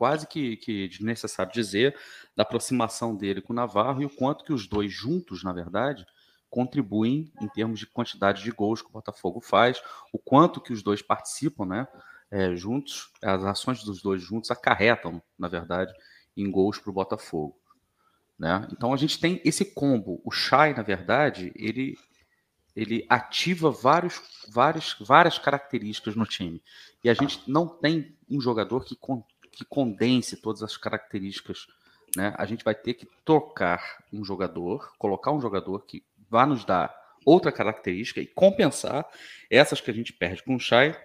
[0.01, 1.95] quase que, que desnecessário dizer,
[2.35, 6.07] da aproximação dele com o Navarro e o quanto que os dois juntos, na verdade,
[6.49, 9.79] contribuem em termos de quantidade de gols que o Botafogo faz,
[10.11, 11.87] o quanto que os dois participam, né?
[12.31, 15.93] É, juntos, as ações dos dois juntos acarretam, na verdade,
[16.35, 17.61] em gols para o Botafogo.
[18.39, 18.67] Né?
[18.73, 20.23] Então a gente tem esse combo.
[20.25, 21.99] O Chay, na verdade, ele,
[22.75, 24.19] ele ativa vários,
[24.49, 26.63] vários, várias características no time.
[27.05, 28.97] E a gente não tem um jogador que,
[29.51, 31.67] que condense todas as características.
[32.17, 32.35] Né?
[32.37, 36.99] A gente vai ter que trocar um jogador, colocar um jogador que vai nos dar
[37.25, 39.07] outra característica e compensar
[39.51, 40.97] essas que a gente perde com o Chay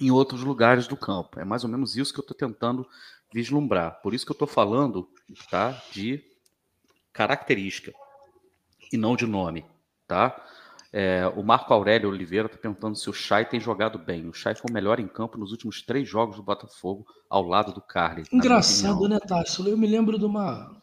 [0.00, 1.40] em outros lugares do campo.
[1.40, 2.88] É mais ou menos isso que eu estou tentando
[3.32, 4.00] vislumbrar.
[4.02, 5.08] Por isso que eu estou falando
[5.50, 6.24] tá, de
[7.12, 7.92] característica
[8.92, 9.64] e não de nome.
[10.06, 10.42] Tá?
[11.00, 14.26] É, o Marco Aurélio Oliveira está perguntando se o Chay tem jogado bem.
[14.26, 17.72] O Chay foi o melhor em campo nos últimos três jogos do Botafogo, ao lado
[17.72, 18.24] do Carly.
[18.32, 19.68] Engraçado, né, Tássio?
[19.68, 20.76] Eu me lembro de uma,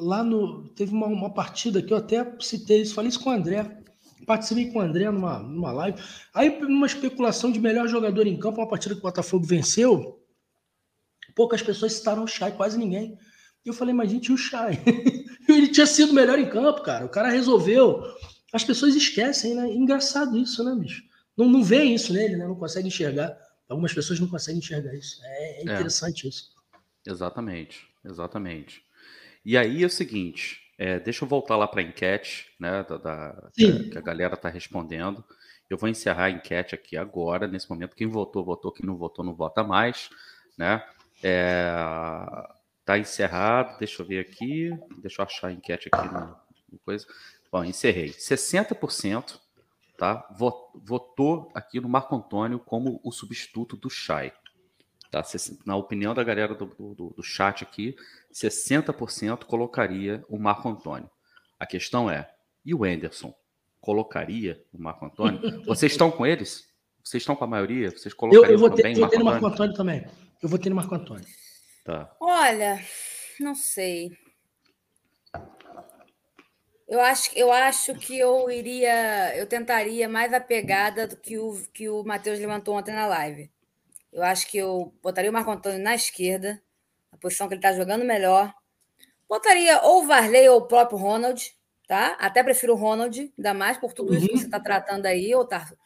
[0.00, 0.70] lá no.
[0.70, 3.82] Teve uma, uma partida que eu até citei isso, falei isso com o André.
[4.26, 6.00] Participei com o André numa, numa live.
[6.32, 10.22] Aí, uma especulação de melhor jogador em campo, uma partida que o Botafogo venceu.
[11.36, 13.18] Poucas pessoas citaram o Chay, quase ninguém.
[13.62, 14.78] E eu falei, mas gente, e o Chay?
[15.46, 17.04] Ele tinha sido melhor em campo, cara.
[17.04, 18.02] O cara resolveu.
[18.52, 19.68] As pessoas esquecem, né?
[19.72, 21.02] Engraçado isso, né, bicho?
[21.36, 22.46] Não, não vê isso nele, né?
[22.46, 23.36] Não consegue enxergar.
[23.68, 25.20] Algumas pessoas não conseguem enxergar isso.
[25.22, 26.30] É, é interessante é.
[26.30, 26.50] isso.
[27.06, 28.82] Exatamente, exatamente.
[29.44, 32.96] E aí é o seguinte, é, deixa eu voltar lá para a enquete, né, da,
[32.96, 35.24] da que, a, galera está respondendo.
[35.68, 37.96] Eu vou encerrar a enquete aqui agora, nesse momento.
[37.96, 38.72] Quem votou, votou.
[38.72, 40.08] Quem não votou, não vota mais,
[40.56, 40.82] né?
[41.22, 41.70] É,
[42.84, 43.78] tá encerrado.
[43.78, 44.70] Deixa eu ver aqui.
[45.02, 46.36] Deixa eu achar a enquete aqui no,
[46.72, 47.06] no coisa.
[47.50, 48.10] Bom, encerrei.
[48.10, 49.38] 60%
[49.96, 50.28] tá,
[50.74, 54.32] votou aqui no Marco Antônio como o substituto do Chay.
[55.10, 55.22] Tá?
[55.64, 57.96] Na opinião da galera do, do, do chat aqui,
[58.32, 61.10] 60% colocaria o Marco Antônio.
[61.58, 62.30] A questão é,
[62.64, 63.34] e o Anderson?
[63.80, 65.40] Colocaria o Marco Antônio?
[65.64, 66.68] Vocês estão com eles?
[67.02, 67.90] Vocês estão com a maioria?
[67.90, 70.06] Vocês colocariam eu, eu vou ter, também vou ter no Marco Antônio também.
[70.42, 71.24] Eu vou ter no Marco Antônio.
[71.84, 72.14] Tá.
[72.20, 72.78] Olha,
[73.40, 74.12] não sei.
[76.88, 81.54] Eu acho, eu acho que eu iria, eu tentaria mais a pegada do que o
[81.74, 83.50] que o Matheus levantou ontem na live.
[84.10, 86.62] Eu acho que eu botaria o Marco Antônio na esquerda,
[87.12, 88.54] a posição que ele está jogando melhor.
[89.28, 91.54] Botaria ou o Varley ou o próprio Ronald,
[91.86, 92.16] tá?
[92.18, 94.38] Até prefiro o Ronald, ainda mais por tudo isso que uhum.
[94.38, 95.76] você está tratando aí, Otardo.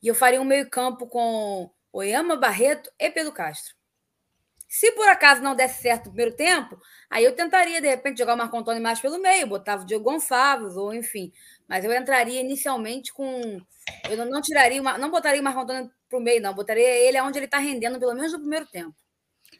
[0.00, 3.74] E eu faria um meio-campo com Oyama Barreto e Pedro Castro.
[4.74, 6.76] Se por acaso não desse certo no primeiro tempo,
[7.08, 10.02] aí eu tentaria, de repente, jogar o Marco Antônio mais pelo meio, botava o Diego
[10.02, 11.30] Gonçalves, ou enfim.
[11.68, 13.60] Mas eu entraria inicialmente com.
[14.10, 16.52] Eu não tiraria, uma, não botaria o Marco Antônio para o meio, não.
[16.52, 18.92] Botaria ele onde ele está rendendo, pelo menos no primeiro tempo.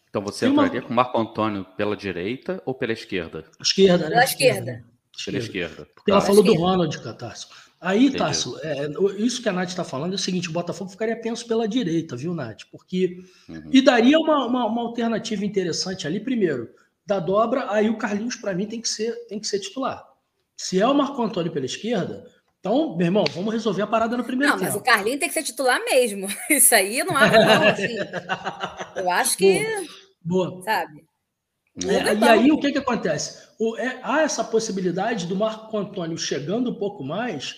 [0.09, 3.45] Então você entraria com o Marco Antônio pela direita ou pela esquerda?
[3.61, 4.11] Esquerda, né?
[4.11, 4.85] Pela esquerda.
[5.25, 5.89] Pela esquerda.
[5.95, 7.49] Porque ela falou do Ronald, Catarso.
[7.85, 8.89] Aí, Tássio, é,
[9.19, 12.17] isso que a Nath está falando é o seguinte: o Botafogo ficaria penso pela direita,
[12.17, 12.63] viu, Nath?
[12.73, 13.23] Porque.
[13.47, 13.69] Uhum.
[13.71, 16.71] E daria uma, uma, uma, alternativa interessante ali, primeiro,
[17.05, 20.03] da dobra, aí o Carlinhos, para mim, tem que, ser, tem que ser titular.
[20.57, 22.25] Se é o Marco Antônio pela esquerda,
[22.59, 24.71] então, meu irmão, vamos resolver a parada no primeiro não, tempo.
[24.71, 26.27] Não, mas o Carlinhos tem que ser titular mesmo.
[26.49, 27.97] Isso aí não há não, assim.
[28.97, 29.63] Eu acho que.
[30.23, 30.53] Boa.
[30.53, 30.63] Boa.
[30.63, 31.05] Sabe?
[31.87, 33.47] É, e aí, o que, que acontece?
[33.59, 37.57] O, é, há essa possibilidade do Marco Antônio chegando um pouco mais,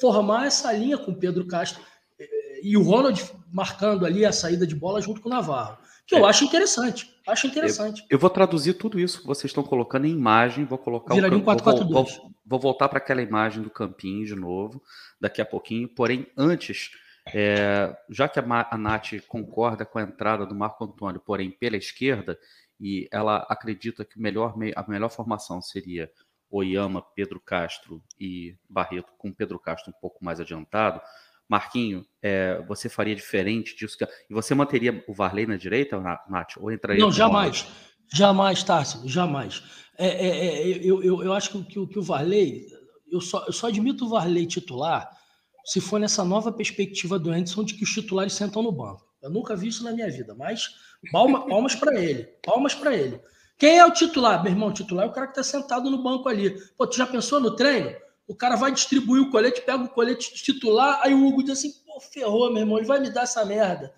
[0.00, 1.82] formar essa linha com Pedro Castro
[2.18, 6.14] eh, e o Ronald marcando ali a saída de bola junto com o Navarro, que
[6.14, 6.28] eu é.
[6.28, 7.14] acho interessante.
[7.26, 8.02] Acho interessante.
[8.02, 11.38] Eu, eu, vou traduzir tudo isso que vocês estão colocando em imagem, vou colocar Viraria
[11.38, 12.06] o um 4 vou, vou,
[12.44, 14.82] vou, voltar para aquela imagem do campinho de novo,
[15.18, 15.88] daqui a pouquinho.
[15.88, 16.90] Porém, antes,
[17.32, 21.76] é, já que a, a Nath concorda com a entrada do Marco Antônio, porém pela
[21.76, 22.38] esquerda,
[22.78, 26.10] e ela acredita que melhor, a melhor formação seria
[26.56, 31.00] Oyama, Pedro Castro e Barreto, com Pedro Castro um pouco mais adiantado.
[31.48, 33.98] Marquinho, é, você faria diferente disso?
[34.30, 36.56] E você manteria o Varley na direita, Nath?
[36.58, 37.66] Ou entraria Não, jamais.
[38.12, 39.62] Jamais, Tássio, jamais.
[39.98, 42.66] É, é, é, eu, eu, eu acho que, que, que o Varley,
[43.10, 45.10] eu só, eu só admito o Varley titular
[45.64, 49.04] se for nessa nova perspectiva do Anderson de que os titulares sentam no banco.
[49.22, 50.68] Eu nunca vi isso na minha vida, mas
[51.10, 52.24] palma, palmas para ele.
[52.44, 53.18] Palmas para ele.
[53.56, 54.42] Quem é o titular?
[54.42, 56.58] Meu irmão, o titular é o cara que está sentado no banco ali.
[56.76, 57.94] Pô, tu já pensou no treino?
[58.26, 61.72] O cara vai distribuir o colete, pega o colete titular, aí o Hugo diz assim,
[61.84, 63.92] pô, ferrou, meu irmão, ele vai me dar essa merda.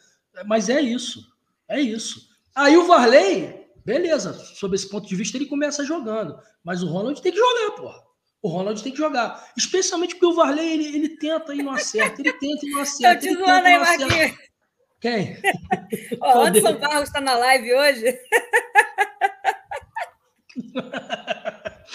[0.44, 1.24] Mas é isso,
[1.68, 2.28] é isso.
[2.54, 6.38] Aí o Varley, beleza, sob esse ponto de vista, ele começa jogando.
[6.62, 8.02] Mas o Ronald tem que jogar, porra.
[8.42, 9.48] O Ronald tem que jogar.
[9.56, 13.20] Especialmente porque o Varley, ele, ele tenta e não acerta, ele tenta e não acerta.
[13.20, 14.38] Tô te zoando aí, Marquinhos.
[15.00, 15.36] Quem?
[16.20, 18.18] o Anderson Barros está na live hoje.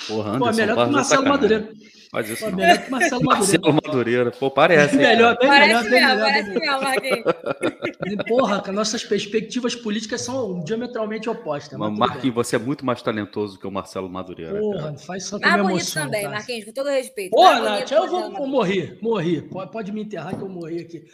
[0.07, 1.69] Porra, Anderson Pô, melhor que o Marcelo Madureira.
[2.11, 2.43] Faz isso.
[2.43, 3.61] Pô, melhor que Marcelo Madureira.
[3.61, 4.31] Marcelo Madureira.
[4.31, 4.97] Pô, parece.
[4.97, 6.19] Bem melhor, bem parece melhor, bem melhor.
[6.19, 8.25] Parece mesmo, Marquinhos.
[8.27, 11.79] Porra, que nossas perspectivas políticas são diametralmente opostas.
[11.79, 14.59] Mas, Marquinhos, você é muito mais talentoso que o Marcelo Madureira.
[14.59, 14.97] Porra, cara.
[14.97, 16.35] faz só que ah, me bonito também, cara.
[16.35, 17.31] Marquinhos, com todo respeito.
[17.31, 19.43] Porra, Nath, eu vou, vou morrer, morrer.
[19.43, 21.05] Pode, pode me enterrar que eu morri aqui.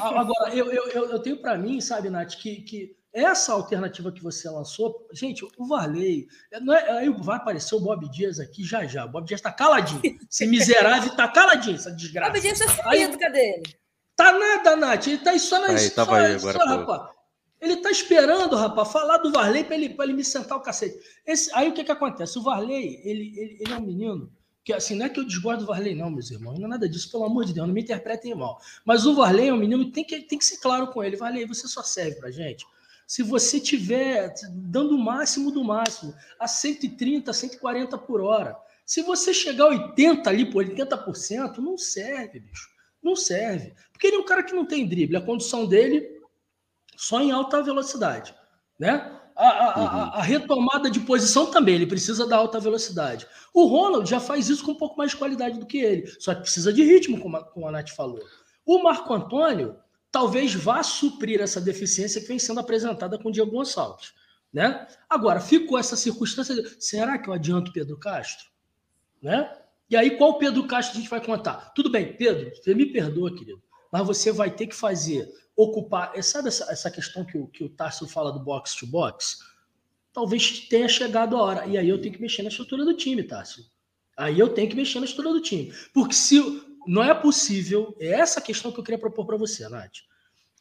[0.00, 4.20] Agora, eu, eu, eu, eu tenho para mim, sabe, Nath, que, que essa alternativa que
[4.20, 6.26] você lançou, gente, o Varley,
[6.60, 9.04] não é, aí vai aparecer o Bob Dias aqui já já.
[9.04, 10.18] O Bob Dias tá caladinho.
[10.28, 12.32] Esse miserável tá caladinho, essa desgraça.
[12.32, 13.76] Bob Dias tá sumido, cadê ele?
[14.16, 15.06] Tá nada, Nath.
[15.06, 17.14] Ele tá só na aí, só, tava aí agora, só, rapaz.
[17.60, 20.98] Ele tá esperando, rapaz, falar do Varley para ele, pra ele me sentar o cacete.
[21.24, 22.36] Esse, aí o que que acontece?
[22.36, 24.32] O Varley, ele, ele, ele é um menino
[24.64, 26.88] que assim, não é que eu desgosto do Varley, não, meus irmãos, não é nada
[26.88, 28.60] disso, pelo amor de Deus, não me interpretem mal.
[28.84, 31.16] Mas o Varley é um menino que tem que, tem que ser claro com ele.
[31.16, 32.66] Varley, você só serve pra gente
[33.06, 38.56] se você tiver dando o máximo do máximo, a 130, 140 por hora.
[38.84, 42.68] Se você chegar a 80 ali por 80%, não serve, bicho.
[43.02, 43.74] Não serve.
[43.92, 45.16] Porque ele é um cara que não tem drible.
[45.16, 46.20] A condução dele
[46.96, 48.34] só em alta velocidade.
[48.78, 49.20] Né?
[49.36, 49.86] A, a, uhum.
[49.86, 53.26] a, a, retomada de posição também, ele precisa da alta velocidade.
[53.52, 56.34] O Ronald já faz isso com um pouco mais de qualidade do que ele, só
[56.34, 58.20] que precisa de ritmo, como a, como a Nath falou.
[58.64, 59.76] O Marco Antônio,
[60.14, 64.14] talvez vá suprir essa deficiência que vem sendo apresentada com o Diego Gonçalves.
[64.52, 64.86] Né?
[65.10, 68.46] Agora, ficou essa circunstância, de, será que eu adianto Pedro Castro?
[69.20, 69.52] Né?
[69.90, 71.72] E aí, qual Pedro Castro a gente vai contar?
[71.74, 73.60] Tudo bem, Pedro, você me perdoa, querido,
[73.90, 77.64] mas você vai ter que fazer, ocupar, é, sabe essa, essa questão que o, que
[77.64, 79.40] o Tarso fala do box to box?
[80.12, 83.24] Talvez tenha chegado a hora, e aí eu tenho que mexer na estrutura do time,
[83.24, 83.68] Tarso.
[84.16, 85.74] Aí eu tenho que mexer na estrutura do time.
[85.92, 86.38] Porque se
[86.86, 89.98] não é possível, é essa questão que eu queria propor para você, Nath.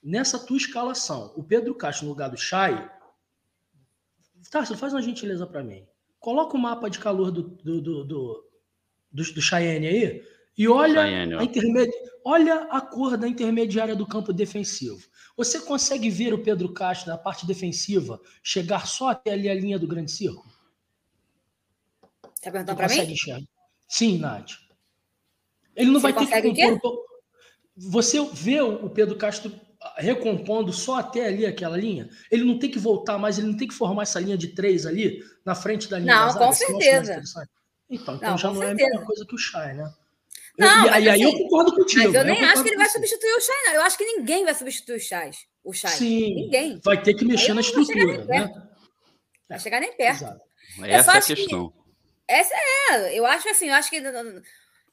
[0.03, 2.89] Nessa tua escalação, o Pedro Castro no lugar do Chay,
[4.51, 5.83] Tarso, faz uma gentileza para mim.
[6.19, 8.49] Coloca o mapa de calor do, do, do, do,
[9.11, 10.23] do, do Cheyenne aí
[10.57, 11.91] e olha a, intermedi...
[12.23, 15.07] olha a cor da intermediária do campo defensivo.
[15.35, 19.79] Você consegue ver o Pedro Castro na parte defensiva chegar só até ali a linha
[19.79, 20.45] do grande círculo?
[22.41, 23.11] Tá perguntando para mim?
[23.11, 23.41] Enxergar?
[23.87, 24.51] Sim, Nath.
[25.75, 26.99] Ele não Você vai ter que compor.
[27.75, 29.51] Você vê o Pedro Castro
[29.97, 32.09] recompondo só até ali aquela linha?
[32.31, 34.85] Ele não tem que voltar mais, ele não tem que formar essa linha de três
[34.85, 36.15] ali na frente da linha.
[36.15, 37.21] Não, com certeza.
[37.89, 38.81] Então, então não, já não certeza.
[38.81, 39.91] é a mesma coisa que o Chay, né?
[40.57, 42.05] Não, e aí, assim, eu concordo contigo.
[42.05, 43.73] Mas eu nem eu acho que ele vai substituir o Chay, não.
[43.73, 45.31] Eu acho que ninguém vai substituir o Chay.
[45.63, 45.91] O Chay.
[45.91, 46.35] Sim.
[46.35, 46.79] Ninguém.
[46.83, 47.95] Vai ter que mexer na estrutura.
[47.95, 48.61] Vai chegar nem perto.
[48.61, 49.49] Né?
[49.49, 50.23] Vai chegar nem perto.
[50.23, 50.41] Exato.
[50.83, 51.69] Essa é a questão.
[51.69, 51.75] Que,
[52.27, 52.53] essa
[52.91, 53.17] é.
[53.17, 53.99] Eu acho assim, eu acho que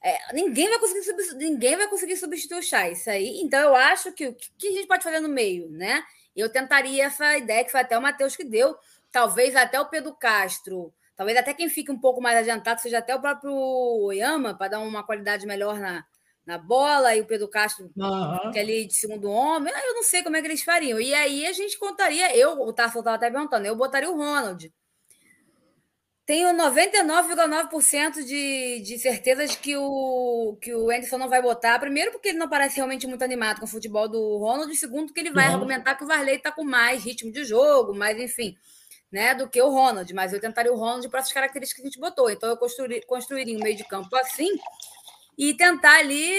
[0.03, 2.89] é, ninguém, vai conseguir ninguém vai conseguir substituir o chá.
[2.89, 3.39] Isso aí.
[3.41, 6.03] Então, eu acho que o que a gente pode fazer no meio, né?
[6.35, 8.75] Eu tentaria essa ideia, que foi até o Matheus que deu,
[9.11, 13.15] talvez até o Pedro Castro, talvez até quem fique um pouco mais adiantado seja até
[13.15, 16.05] o próprio Oyama, para dar uma qualidade melhor na,
[16.45, 18.51] na bola, e o Pedro Castro uhum.
[18.51, 19.71] que é ali de segundo homem.
[19.85, 20.99] Eu não sei como é que eles fariam.
[20.99, 24.71] E aí a gente contaria, eu, o Tarso estava até perguntando, eu botaria o Ronald
[26.25, 31.79] tenho 99,9% de, de certeza de que o, que o Anderson não vai botar.
[31.79, 34.71] Primeiro, porque ele não parece realmente muito animado com o futebol do Ronald.
[34.71, 35.55] E segundo, que ele vai uhum.
[35.55, 38.55] argumentar que o Varley está com mais ritmo de jogo, mais, enfim,
[39.11, 40.13] né, do que o Ronald.
[40.13, 42.29] Mas eu tentaria o Ronald para essas características que a gente botou.
[42.29, 44.49] Então, eu construir, construiria um meio de campo assim
[45.37, 46.29] e tentar ali,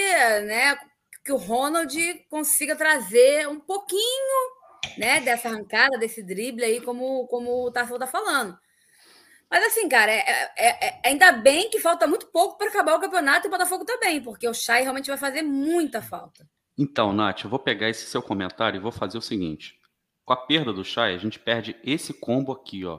[0.45, 0.77] né,
[1.23, 1.95] que o Ronald
[2.29, 4.53] consiga trazer um pouquinho
[4.97, 8.57] né, dessa arrancada, desse drible aí, como, como o Tassel está falando.
[9.53, 12.99] Mas assim, cara, é, é, é, ainda bem que falta muito pouco para acabar o
[12.99, 16.49] campeonato e o Botafogo também, porque o Chay realmente vai fazer muita falta.
[16.75, 19.79] Então, Nath, eu vou pegar esse seu comentário e vou fazer o seguinte.
[20.25, 22.97] Com a perda do Chay, a gente perde esse combo aqui, ó,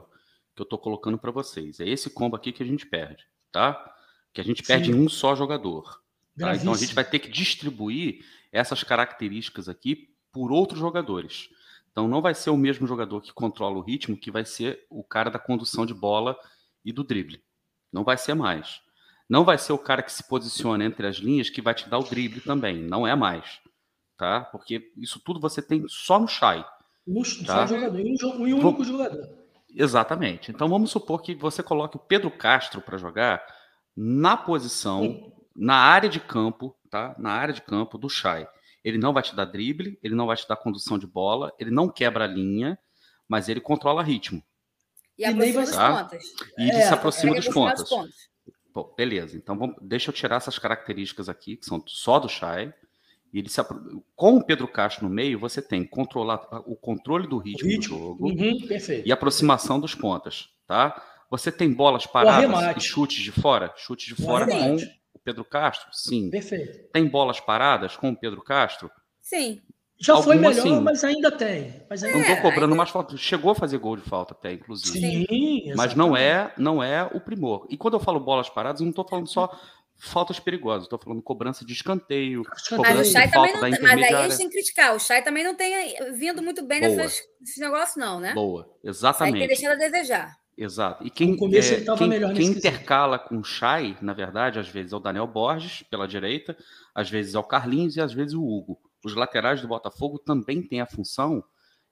[0.55, 1.81] que eu tô colocando para vocês.
[1.81, 3.93] É esse combo aqui que a gente perde, tá?
[4.33, 4.97] Que a gente perde Sim.
[4.97, 6.01] em um só jogador.
[6.39, 6.55] Tá?
[6.55, 11.49] Então a gente vai ter que distribuir essas características aqui por outros jogadores.
[11.95, 15.01] Então não vai ser o mesmo jogador que controla o ritmo que vai ser o
[15.01, 16.37] cara da condução de bola
[16.83, 17.41] e do drible.
[17.89, 18.81] Não vai ser mais.
[19.29, 21.97] Não vai ser o cara que se posiciona entre as linhas que vai te dar
[21.97, 22.83] o drible também.
[22.83, 23.61] Não é mais.
[24.17, 24.41] Tá?
[24.41, 26.65] Porque isso tudo você tem só no Shai.
[27.07, 27.65] No, tá?
[27.65, 27.97] Só jogador.
[27.97, 29.29] Um, um único jogador.
[29.69, 30.51] Exatamente.
[30.51, 33.41] Então vamos supor que você coloque o Pedro Castro para jogar
[33.95, 35.31] na posição, Sim.
[35.55, 37.15] na área de campo, tá?
[37.17, 38.45] Na área de campo do Shai.
[38.85, 41.71] Ele não vai te dar drible, ele não vai te dar condução de bola, ele
[41.71, 42.77] não quebra a linha,
[43.27, 44.43] mas ele controla ritmo.
[45.17, 46.03] E, aproxima dos tá?
[46.03, 46.23] pontas.
[46.55, 47.89] E ele é, se aproxima dos pontas.
[48.71, 49.35] Bom, beleza.
[49.35, 52.71] Então vamos, deixa eu tirar essas características aqui, que são só do Shai.
[53.33, 53.59] E ele se,
[54.15, 57.97] com o Pedro Castro no meio, você tem controlar o controle do ritmo, ritmo.
[57.97, 58.57] do jogo uhum,
[59.03, 61.03] e aproximação dos pontas, tá?
[61.31, 64.77] Você tem bolas paradas e chutes de fora, chutes de fora com
[65.25, 65.89] Pedro Castro?
[65.91, 66.29] Sim.
[66.29, 66.87] Perfeito.
[66.93, 68.91] Tem bolas paradas com o Pedro Castro?
[69.19, 69.59] Sim.
[69.97, 70.83] Já Algumas, foi melhor, sim.
[70.83, 71.81] mas ainda tem.
[71.89, 72.17] Mas ainda...
[72.17, 73.17] Não estou cobrando mais falta.
[73.17, 74.99] Chegou a fazer gol de falta até, inclusive.
[74.99, 77.65] Sim, mas não é, não é o primor.
[77.69, 79.49] E quando eu falo bolas paradas, eu não estou falando só
[79.97, 80.83] faltas perigosas.
[80.83, 84.13] Estou falando cobrança de escanteio, cobrança mas o Chay de falta também não, Mas aí
[84.13, 84.95] a gente tem que criticar.
[84.95, 88.33] O Chay também não tem vindo muito bem nessas, nesses negócios, não, né?
[88.33, 89.41] Boa, exatamente.
[89.41, 90.44] Aí tem deixado a desejar.
[90.57, 91.05] Exato.
[91.05, 95.01] E quem, é, quem, quem intercala com o Chay, na verdade, às vezes é o
[95.01, 96.57] Daniel Borges, pela direita,
[96.93, 98.79] às vezes é o Carlinhos e às vezes o Hugo.
[99.03, 101.43] Os laterais do Botafogo também têm a função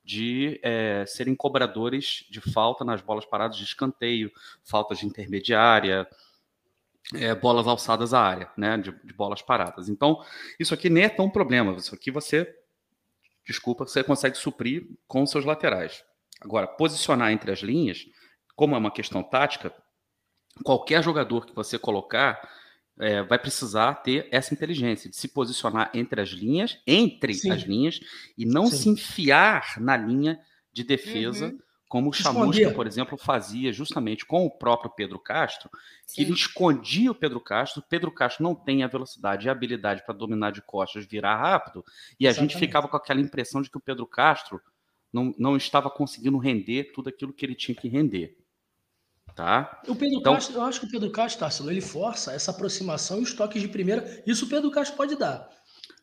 [0.03, 4.31] de é, serem cobradores de falta nas bolas paradas de escanteio,
[4.64, 6.07] faltas de intermediária,
[7.14, 9.90] é, bolas alçadas à área, né, de, de, bolas paradas.
[9.90, 10.23] Então,
[10.60, 11.73] isso aqui nem é tão problema.
[11.73, 12.53] Isso aqui você,
[13.45, 16.03] desculpa, você consegue suprir com seus laterais.
[16.41, 18.06] Agora, posicionar entre as linhas
[18.55, 19.73] como é uma questão tática,
[20.63, 22.41] qualquer jogador que você colocar
[22.99, 27.51] é, vai precisar ter essa inteligência de se posicionar entre as linhas, entre Sim.
[27.51, 27.99] as linhas,
[28.38, 28.77] e não Sim.
[28.77, 30.39] se enfiar na linha
[30.71, 31.59] de defesa, uhum.
[31.88, 35.69] como o Chamusca, por exemplo, fazia justamente com o próprio Pedro Castro,
[36.07, 36.21] que Sim.
[36.21, 37.81] ele escondia o Pedro Castro.
[37.81, 41.38] O Pedro Castro não tem a velocidade e a habilidade para dominar de costas, virar
[41.38, 41.84] rápido,
[42.19, 42.53] e a Exatamente.
[42.53, 44.61] gente ficava com aquela impressão de que o Pedro Castro
[45.11, 48.43] não, não estava conseguindo render tudo aquilo que ele tinha que render.
[49.35, 49.81] Tá?
[49.88, 53.19] O Pedro então, Castro, eu acho que o Pedro Castro, Tarsilo, ele força essa aproximação
[53.19, 54.22] e os toques de primeira.
[54.27, 55.49] Isso o Pedro Castro pode dar.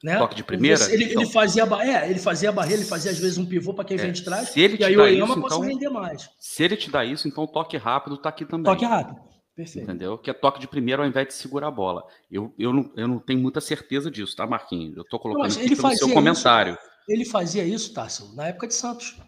[0.02, 0.19] Né?
[0.19, 0.82] Toque de primeira?
[0.93, 3.74] Ele, então, ele, fazia, é, ele fazia a barreira, ele fazia às vezes um pivô
[3.74, 4.48] para quem é, vem de trás.
[4.48, 6.28] Se ele e aí o Oyama então, render mais.
[6.39, 8.65] Se ele te dá isso, então o toque rápido está aqui também.
[8.65, 9.20] Toque rápido.
[9.55, 9.85] Perfeito.
[9.85, 10.16] Entendeu?
[10.16, 12.02] Que é toque de primeira ao invés de segurar a bola.
[12.31, 14.97] Eu, eu, não, eu não tenho muita certeza disso, tá, Marquinhos?
[14.97, 16.73] Eu estou colocando não, aqui pelo seu comentário.
[16.73, 19.20] Isso, ele fazia isso, Tássio, na época de Santos.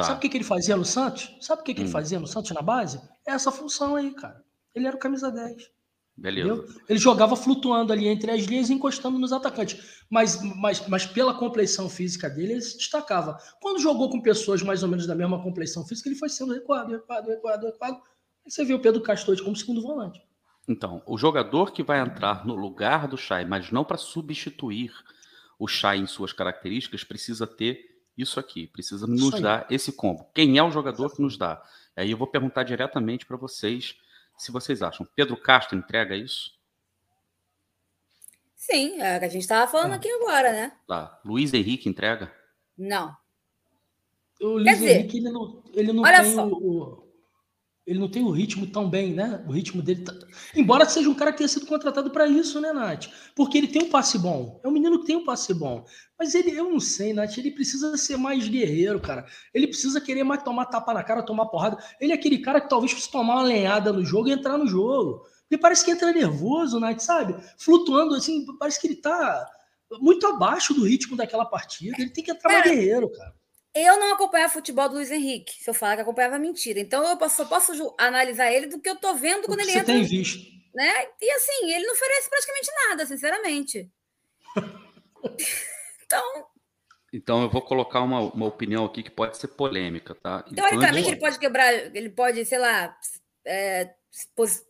[0.00, 0.06] Tá.
[0.08, 1.36] Sabe o que, que ele fazia no Santos?
[1.40, 1.84] Sabe o que, que hum.
[1.84, 3.00] ele fazia no Santos na base?
[3.26, 4.42] Essa função aí, cara.
[4.74, 5.70] Ele era o camisa 10.
[6.16, 6.52] Beleza.
[6.52, 6.82] Entendeu?
[6.88, 10.04] Ele jogava flutuando ali entre as linhas e encostando nos atacantes.
[10.10, 13.38] Mas, mas, mas pela compleição física dele, ele se destacava.
[13.60, 16.92] Quando jogou com pessoas mais ou menos da mesma compleição física, ele foi sendo recuado,
[16.92, 17.96] recuado, recuado, recuado.
[18.44, 20.20] Aí você viu o Pedro Castor como segundo volante.
[20.68, 24.92] Então, o jogador que vai entrar no lugar do Chay, mas não para substituir
[25.58, 30.26] o Chay em suas características, precisa ter isso aqui, precisa nos dar esse combo.
[30.34, 31.62] Quem é o jogador que nos dá?
[31.96, 33.96] Aí eu vou perguntar diretamente para vocês
[34.36, 35.06] se vocês acham.
[35.14, 36.58] Pedro Castro entrega isso?
[38.54, 39.96] Sim, é o que a gente estava falando é.
[39.96, 40.72] aqui agora, né?
[40.86, 41.18] Tá.
[41.24, 42.32] Luiz Henrique entrega?
[42.76, 43.16] Não.
[44.40, 47.09] O Luiz Henrique, ele não, ele não tem o, o,
[47.90, 49.44] ele não tem o ritmo tão bem, né?
[49.48, 50.04] O ritmo dele.
[50.04, 50.14] Tá...
[50.54, 53.08] Embora seja um cara que tenha sido contratado para isso, né, Nath?
[53.34, 54.60] Porque ele tem um passe bom.
[54.62, 55.84] É um menino que tem um passe bom.
[56.16, 59.26] Mas ele, eu não sei, Nath, ele precisa ser mais guerreiro, cara.
[59.52, 61.82] Ele precisa querer mais tomar tapa na cara, tomar porrada.
[62.00, 64.68] Ele é aquele cara que talvez fosse tomar uma lenhada no jogo e entrar no
[64.68, 65.26] jogo.
[65.48, 67.34] Porque parece que entra nervoso, Nath, sabe?
[67.58, 69.50] Flutuando, assim, parece que ele tá
[70.00, 71.96] muito abaixo do ritmo daquela partida.
[71.98, 73.34] Ele tem que entrar mais guerreiro, cara.
[73.74, 75.62] Eu não acompanhava futebol do Luiz Henrique.
[75.62, 76.80] Se eu falar que acompanhava, mentira.
[76.80, 79.94] Então eu só posso analisar ele do que eu tô vendo quando ele você entra.
[79.94, 80.60] Você tem visto.
[80.74, 81.06] Né?
[81.20, 83.90] E assim, ele não oferece praticamente nada, sinceramente.
[86.04, 86.46] então.
[87.12, 90.42] Então eu vou colocar uma, uma opinião aqui que pode ser polêmica, tá?
[90.42, 92.96] Teoricamente, então, ele pode quebrar, ele pode, sei lá,
[93.44, 93.92] é,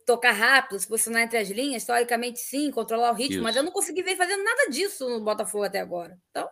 [0.05, 3.43] tocar rápido, se posicionar entre as linhas, teoricamente sim, controlar o ritmo, Isso.
[3.43, 6.19] mas eu não consegui ver fazendo nada disso no Botafogo até agora.
[6.29, 6.49] Então.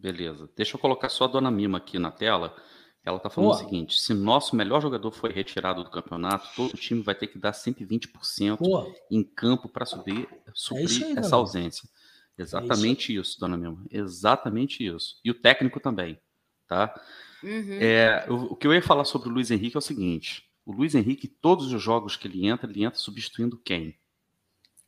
[0.00, 0.48] Beleza.
[0.56, 2.56] Deixa eu colocar só a dona Mima aqui na tela.
[3.04, 3.60] Ela está falando Boa.
[3.60, 7.26] o seguinte: se nosso melhor jogador foi retirado do campeonato, todo o time vai ter
[7.26, 8.90] que dar 120% Boa.
[9.10, 11.88] em campo para subir, suprir é aí, essa ausência.
[12.36, 13.32] Exatamente é isso.
[13.32, 13.40] isso.
[13.40, 13.84] dona Mima.
[13.90, 15.20] Exatamente isso.
[15.22, 16.18] E o técnico também,
[16.66, 16.94] tá?
[17.42, 17.78] Uhum.
[17.80, 20.72] É, o, o que eu ia falar sobre o Luiz Henrique é o seguinte: o
[20.72, 23.98] Luiz Henrique, todos os jogos que ele entra, ele entra substituindo quem?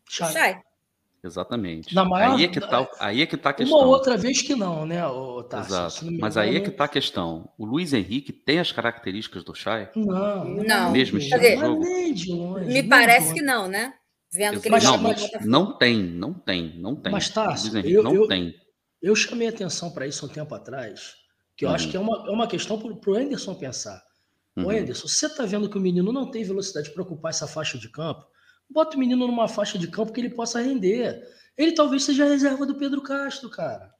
[0.08, 0.62] Chay.
[1.24, 1.94] Exatamente.
[1.94, 3.78] Na maior, aí, é que tá, aí é que tá a questão.
[3.78, 5.00] Uma outra vez que não, né,
[5.48, 6.18] Tarso, Exato.
[6.18, 7.48] Mas aí é que tá a questão.
[7.56, 9.88] O Luiz Henrique tem as características do Chay?
[9.94, 10.44] Não.
[10.44, 10.90] Não.
[10.90, 12.60] Mesmo estilo de jogo?
[12.60, 13.94] Me parece que não, né?
[14.32, 17.12] Vendo que ele não, mas não tem, não tem, não tem.
[17.12, 18.54] Mas Tarso, eu, não eu, tem.
[19.00, 21.12] Eu chamei atenção para isso um tempo atrás,
[21.54, 21.74] que eu uhum.
[21.74, 24.02] acho que é uma, é uma questão para o Anderson pensar.
[24.56, 24.66] Uhum.
[24.66, 27.76] Ô, Anderson, você está vendo que o menino não tem velocidade para ocupar essa faixa
[27.76, 28.24] de campo?
[28.70, 31.22] Bota o menino numa faixa de campo que ele possa render.
[31.56, 33.92] Ele talvez seja a reserva do Pedro Castro, cara.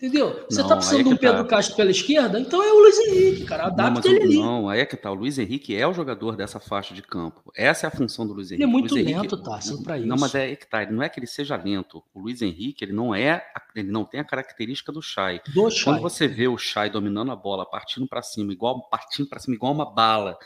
[0.00, 0.46] Entendeu?
[0.48, 1.50] Você tá precisando é de um Pedro tá.
[1.50, 2.40] Castro pela esquerda?
[2.40, 3.66] Então é o Luiz Henrique, cara.
[3.66, 4.38] Adapta não, ele ali.
[4.38, 5.10] Não, aí é que tá.
[5.10, 7.52] O Luiz Henrique é o jogador dessa faixa de campo.
[7.54, 8.62] Essa é a função do Luiz Henrique.
[8.62, 9.60] Ele é muito Luiz lento, tá?
[9.84, 10.06] para isso.
[10.06, 10.82] Não, mas é que tá.
[10.82, 12.02] Ele não é que ele seja lento.
[12.14, 13.44] O Luiz Henrique, ele não é.
[13.76, 15.42] Ele não tem a característica do Chay.
[15.52, 15.84] Do Chay.
[15.84, 19.54] Quando você vê o Chay dominando a bola, partindo para cima, igual partindo para cima,
[19.54, 20.38] igual uma bala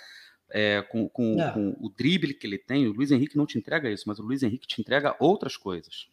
[0.55, 1.51] é, com, com, é.
[1.51, 4.23] com, o drible que ele tem, o Luiz Henrique não te entrega isso, mas o
[4.23, 6.09] Luiz Henrique te entrega outras coisas.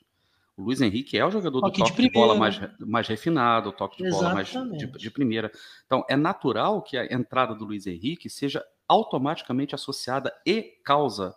[0.57, 3.69] O Luiz Henrique é o jogador toque do toque de, de, bola mais, mais refinado,
[3.69, 4.53] o toque de Exatamente.
[4.53, 5.51] bola mais de, de, primeira.
[5.85, 11.35] Então, é natural que a entrada do Luiz Henrique seja automaticamente associada e causa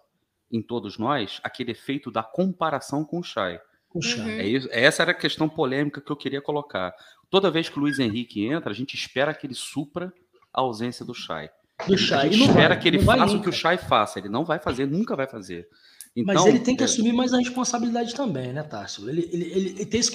[0.51, 3.61] em todos nós aquele efeito da comparação com o Chay.
[3.95, 4.29] Uhum.
[4.31, 6.95] É isso, essa era a questão polêmica que eu queria colocar.
[7.29, 10.13] Toda vez que o Luiz Henrique entra, a gente espera que ele supra
[10.53, 11.51] a ausência do Chay
[11.87, 12.27] do Chay.
[12.27, 14.19] Ele espera vai, que ele faça o que o Chay faça.
[14.19, 15.69] Ele não vai fazer, nunca vai fazer.
[16.17, 16.85] Então, Mas ele tem que é...
[16.85, 19.09] assumir mais a responsabilidade também, né, Tássio?
[19.09, 20.13] Ele, ele, ele, tem esse,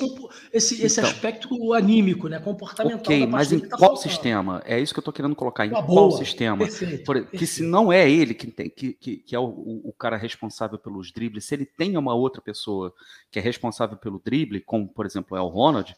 [0.54, 3.00] esse, esse então, aspecto anímico, né, comportamental.
[3.00, 4.10] Ok, mas em tá qual faltando.
[4.10, 4.62] sistema?
[4.66, 5.66] É isso que eu estou querendo colocar.
[5.66, 6.60] Em ah, qual boa, sistema?
[6.60, 7.38] Perfeito, Por, perfeito.
[7.38, 10.80] Que se não é ele que, tem, que, que, que é o, o, cara responsável
[10.80, 12.94] pelos dribles, se ele tem uma outra pessoa
[13.30, 15.94] que é responsável pelo drible, como, por exemplo, é o Ronald,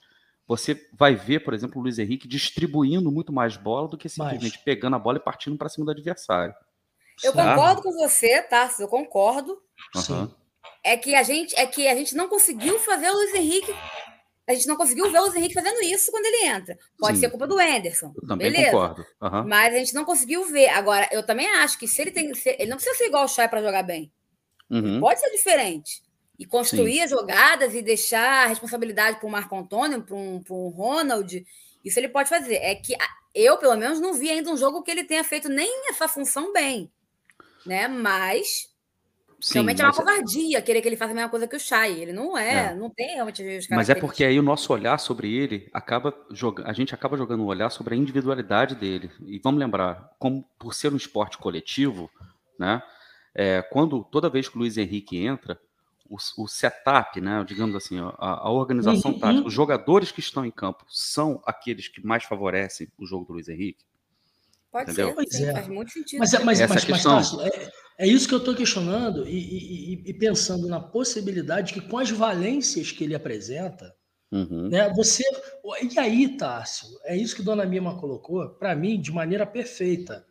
[0.52, 4.56] você vai ver, por exemplo, o Luiz Henrique distribuindo muito mais bola do que simplesmente
[4.56, 4.64] mais.
[4.65, 6.53] pegando a bola e partindo para cima do adversário.
[7.23, 8.69] Eu concordo com você, tá?
[8.78, 9.57] Eu concordo.
[9.95, 10.30] Uhum.
[10.84, 13.73] É que a gente é que a gente não conseguiu fazer o Luiz Henrique.
[14.45, 16.78] A gente não conseguiu ver o Luiz Henrique fazendo isso quando ele entra.
[16.99, 17.22] Pode Sim.
[17.22, 18.11] ser culpa do Anderson.
[18.22, 18.72] Eu também beleza.
[18.72, 19.06] concordo.
[19.22, 19.48] Uhum.
[19.48, 20.68] Mas a gente não conseguiu ver.
[20.68, 22.34] Agora, eu também acho que se ele tem.
[22.34, 24.11] Se, ele não precisa ser igual o Chay para jogar bem.
[24.69, 24.99] Uhum.
[24.99, 26.02] Pode ser diferente
[26.41, 27.01] e construir Sim.
[27.01, 31.45] as jogadas e deixar a responsabilidade para o Marco Antônio, para um, um Ronald,
[31.85, 32.55] isso ele pode fazer.
[32.55, 32.95] É que
[33.35, 36.51] eu, pelo menos, não vi ainda um jogo que ele tenha feito nem essa função
[36.51, 36.91] bem,
[37.63, 37.88] né?
[37.88, 38.72] Mas
[39.39, 41.59] Sim, realmente é uma é covardia querer que ele faça a mesma coisa que o
[41.59, 42.01] Chay.
[42.01, 42.73] Ele não é, é.
[42.73, 46.73] não tem realmente Mas é porque aí o nosso olhar sobre ele acaba jogando, a
[46.73, 49.11] gente acaba jogando um olhar sobre a individualidade dele.
[49.27, 52.09] E vamos lembrar, como por ser um esporte coletivo,
[52.57, 52.81] né?
[53.31, 55.59] É, quando toda vez que o Luiz Henrique entra,
[56.12, 59.20] o, o setup, né, digamos assim, a, a organização uhum.
[59.20, 63.34] tática, os jogadores que estão em campo são aqueles que mais favorecem o jogo do
[63.34, 63.86] Luiz Henrique?
[64.70, 65.16] Pode Entendeu?
[65.16, 65.54] ser, sim, é.
[65.54, 66.20] faz muito sentido.
[66.20, 67.16] Mas, é, mas, Essa mas, questão...
[67.16, 71.82] mas é, é, isso que eu estou questionando e, e, e, pensando na possibilidade que
[71.82, 73.94] com as valências que ele apresenta,
[74.32, 74.68] uhum.
[74.68, 75.24] né, você...
[75.94, 80.26] E aí, Tássio, é isso que Dona Mima colocou, para mim, de maneira perfeita.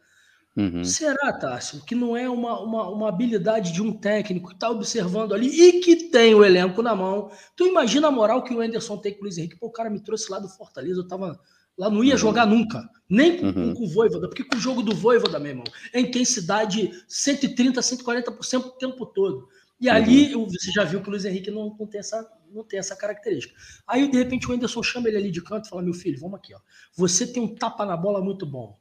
[0.61, 0.85] Uhum.
[0.85, 5.33] Será, Tássio, que não é uma, uma, uma habilidade de um técnico que está observando
[5.33, 7.31] ali e que tem o elenco na mão?
[7.57, 9.59] Tu imagina a moral que o Anderson tem com o Luiz Henrique?
[9.59, 11.41] Pô, o cara me trouxe lá do Fortaleza, eu tava
[11.79, 12.19] lá, não ia uhum.
[12.19, 13.75] jogar nunca, nem com, uhum.
[13.75, 15.65] com o Voivoda, porque com o jogo do Voivoda, meu irmão,
[15.95, 19.49] é intensidade 130, 140% o tempo todo.
[19.81, 20.47] E ali uhum.
[20.47, 23.55] você já viu que o Luiz Henrique não, não, tem essa, não tem essa característica.
[23.87, 26.39] Aí, de repente, o Anderson chama ele ali de canto e fala: Meu filho, vamos
[26.39, 26.59] aqui, ó.
[26.95, 28.79] Você tem um tapa na bola muito bom.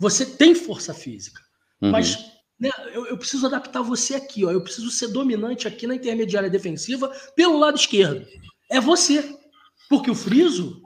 [0.00, 1.40] Você tem força física,
[1.80, 1.90] uhum.
[1.90, 2.18] mas
[2.58, 2.70] Né?
[2.92, 4.50] Eu, eu, preciso adaptar você aqui, ó.
[4.50, 8.26] Eu preciso ser dominante aqui na intermediária defensiva pelo lado esquerdo.
[8.70, 9.38] É você.
[9.88, 10.82] Porque o Friso,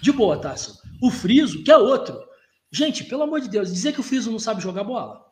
[0.00, 0.74] de boa, Tássio.
[1.02, 2.16] O Friso, que é outro.
[2.70, 5.24] Gente, pelo amor de Deus, dizer que o Friso não sabe jogar bola.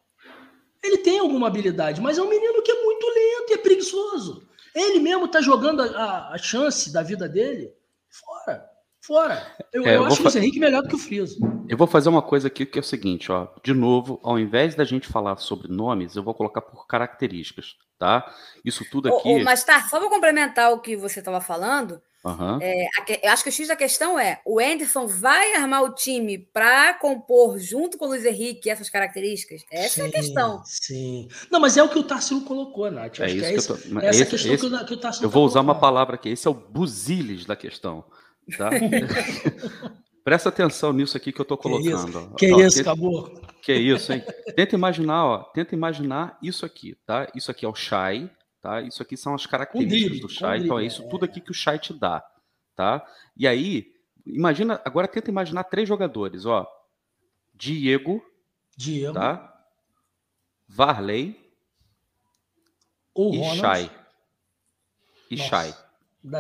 [0.82, 4.48] Ele tem alguma habilidade, mas é um menino que é muito lento e é preguiçoso.
[4.74, 7.73] Ele mesmo tá jogando a, a chance da vida dele
[8.11, 8.69] fora.
[9.06, 9.47] Fora.
[9.72, 11.39] Eu, é, eu, eu acho o Luiz Henrique melhor do que o Friso.
[11.68, 13.48] Eu vou fazer uma coisa aqui que é o seguinte, ó.
[13.62, 18.32] De novo, ao invés da gente falar sobre nomes, eu vou colocar por características, tá?
[18.64, 19.28] Isso tudo aqui.
[19.28, 22.59] Oh, oh, mas tá, só para complementar o que você estava falando, Uhum.
[22.62, 22.86] É,
[23.22, 26.94] eu acho que o X da questão é: o Anderson vai armar o time para
[26.94, 29.62] compor junto com o Luiz Henrique essas características?
[29.70, 30.62] Essa sim, é a questão.
[30.64, 31.28] Sim.
[31.51, 33.20] Não, mas é o que o Tarsilo colocou, Nath.
[33.20, 34.94] É isso que é, esse, que eu tô, essa esse, questão esse, que, o, que
[34.94, 38.02] o Tarsilo Eu vou usar uma palavra aqui: esse é o buziles da questão.
[38.56, 38.70] Tá?
[40.24, 42.34] Presta atenção nisso aqui que eu estou colocando.
[42.36, 43.42] Que ó, isso, acabou.
[43.60, 44.22] Que isso, hein?
[44.56, 45.38] Tenta imaginar, ó.
[45.44, 47.30] Tenta imaginar isso aqui, tá?
[47.34, 48.30] Isso aqui é o Shai,
[48.62, 48.80] tá?
[48.80, 50.60] Isso aqui são as características do Shai.
[50.60, 51.08] Então é isso é.
[51.08, 52.24] tudo aqui que o Shai te dá,
[52.74, 53.06] tá?
[53.36, 53.92] E aí,
[54.24, 56.66] imagina, agora tenta imaginar três jogadores, ó.
[57.52, 58.24] Diego,
[58.76, 59.54] Diego, tá?
[60.66, 61.38] Varley
[63.14, 63.60] o e Ronald.
[63.60, 63.90] Shai.
[65.30, 65.74] E Nossa, Shai.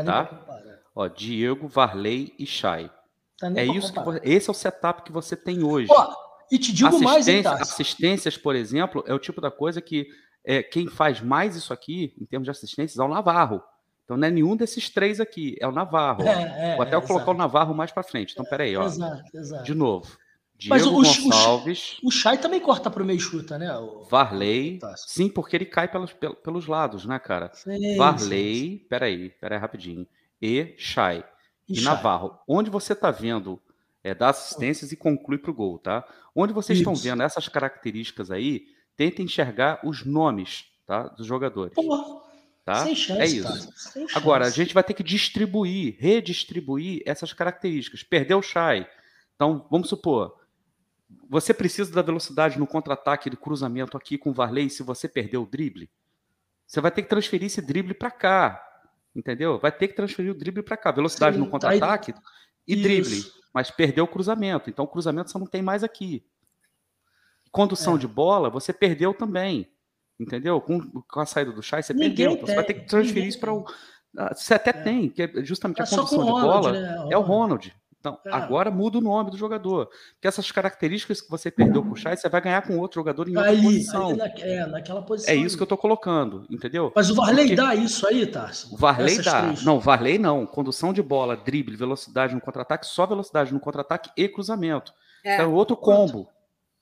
[0.04, 0.83] Tá?
[0.94, 2.90] Ó, Diego, Varley e Chay.
[3.38, 5.88] Tá é isso que esse é o setup que você tem hoje.
[5.90, 6.14] Ó,
[6.50, 10.06] e te digo mais, hein, Assistências, por exemplo, é o tipo da coisa que
[10.44, 13.62] é, quem faz mais isso aqui, em termos de assistências, é o Navarro.
[14.04, 16.22] Então não é nenhum desses três aqui, é o Navarro.
[16.22, 17.30] É, é, Vou até é, colocar exato.
[17.30, 18.32] o Navarro mais para frente.
[18.32, 18.84] Então, peraí, ó.
[18.84, 19.64] Exato, exato.
[19.64, 20.16] De novo.
[20.56, 21.98] Diego Mas o, Gonçalves.
[22.02, 23.76] O, o Chay também corta para o meio chuta, né?
[23.76, 24.78] O, Varley.
[24.96, 27.50] Sim, porque ele cai pelos, pelos lados, né, cara?
[27.54, 28.54] Sim, Varley.
[28.54, 28.86] Sim, sim.
[28.88, 30.06] Peraí, peraí, rapidinho
[30.44, 31.24] e Chay.
[31.66, 32.38] E, e Navarro.
[32.46, 33.60] Onde você está vendo
[34.02, 36.06] é, dá assistências e conclui para o gol, tá?
[36.36, 36.90] Onde vocês Isso.
[36.90, 41.74] estão vendo essas características aí, tentem enxergar os nomes tá, dos jogadores.
[41.74, 42.22] Porra.
[42.62, 42.76] Tá?
[42.76, 44.08] Sem chance, é isso.
[44.14, 48.02] Agora, a gente vai ter que distribuir, redistribuir essas características.
[48.02, 48.86] Perdeu o Chay.
[49.34, 50.34] Então, vamos supor,
[51.28, 55.42] você precisa da velocidade no contra-ataque de cruzamento aqui com o Varley se você perdeu
[55.42, 55.90] o drible.
[56.66, 58.73] Você vai ter que transferir esse drible para cá.
[59.14, 59.58] Entendeu?
[59.58, 60.90] Vai ter que transferir o drible para cá.
[60.90, 62.14] Velocidade Sim, no contra-ataque
[62.66, 63.18] e drible.
[63.18, 63.32] Isso.
[63.52, 64.68] Mas perdeu o cruzamento.
[64.68, 66.24] Então o cruzamento você não tem mais aqui.
[67.52, 67.98] Condução é.
[67.98, 69.70] de bola, você perdeu também.
[70.18, 70.60] Entendeu?
[70.60, 72.32] Com, com a saída do Chai, você Ninguém perdeu.
[72.32, 73.64] Então, você vai ter que transferir isso para o.
[74.32, 74.72] Você até é.
[74.72, 77.08] tem, que é justamente é a condução de bola né?
[77.10, 77.74] é o Ronald.
[78.04, 78.30] Então, é.
[78.34, 79.86] agora muda o nome do jogador.
[79.86, 83.26] Porque essas características que você perdeu com o Chay, você vai ganhar com outro jogador
[83.26, 84.08] em outra aí, posição.
[84.08, 85.32] Aí na, é, naquela posição.
[85.32, 86.92] É isso que eu estou colocando, entendeu?
[86.94, 87.56] Mas o Varley Porque...
[87.56, 88.74] dá isso aí, Tarso?
[88.74, 89.42] O Varley Essas dá.
[89.42, 89.64] Três.
[89.64, 90.44] Não, Varley não.
[90.44, 94.92] Condução de bola, drible, velocidade no contra-ataque, só velocidade no contra-ataque e cruzamento.
[95.24, 96.28] É, é outro combo.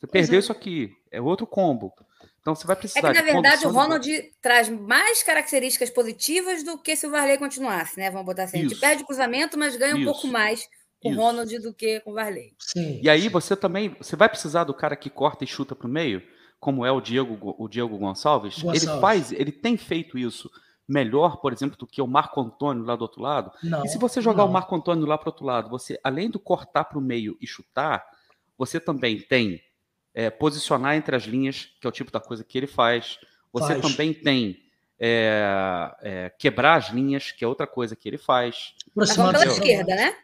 [0.00, 0.38] Você perdeu é.
[0.40, 0.90] isso aqui.
[1.12, 1.92] É outro combo.
[2.40, 3.10] Então você vai precisar.
[3.10, 4.32] É que, na verdade, o Ronald de...
[4.42, 8.10] traz mais características positivas do que se o Varley continuasse, né?
[8.10, 8.58] Vamos botar assim.
[8.58, 8.66] Isso.
[8.66, 10.02] A gente perde o cruzamento, mas ganha isso.
[10.02, 10.68] um pouco mais
[11.02, 12.54] com o Ronald do que com o Varley.
[12.58, 15.86] Sim, e aí você também você vai precisar do cara que corta e chuta para
[15.86, 16.22] o meio,
[16.60, 18.54] como é o Diego, o Diego Gonçalves.
[18.54, 18.82] Gonçalves.
[18.82, 20.50] Ele faz, ele tem feito isso
[20.88, 23.50] melhor, por exemplo, do que o Marco Antônio lá do outro lado.
[23.62, 24.50] Não, e se você jogar não.
[24.50, 27.36] o Marco Antônio lá para o outro lado, você, além do cortar para o meio
[27.40, 28.04] e chutar,
[28.56, 29.60] você também tem
[30.14, 33.18] é, posicionar entre as linhas, que é o tipo da coisa que ele faz.
[33.52, 33.80] Você faz.
[33.80, 34.58] também tem
[34.98, 38.74] é, é, quebrar as linhas, que é outra coisa que ele faz.
[38.90, 40.14] Aproximar pela esquerda, né?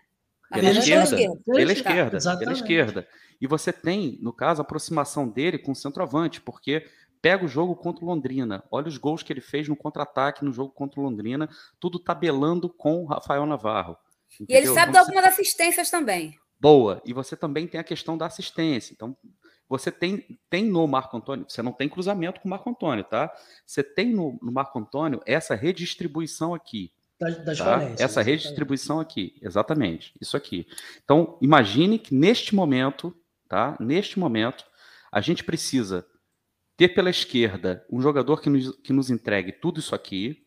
[0.50, 3.08] Pela esquerda, pela esquerda, pela esquerda.
[3.40, 6.86] E você tem, no caso, a aproximação dele com o centroavante, porque
[7.20, 8.64] pega o jogo contra o Londrina.
[8.70, 11.48] Olha os gols que ele fez no contra-ataque no jogo contra o Londrina,
[11.78, 13.96] tudo tabelando com o Rafael Navarro.
[14.40, 14.62] Entendeu?
[14.62, 16.38] E ele sabe dar algumas assistências também.
[16.60, 17.00] Boa.
[17.04, 18.92] E você também tem a questão da assistência.
[18.92, 19.16] Então,
[19.68, 23.30] você tem, tem no Marco Antônio, você não tem cruzamento com o Marco Antônio, tá?
[23.66, 27.82] Você tem no, no Marco Antônio essa redistribuição aqui das, tá?
[27.98, 30.66] Essa redistribuição aqui, exatamente, isso aqui.
[31.02, 33.14] Então, imagine que neste momento,
[33.48, 33.76] tá?
[33.80, 34.64] Neste momento,
[35.10, 36.06] a gente precisa
[36.76, 40.46] ter pela esquerda um jogador que nos, que nos entregue tudo isso aqui.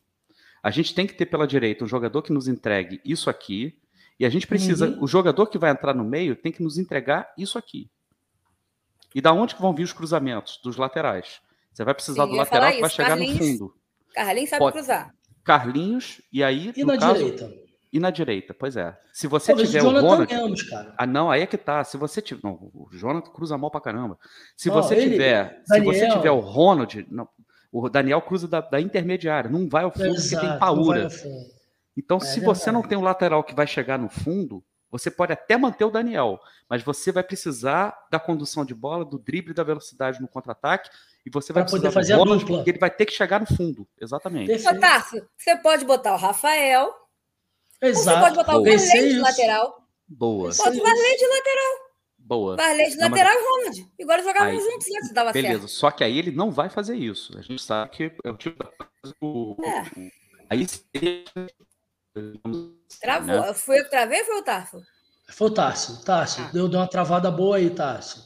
[0.64, 3.78] A gente tem que ter pela direita um jogador que nos entregue isso aqui.
[4.18, 5.04] E a gente precisa, uhum.
[5.04, 7.90] o jogador que vai entrar no meio tem que nos entregar isso aqui.
[9.14, 10.60] E da onde que vão vir os cruzamentos?
[10.64, 11.42] Dos laterais.
[11.74, 13.76] Você vai precisar Sim, do lateral que vai chegar Carlinhos, no fundo.
[14.14, 15.14] Carlinhos sabe Pode, cruzar.
[15.44, 16.72] Carlinhos, e aí.
[16.76, 17.52] E na caso, direita?
[17.94, 18.98] E na direita, pois é.
[19.12, 20.34] Se você Talvez tiver o, o Ronald.
[20.34, 20.94] Menos, cara.
[20.98, 21.84] Ah, não, aí é que tá.
[21.84, 22.42] Se você tiver.
[22.44, 24.18] Não, o Jonathan cruza mal pra caramba.
[24.56, 25.62] Se não, você ele, tiver.
[25.68, 25.94] Daniel...
[25.94, 27.06] Se você tiver o Ronald.
[27.10, 27.28] Não,
[27.72, 29.50] o Daniel cruza da, da intermediária.
[29.50, 31.08] Não vai ao fundo Exato, porque tem paura.
[31.98, 35.32] Então, é, se você não tem um lateral que vai chegar no fundo, Você pode
[35.32, 36.38] até manter o Daniel,
[36.70, 40.90] mas você vai precisar da condução de bola, do drible, da velocidade no contra-ataque,
[41.26, 42.58] e você vai Pra poder precisar fazer a dupla.
[42.58, 43.88] porque ele vai ter que chegar no fundo.
[44.00, 44.52] Exatamente.
[44.68, 46.94] Ô, Tarso, você pode botar o Rafael, ou
[47.80, 48.20] você Exato.
[48.22, 48.64] pode botar o Boa.
[48.66, 49.88] Varley Pensei de lateral.
[50.08, 51.74] Boa, Bota o Varley de lateral.
[52.18, 52.56] boa.
[52.58, 53.92] Varley de mas- lateral e Ronald.
[53.98, 55.68] Igual eles jogavam juntos antes, se dava Beleza, certo.
[55.72, 57.38] só que aí ele não vai fazer isso.
[57.38, 59.16] A gente sabe que é o tipo da coisa.
[59.22, 59.82] O, É.
[60.00, 60.12] o-
[60.50, 61.24] aí seria-
[63.02, 63.42] Travou.
[63.42, 63.54] né?
[63.54, 64.82] Foi eu que travei ou foi o Tarso?
[65.30, 66.04] Foi o Tássio.
[66.04, 66.50] Tássio, Ah.
[66.52, 68.22] deu, deu uma travada boa aí, Tássio.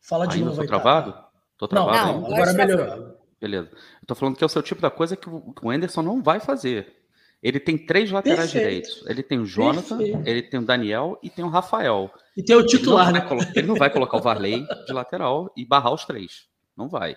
[0.00, 1.12] Fala de Ainda novo tô aí, travado?
[1.58, 1.84] Tô Tássio.
[1.84, 2.34] Não, travado não, ainda?
[2.36, 2.76] agora travou.
[2.86, 3.20] melhorou.
[3.40, 3.70] Beleza.
[3.72, 6.40] Eu tô falando que é o seu tipo da coisa que o Anderson não vai
[6.40, 6.96] fazer.
[7.42, 8.84] Ele tem três laterais Perfeito.
[8.86, 9.06] direitos.
[9.10, 10.28] Ele tem o Jonathan, Perfeito.
[10.28, 12.12] ele tem o Daniel e tem o Rafael.
[12.36, 13.52] E tem o Ele titular, não, né?
[13.56, 16.46] ele não vai colocar o Varley de lateral e barrar os três.
[16.76, 17.16] Não vai.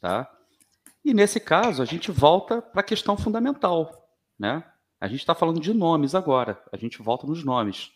[0.00, 0.30] Tá?
[1.04, 4.01] E nesse caso, a gente volta para a questão fundamental.
[4.38, 4.64] Né?
[5.00, 6.62] A gente está falando de nomes agora.
[6.72, 7.90] A gente volta nos nomes.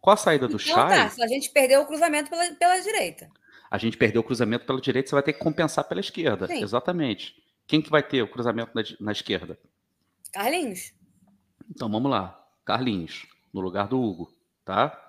[0.00, 3.28] Com a saída do Então, Chay, Tarso, a gente perdeu o cruzamento pela, pela direita.
[3.70, 6.46] a gente perdeu o cruzamento pela direita, você vai ter que compensar pela esquerda.
[6.46, 6.62] Sim.
[6.62, 7.34] Exatamente.
[7.66, 9.58] Quem que vai ter o cruzamento na, na esquerda?
[10.32, 10.92] Carlinhos.
[11.68, 12.40] Então vamos lá.
[12.64, 14.30] Carlinhos, no lugar do Hugo.
[14.64, 15.02] Tá?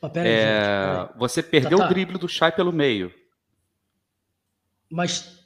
[0.00, 1.18] Mas peraí, É, gente, peraí.
[1.18, 1.92] você perdeu Tá, o tá.
[1.92, 3.12] drible do Chay pelo meio.
[4.90, 5.44] Mas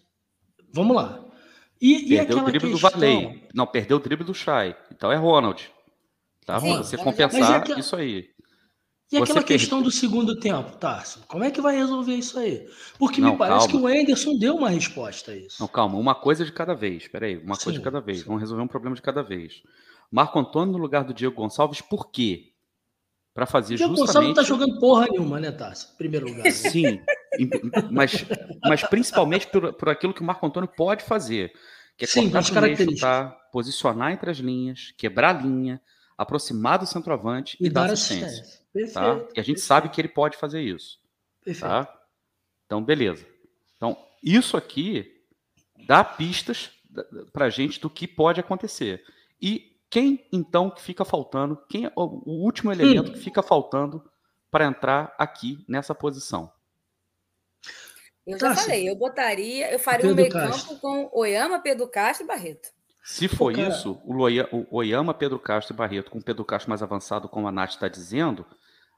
[0.72, 1.24] vamos lá.
[1.82, 2.90] E, e Perdeu o aquela drible do questão...
[3.00, 3.42] Varley.
[3.52, 4.76] Não, perdeu o drible do Chay.
[4.92, 5.68] Então é Ronald.
[6.46, 6.60] Tá?
[6.60, 8.30] Sim, Pra você Ronald compensar é que- isso aí.
[9.10, 11.22] E Você aquela questão do segundo tempo, Tarso?
[11.28, 12.66] Como é que vai resolver isso aí?
[12.98, 13.70] Porque Não, me parece calma.
[13.70, 15.56] que o Anderson deu uma resposta a isso.
[15.60, 17.08] Não, calma, uma coisa de cada vez.
[17.08, 18.20] Peraí, uma coisa Sim, de cada vez.
[18.20, 18.24] sim.
[18.24, 19.62] Vamos resolver um problema de cada vez.
[20.10, 22.51] Marco Antônio no lugar do Diego Gonçalves, por quê?
[23.34, 24.28] Para fazer O Diego Gonçalves justamente.
[24.28, 25.90] não tá jogando porra nenhuma, né, Tarso?
[25.94, 26.44] Em primeiro lugar.
[26.44, 26.50] né?
[26.52, 27.00] Sim,
[27.90, 28.24] mas,
[28.62, 31.50] mas principalmente por, por aquilo que o Marco Antônio pode fazer,
[31.96, 35.80] que é Sim, cortar meio, chutar, posicionar entre as linhas, quebrar a linha,
[36.16, 38.26] aproximar do centroavante e, E dar dar assistência.
[38.26, 38.60] assistência.
[38.72, 38.94] Perfeito.
[38.94, 39.24] Tá?
[39.34, 40.98] E a gente sabe que ele pode fazer isso.
[41.42, 41.68] Perfeito.
[41.68, 42.00] Tá?
[42.66, 43.26] Então, beleza.
[43.76, 45.10] Então, isso aqui
[45.86, 46.70] dá pistas
[47.32, 49.02] para a gente do que pode acontecer.
[49.40, 53.12] E quem, então, que fica faltando, quem é o último elemento Hum.
[53.12, 54.02] que fica faltando
[54.50, 56.50] para entrar aqui nessa posição?
[58.26, 58.62] Eu já Tarso.
[58.64, 60.68] falei, eu botaria, eu faria um Pedro meio Castro.
[60.68, 62.70] campo com Oyama, Pedro Castro e Barreto.
[63.04, 66.70] Se for isso, o, Loia- o Oyama, Pedro Castro e Barreto, com o Pedro Castro
[66.70, 68.46] mais avançado, como a Nath está dizendo,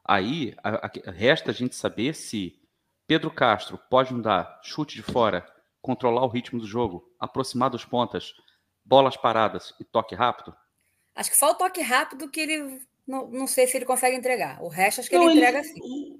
[0.04, 2.60] aí a- a- resta a gente saber se
[3.06, 5.44] Pedro Castro pode nos dar chute de fora,
[5.82, 8.32] controlar o ritmo do jogo, aproximar dos pontas,
[8.84, 10.54] bolas paradas e toque rápido.
[11.14, 12.80] Acho que só o toque rápido que ele.
[13.06, 14.62] Não, não sei se ele consegue entregar.
[14.62, 15.78] O resto acho que Não, ele ele- entrega sim.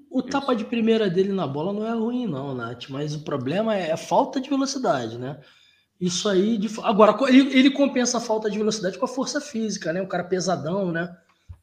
[0.09, 2.89] o, o tapa de primeira dele na bola não é ruim, não, Nath.
[2.89, 5.39] Mas o problema é a falta de velocidade, né?
[5.99, 6.57] Isso aí.
[6.57, 10.01] de- agora, ele, ele compensa a falta de velocidade com a força física, né?
[10.01, 11.15] Um cara pesadão, né?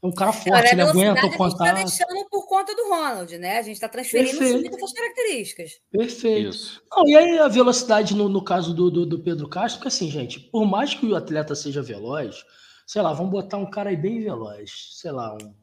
[0.02, 1.74] É um cara forte, ele aguenta velocidade o a gente está contato.
[2.08, 3.58] deixando por conta do Ronald, né?
[3.58, 4.56] A gente está transferindo Perfeito.
[4.56, 5.70] subindo essas características.
[5.92, 6.50] Perfeito.
[6.50, 6.82] Isso.
[6.90, 10.10] Não, e aí a velocidade no, no caso do, do, do Pedro Castro, porque assim,
[10.10, 12.44] gente, por mais que o atleta seja veloz,
[12.92, 15.54] sei lá, vamos botar um cara aí bem veloz, sei lá, um,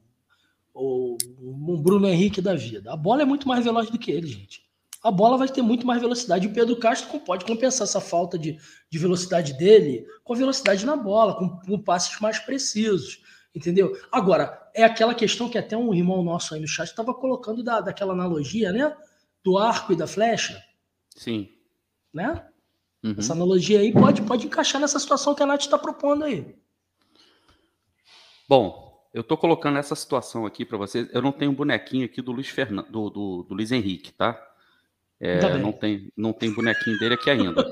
[0.74, 2.92] ou um Bruno Henrique da vida.
[2.92, 4.68] A bola é muito mais veloz do que ele, gente.
[5.04, 6.48] A bola vai ter muito mais velocidade.
[6.48, 8.58] O Pedro Castro pode compensar essa falta de,
[8.90, 13.22] de velocidade dele com a velocidade na bola, com, com passes mais precisos.
[13.54, 13.96] Entendeu?
[14.12, 17.80] Agora, é aquela questão que até um irmão nosso aí no chat estava colocando da,
[17.80, 18.98] daquela analogia, né?
[19.44, 20.60] Do arco e da flecha,
[21.16, 21.48] Sim.
[22.12, 22.44] né?
[23.04, 23.14] Uhum.
[23.20, 26.59] Essa analogia aí pode, pode encaixar nessa situação que a Nath está propondo aí.
[28.50, 31.08] Bom, eu estou colocando essa situação aqui para vocês.
[31.14, 32.84] Eu não tenho um bonequinho aqui do Luiz Fernan...
[32.90, 34.44] do, do, do Luiz Henrique, tá?
[35.20, 37.64] É, Tá não tem não tem bonequinho dele aqui ainda.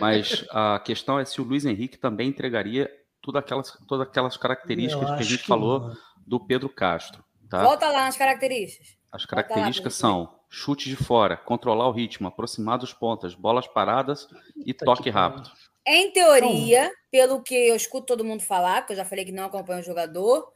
[0.00, 2.90] Mas a questão é se o Luiz Henrique também entregaria
[3.22, 5.96] tudo aquelas, todas aquelas características que a gente que falou não.
[6.26, 7.22] do Pedro Castro.
[7.48, 7.62] Tá?
[7.62, 8.96] Volta lá nas características.
[9.12, 13.68] As lá características gente são chute de fora, controlar o ritmo, aproximar dos pontas, bolas
[13.68, 14.26] paradas
[14.66, 15.48] e toque que rápido.
[15.86, 19.44] Em teoria, pelo que eu escuto todo mundo falar, que eu já falei que não
[19.44, 20.50] acompanho o jogador,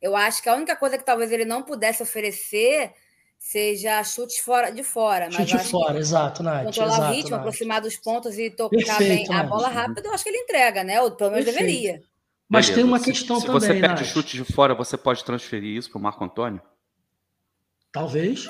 [0.00, 2.92] eu acho que a única coisa que talvez ele não pudesse oferecer
[3.38, 5.26] seja chutes fora de fora.
[5.26, 6.64] Mas Chute eu acho fora, que exato, Nath.
[6.64, 7.40] controlar exato, o ritmo, Nath.
[7.40, 9.48] aproximar dos pontos e tocar Perfeito, bem a Nath.
[9.48, 11.00] bola rápida, eu acho que ele entrega, né?
[11.02, 11.66] Ou pelo menos Perfeito.
[11.68, 12.02] deveria.
[12.48, 12.80] Mas Beleza.
[12.80, 14.04] tem uma Se- questão se, também, você perde Nath.
[14.04, 16.62] chute de fora, você pode transferir isso para o Marco Antônio?
[17.92, 18.46] Talvez.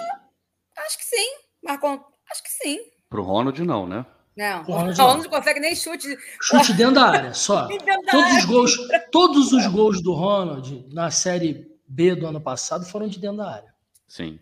[0.76, 1.34] Acho que sim.
[1.62, 2.78] Marcon, acho que sim.
[3.08, 4.04] Para o Ronald, não, né?
[4.38, 5.22] Não, O o Ronald Ronald não.
[5.24, 6.16] não consegue nem chute.
[6.40, 7.66] Chute dentro da área, só.
[7.68, 8.38] dentro da Todos área.
[8.38, 8.76] os gols,
[9.10, 13.50] todos os gols do Ronald na série B do ano passado foram de dentro da
[13.50, 13.74] área.
[14.06, 14.38] Sim,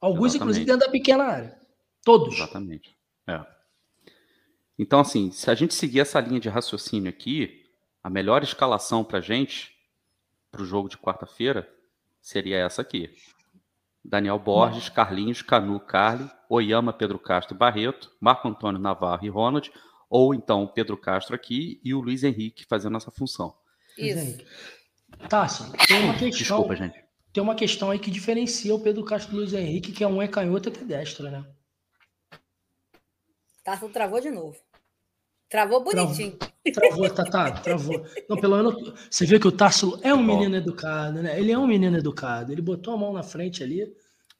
[0.00, 0.36] Alguns, Exatamente.
[0.36, 1.56] inclusive, dentro da pequena área.
[2.04, 2.34] Todos.
[2.34, 2.96] exatamente.
[3.28, 3.40] É.
[4.76, 7.64] Então, assim, se a gente seguir essa linha de raciocínio aqui,
[8.02, 9.72] a melhor escalação para gente,
[10.50, 11.72] para o jogo de quarta-feira,
[12.20, 13.14] seria essa aqui.
[14.04, 19.72] Daniel Borges, Carlinhos, Canu, Carli, Oyama, Pedro Castro e Barreto, Marco Antônio Navarro e Ronald,
[20.10, 23.54] ou então Pedro Castro aqui e o Luiz Henrique fazendo essa função.
[23.96, 24.44] Isso.
[25.28, 26.30] Tássio, tem uma questão.
[26.30, 27.04] Desculpa, gente.
[27.32, 30.20] Tem uma questão aí que diferencia o Pedro Castro do Luiz Henrique, que é um
[30.20, 31.44] é canhoto e outro é destra, né?
[33.64, 34.58] Tássio travou de novo.
[35.52, 36.38] Travou bonitinho.
[36.72, 38.06] Travou, tá, tá, travou.
[38.26, 41.38] Não, pelo menos você vê que o Tasso é um menino educado, né?
[41.38, 42.50] Ele é um menino educado.
[42.50, 43.94] Ele botou a mão na frente ali.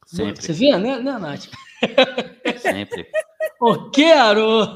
[0.07, 0.43] Sempre.
[0.43, 1.49] Você vê, né, né Nath?
[2.59, 3.07] Sempre.
[3.61, 4.75] O quero!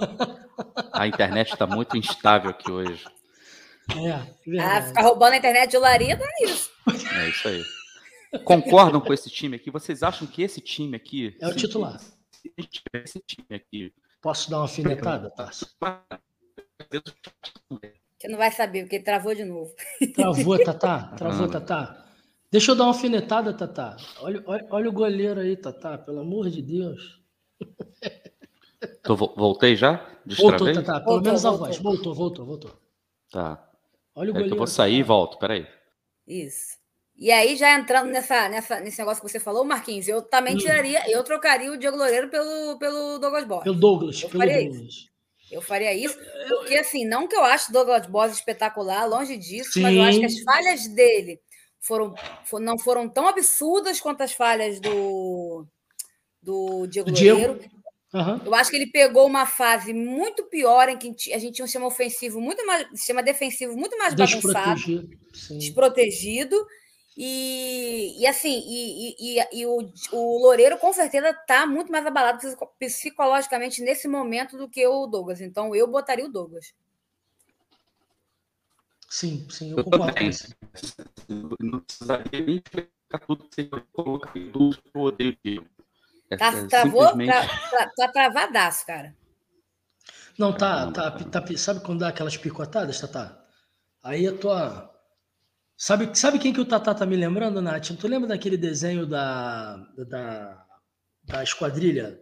[0.92, 3.04] A internet está muito instável aqui hoje.
[3.96, 6.70] É, ah, ficar roubando a internet de Olaria dá isso.
[7.18, 7.64] É isso aí.
[8.44, 9.72] Concordam com esse time aqui?
[9.72, 11.36] Vocês acham que esse time aqui.
[11.40, 12.00] É o titular.
[12.94, 13.92] Esse time aqui.
[14.26, 15.68] Posso dar uma alfinetada, Tasso?
[18.18, 19.74] Você não vai saber, porque travou de novo.
[20.14, 21.14] Travou, Tatá.
[21.16, 22.04] Travou, Tatá.
[22.50, 23.96] Deixa eu dar uma alfinetada, Tatá.
[24.20, 25.98] Olha, olha, olha o goleiro aí, Tatá.
[25.98, 27.20] Pelo amor de Deus.
[29.02, 30.06] Tô, voltei já?
[30.24, 30.58] Destravei?
[30.58, 31.00] Voltou, Tatá.
[31.00, 31.66] Pelo voltou, menos a voltou.
[31.66, 31.78] voz.
[31.78, 32.80] Voltou, voltou, voltou.
[33.30, 33.70] Tá.
[34.14, 34.54] Olha o goleiro.
[34.54, 35.66] eu vou sair e volto, peraí.
[36.26, 36.76] Isso.
[37.18, 40.58] E aí, já entrando nessa, nessa, nesse negócio que você falou, Marquinhos, eu também hum.
[40.58, 43.64] tiraria, eu trocaria o Diego Loureiro pelo, pelo Douglas Borges.
[43.64, 44.76] Pelo Douglas, eu pelo Douglas.
[44.76, 45.15] Isso.
[45.50, 46.18] Eu faria isso,
[46.48, 49.82] porque assim, não que eu acho Douglas Borges espetacular, longe disso, Sim.
[49.82, 51.40] mas eu acho que as falhas dele
[51.80, 52.14] foram,
[52.60, 55.64] não foram tão absurdas quanto as falhas do,
[56.42, 57.38] do Diego, Diego.
[57.38, 57.76] Loureiro.
[58.12, 58.40] Uhum.
[58.46, 61.68] Eu acho que ele pegou uma fase muito pior em que a gente tinha um
[61.68, 65.08] sistema ofensivo muito mais, sistema defensivo muito mais bagunçado,
[65.58, 66.56] desprotegido.
[67.16, 72.38] E, e assim, e, e, e, o, o Loureiro com certeza está muito mais abalado
[72.78, 75.40] psicologicamente nesse momento do que o Douglas.
[75.40, 76.74] Então eu botaria o Douglas.
[79.08, 80.14] Sim, sim, eu, concordo.
[81.58, 84.50] Não precisaria nem explicar tudo que você coloca aí.
[84.50, 85.66] Tudo que eu odeio
[86.30, 87.70] é, tá, é, travou, simplesmente...
[87.70, 89.16] tá, tá travadaço, cara.
[90.38, 93.42] Não, tá, tá, tá, Sabe quando dá aquelas picotadas, Tatá?
[94.02, 94.95] Aí a tua
[95.76, 97.90] Sabe, sabe quem que o Tatá tá me lembrando, Nath?
[97.98, 99.76] Tu lembra daquele desenho da,
[100.08, 100.64] da,
[101.22, 102.18] da esquadrilha,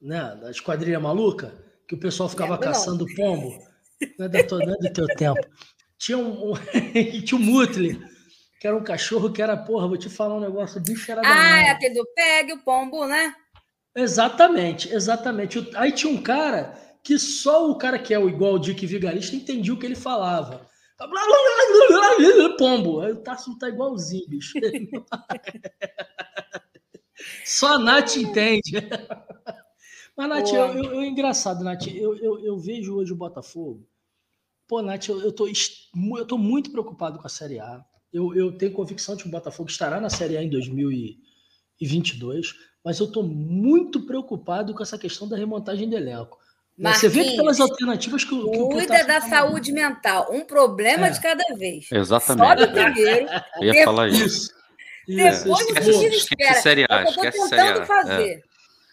[0.00, 0.36] né?
[0.40, 1.54] Da esquadrilha maluca?
[1.86, 3.14] Que o pessoal ficava caçando não.
[3.14, 3.58] pombo.
[4.18, 5.40] Não é, da, não é do teu tempo.
[5.98, 6.54] Tinha um, um
[7.24, 8.00] tinha um Mutley,
[8.60, 11.62] que era um cachorro que era, porra, vou te falar um negócio, bicho era Ah,
[11.62, 13.34] é aquele do pegue o pombo, né?
[13.94, 15.70] Exatamente, exatamente.
[15.76, 16.74] Aí tinha um cara
[17.04, 19.94] que só o cara que é o igual o Dick Vigarista entendia o que ele
[19.94, 20.66] falava.
[22.58, 23.00] Pombo.
[23.00, 24.58] Aí o Tarso tá igualzinho, bicho.
[27.44, 28.72] Só a Nath entende.
[30.16, 33.88] Mas, Nath, eu, eu, eu, engraçado, Nath, eu, eu, eu, vejo hoje o Botafogo.
[34.68, 37.84] Pô, Nath, eu, eu, tô, eu tô muito preocupado com a Série A.
[38.12, 42.54] Eu, eu tenho convicção de que o Botafogo estará na Série A em 2022,
[42.84, 46.38] mas eu tô muito preocupado com essa questão da remontagem do elenco.
[46.76, 50.28] Marquinhos, Você vê aquelas alternativas que, que Cuida que da saúde mental.
[50.30, 51.10] Um problema é.
[51.10, 51.86] de cada vez.
[51.90, 52.60] Exatamente.
[52.60, 53.26] Sobe primeiro.
[53.60, 54.54] Eu ia depois, falar isso.
[55.06, 56.50] Depois esquece, você desespera.
[56.50, 57.86] Esquece série A, é tô tentando é.
[57.86, 58.30] fazer.
[58.30, 58.42] É.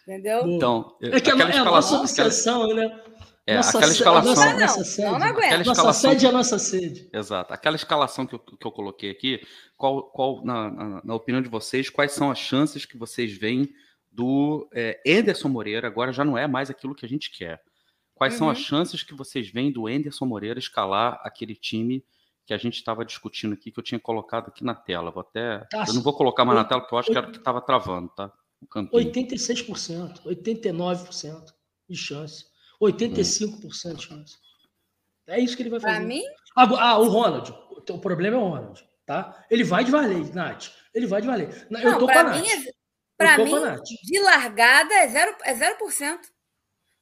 [0.08, 0.48] Entendeu?
[0.48, 2.88] Então, é que é, é a nossa obsessão, aquela...
[2.88, 3.02] né?
[3.48, 4.36] É, nossa, aquela escalação.
[4.36, 5.08] Nossa, não, nossa sede.
[5.08, 5.66] não, não aguento.
[5.66, 7.10] Nossa sede é a nossa sede.
[7.12, 7.54] Exato.
[7.54, 9.42] Aquela escalação que eu, que eu coloquei aqui,
[9.76, 13.74] qual, qual na, na, na, opinião de vocês, quais são as chances que vocês veem
[14.12, 15.88] do é, Anderson Moreira?
[15.88, 17.62] Agora já não é mais aquilo que a gente quer.
[18.22, 18.38] Quais uhum.
[18.38, 18.64] são as uhum.
[18.66, 22.06] chances que vocês veem do Enderson Moreira escalar aquele time
[22.46, 25.10] que a gente estava discutindo aqui, que eu tinha colocado aqui na tela?
[25.10, 25.66] Vou até.
[25.72, 27.40] Tá, eu não vou colocar mais na tela, porque eu acho que era o que
[27.40, 28.32] estava travando, tá?
[28.62, 29.12] O campinho.
[29.12, 31.46] 86%, 89%
[31.90, 32.46] de chance.
[32.80, 34.38] 85% de chance.
[35.26, 35.96] É isso que ele vai fazer.
[35.96, 36.22] Para mim?
[36.56, 37.52] Ah, o Ronald.
[37.90, 39.44] O problema é o Ronald, tá?
[39.50, 40.68] Ele vai de Varley, Nath.
[40.94, 41.48] Ele vai de Varley.
[41.72, 42.46] Eu não, tô com a Nath.
[42.46, 42.72] É,
[43.18, 43.52] para mim,
[44.04, 45.36] de largada é 0%.
[45.44, 46.20] É 0%.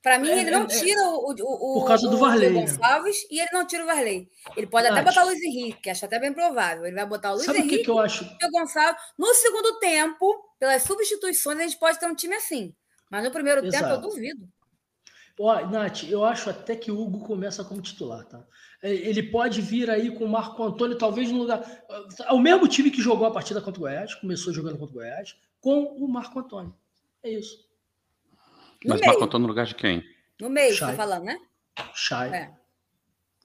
[0.02, 0.68] Para mim, é, ele não é, é.
[0.68, 2.50] tira o, o, Por causa o, do Varley.
[2.50, 2.62] Né?
[2.62, 4.30] Gonçalves e ele não tira o Varley.
[4.56, 6.86] Ele pode até botar o Luiz Henrique, que acho até bem provável.
[6.86, 8.24] Ele vai botar o Luiz Sabe Henrique que que eu acho?
[8.24, 9.02] e o Gonçalves.
[9.18, 12.74] No segundo tempo, pelas substituições, a gente pode ter um time assim.
[13.12, 13.84] Mas no primeiro Exato.
[13.84, 14.48] tempo, eu duvido.
[15.40, 18.46] Ó, Nath, eu acho até que o Hugo começa como titular, tá?
[18.84, 21.64] Ele pode vir aí com o Marco Antônio, talvez no lugar.
[22.26, 25.00] É o mesmo time que jogou a partida contra o Goiás, começou jogando contra o
[25.00, 26.74] Goiás, com o Marco Antônio.
[27.24, 27.69] É isso.
[28.86, 30.04] Mas Marco Antônio no lugar de quem?
[30.40, 31.38] No meio, você tá falando, né?
[31.94, 32.30] Shai.
[32.34, 32.52] É.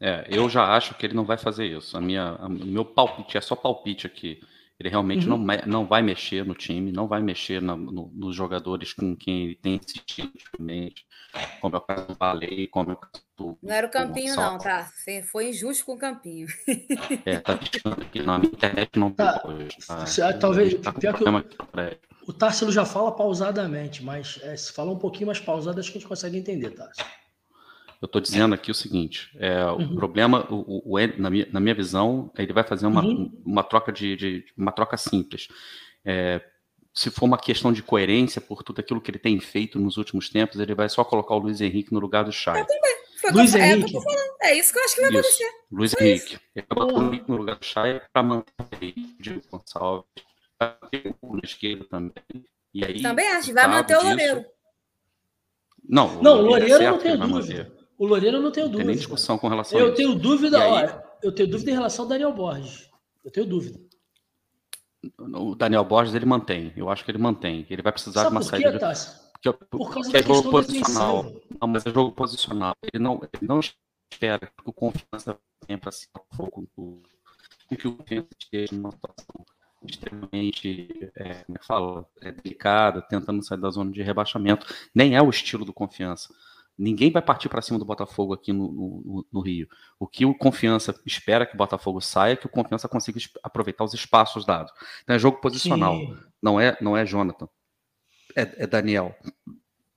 [0.01, 0.27] é.
[0.29, 1.97] eu já acho que ele não vai fazer isso.
[1.97, 4.41] A minha, o meu palpite é só palpite aqui.
[4.79, 5.39] Ele realmente uhum.
[5.39, 9.55] não, não vai mexer no time, não vai mexer no, nos jogadores com quem ele
[9.55, 11.07] tem insistido ultimamente,
[11.61, 13.59] como é o caso do Balei, como é o caso do.
[13.63, 14.91] Não era o Campinho, não, tá?
[15.31, 16.49] Foi injusto com o Campinho.
[17.25, 19.43] É, tá deixando aqui na internet não tá.
[19.45, 19.77] hoje.
[19.87, 20.33] Tá?
[20.41, 20.75] Talvez.
[20.81, 21.27] Tá pior que o,
[22.27, 25.99] o Tássilo já fala pausadamente, mas é, se falar um pouquinho mais pausado, acho que
[25.99, 27.07] a gente consegue entender, Tássilo.
[28.01, 29.93] Eu estou dizendo aqui o seguinte: é, uhum.
[29.93, 33.33] o problema, o, o, o, na, minha, na minha visão, ele vai fazer uma, uhum.
[33.45, 35.49] uma troca de, de, uma troca simples.
[36.05, 36.41] É,
[36.93, 40.29] se for uma questão de coerência por tudo aquilo que ele tem feito nos últimos
[40.29, 42.61] tempos, ele vai só colocar o Luiz Henrique no lugar do Chay.
[42.61, 42.95] Eu também.
[43.21, 43.97] Foi Luiz é, Henrique.
[44.43, 45.21] É, isso que eu acho que vai isso.
[45.21, 45.51] acontecer.
[45.73, 46.35] Luiz Foi Henrique.
[46.35, 46.41] Isso.
[46.55, 50.05] Ele vai botar o Henrique no lugar do Chay para manter o Diego Gonçalves,
[51.23, 52.45] na esquerda também.
[52.73, 54.45] E aí, também acho, vai manter o Loureiro.
[55.89, 57.73] Não, o não, Loureiro não tem dúvida.
[57.97, 58.85] O Loureiro não tenho dúvida.
[58.85, 59.97] Tem nem discussão com relação eu a isso.
[59.97, 60.71] Tenho dúvida, aí...
[60.71, 62.91] olha, eu tenho dúvida em relação ao Daniel Borges.
[63.25, 63.81] Eu tenho dúvida.
[65.19, 66.73] O Daniel Borges ele mantém.
[66.77, 67.67] Eu acho que ele mantém.
[67.69, 68.73] Ele vai precisar Sabe de uma saída.
[68.73, 69.53] Quê, de...
[69.53, 71.33] Porque, por causa que é jogo posicional.
[71.61, 72.75] Não, mas é jogo posicional.
[72.83, 73.61] Ele não, ele não
[74.11, 76.69] espera que o confiança venha para cima do fogo
[77.77, 79.45] que o confiança esteja numa situação
[79.89, 84.67] extremamente, é, como é que fala, é, delicada, tentando sair da zona de rebaixamento.
[84.95, 86.33] Nem é o estilo do confiança.
[86.77, 89.69] Ninguém vai partir para cima do Botafogo aqui no, no, no, Rio.
[89.99, 93.85] O que o Confiança espera que o Botafogo saia é que o Confiança consiga aproveitar
[93.85, 94.73] os espaços dados.
[95.03, 95.97] Então é jogo posicional.
[96.43, 97.49] Não é, não é Jonathan.
[98.35, 99.17] É, é, Daniel.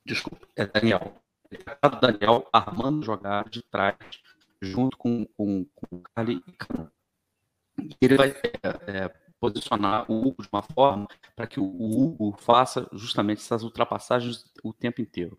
[0.05, 1.15] Desculpa, é Daniel.
[1.51, 3.97] É Daniel armando jogar de trás,
[4.61, 6.91] junto com, com, com o Carly e Cano.
[7.99, 12.88] Ele vai é, é, posicionar o Hugo de uma forma para que o Hugo faça
[12.93, 15.38] justamente essas ultrapassagens o tempo inteiro.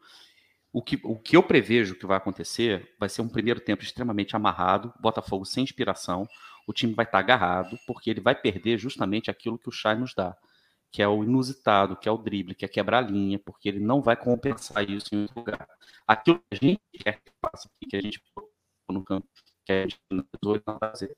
[0.73, 4.37] O que, o que eu prevejo que vai acontecer vai ser um primeiro tempo extremamente
[4.37, 6.29] amarrado, Botafogo sem inspiração,
[6.66, 10.15] o time vai estar agarrado, porque ele vai perder justamente aquilo que o Chay nos
[10.15, 10.37] dá,
[10.93, 13.81] que é o inusitado, que é o drible, que é quebrar a linha, porque ele
[13.81, 15.66] não vai compensar isso em outro lugar.
[16.07, 18.23] Aquilo que a gente quer que faça que a gente
[18.91, 19.27] no campo,
[19.65, 20.25] que a gente não
[20.81, 21.16] fazer.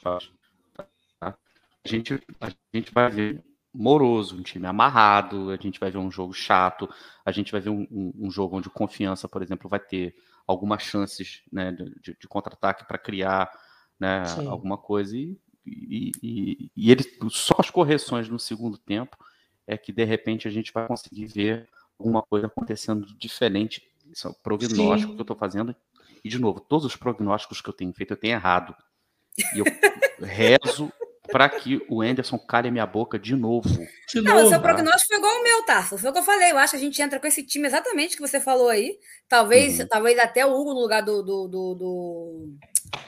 [0.00, 0.32] Fácil.
[0.74, 0.86] Tá?
[1.20, 6.10] A, gente, a gente vai ver moroso, um time amarrado, a gente vai ver um
[6.10, 6.88] jogo chato,
[7.24, 10.14] a gente vai ver um, um, um jogo onde confiança, por exemplo, vai ter
[10.46, 13.50] algumas chances né, de, de contra-ataque para criar
[13.98, 19.16] né, alguma coisa e, e, e, e, ele, só as correções no segundo tempo
[19.66, 21.68] é que de repente a gente vai conseguir ver
[21.98, 23.82] alguma coisa acontecendo diferente.
[24.10, 25.14] Isso é o prognóstico Sim.
[25.14, 25.74] que eu estou fazendo.
[26.24, 28.74] E, de novo, todos os prognósticos que eu tenho feito, eu tenho errado.
[29.54, 29.64] E eu
[30.20, 30.92] rezo
[31.32, 33.68] para que o Anderson calhe a minha boca de novo.
[34.08, 35.82] De não, novo, o seu prognóstico foi igual o meu, tá?
[35.82, 36.52] Foi o que eu falei.
[36.52, 38.98] Eu acho que a gente entra com esse time exatamente que você falou aí.
[39.28, 39.86] Talvez, uhum.
[39.88, 42.48] talvez até o Hugo no lugar do, do, do, do,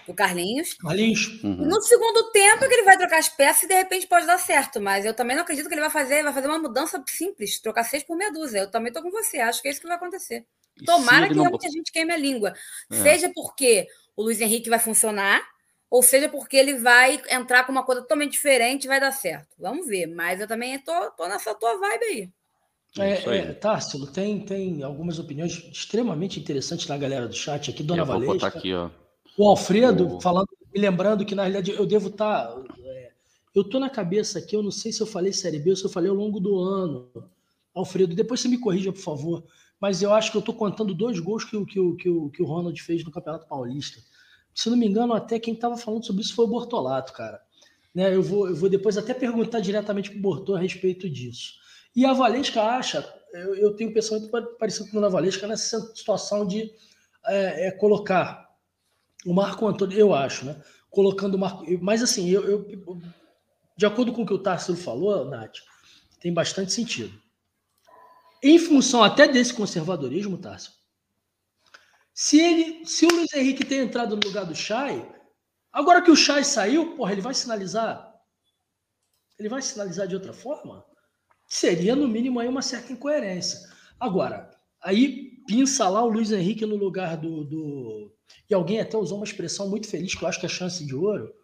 [0.07, 0.75] do Carlinhos.
[0.75, 1.43] Carlinhos.
[1.45, 1.67] Uhum.
[1.67, 4.81] No segundo tempo que ele vai trocar as peças e de repente pode dar certo.
[4.81, 7.85] Mas eu também não acredito que ele vai fazer, vai fazer uma mudança simples, trocar
[7.85, 8.61] seis por meia dúzia.
[8.61, 9.39] Eu também tô com você.
[9.41, 10.47] Acho que é isso que vai acontecer.
[10.87, 11.43] Tomara que não...
[11.43, 12.55] realmente a gente queime a língua.
[12.91, 13.03] É.
[13.03, 13.87] Seja porque
[14.17, 15.43] o Luiz Henrique vai funcionar
[15.91, 19.55] ou seja, porque ele vai entrar com uma coisa totalmente diferente e vai dar certo.
[19.59, 22.31] Vamos ver, mas eu também tô, tô nessa tua vibe aí.
[22.99, 28.05] É, é, Társilo, tem, tem algumas opiniões extremamente interessantes na galera do chat aqui, Dona
[28.05, 28.27] Valesca.
[28.27, 28.91] Vou botar aqui, ó.
[29.37, 30.21] O Alfredo, o...
[30.21, 32.47] falando, me lembrando que na realidade eu devo estar.
[32.47, 33.11] Tá, é,
[33.53, 35.85] eu tô na cabeça aqui, eu não sei se eu falei Série B ou se
[35.85, 37.11] eu falei ao longo do ano.
[37.75, 39.45] Alfredo, depois você me corrija, por favor.
[39.81, 42.43] Mas eu acho que eu tô contando dois gols que, que, que, que, o, que
[42.43, 44.01] o Ronald fez no Campeonato Paulista
[44.55, 47.41] se não me engano, até quem estava falando sobre isso foi o Bortolato, cara.
[47.95, 51.55] Né, eu, vou, eu vou depois até perguntar diretamente para o Bortô a respeito disso.
[51.95, 54.29] E a Valesca acha, eu, eu tenho um pensamento
[54.59, 56.73] parecido com a Valesca nessa situação de
[57.27, 58.49] é, é, colocar
[59.25, 60.61] o Marco Antônio, eu acho, né?
[60.91, 61.65] Colocando o Marco.
[61.81, 63.01] Mas assim, eu, eu
[63.77, 65.57] de acordo com o que o Tássio falou, Nath,
[66.21, 67.13] tem bastante sentido.
[68.43, 70.73] Em função até desse conservadorismo, Tássio,
[72.15, 75.05] se ele, se o Luiz Henrique tem entrado no lugar do Chay,
[75.73, 78.15] agora que o Chay saiu, porra, ele vai sinalizar?
[79.37, 80.85] Ele vai sinalizar de outra forma?
[81.49, 83.59] Seria, no mínimo, aí uma certa incoerência.
[83.99, 84.49] Agora,
[84.81, 88.15] aí pinça lá o Luiz Henrique no lugar do, do.
[88.49, 90.95] E alguém até usou uma expressão muito feliz, que eu acho que é chance de
[90.95, 91.35] ouro,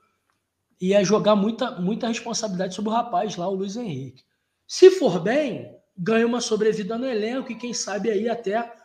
[0.81, 4.23] e é jogar muita, muita responsabilidade sobre o rapaz lá, o Luiz Henrique.
[4.69, 8.80] Se for bem, ganha uma sobrevida no elenco e quem sabe aí até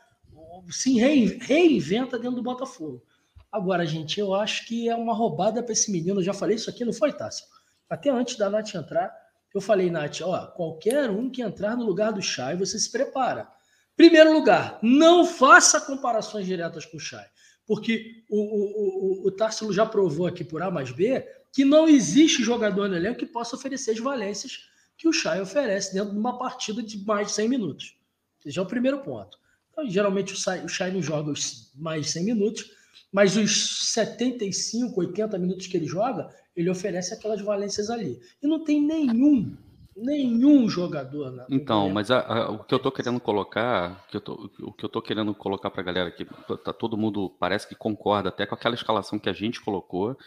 [0.70, 3.04] se reinventa dentro do Botafogo.
[3.52, 6.20] Agora, gente, eu acho que é uma roubada para esse menino.
[6.20, 7.46] Eu já falei isso aqui, não foi, Tássio?
[7.90, 9.14] Até antes da Nath entrar,
[9.54, 13.48] eu falei, Nath, ó, qualquer um que entrar no lugar do Chay, você se prepara.
[13.96, 17.26] Primeiro lugar, não faça comparações diretas com o Chay,
[17.66, 21.88] porque o, o, o, o Tássilo já provou aqui por A mais B que não
[21.88, 24.68] existe jogador no elenco que possa oferecer as valências
[24.98, 27.98] que o Chay oferece dentro de uma partida de mais de 100 minutos.
[28.46, 29.40] Esse é o primeiro ponto.
[29.76, 32.72] Então, geralmente o Chay, não joga os mais de 100 minutos,
[33.12, 38.18] mas os 75, 80 minutos que ele joga, ele oferece aquelas valências ali.
[38.42, 39.54] E não tem nenhum,
[39.94, 41.30] nenhum jogador.
[41.30, 44.86] Na, então, mas a, a, o que eu estou querendo colocar, que tô, o que
[44.86, 46.26] eu estou querendo colocar para a galera aqui,
[46.64, 50.18] tá todo mundo parece que concorda até com aquela escalação que a gente colocou,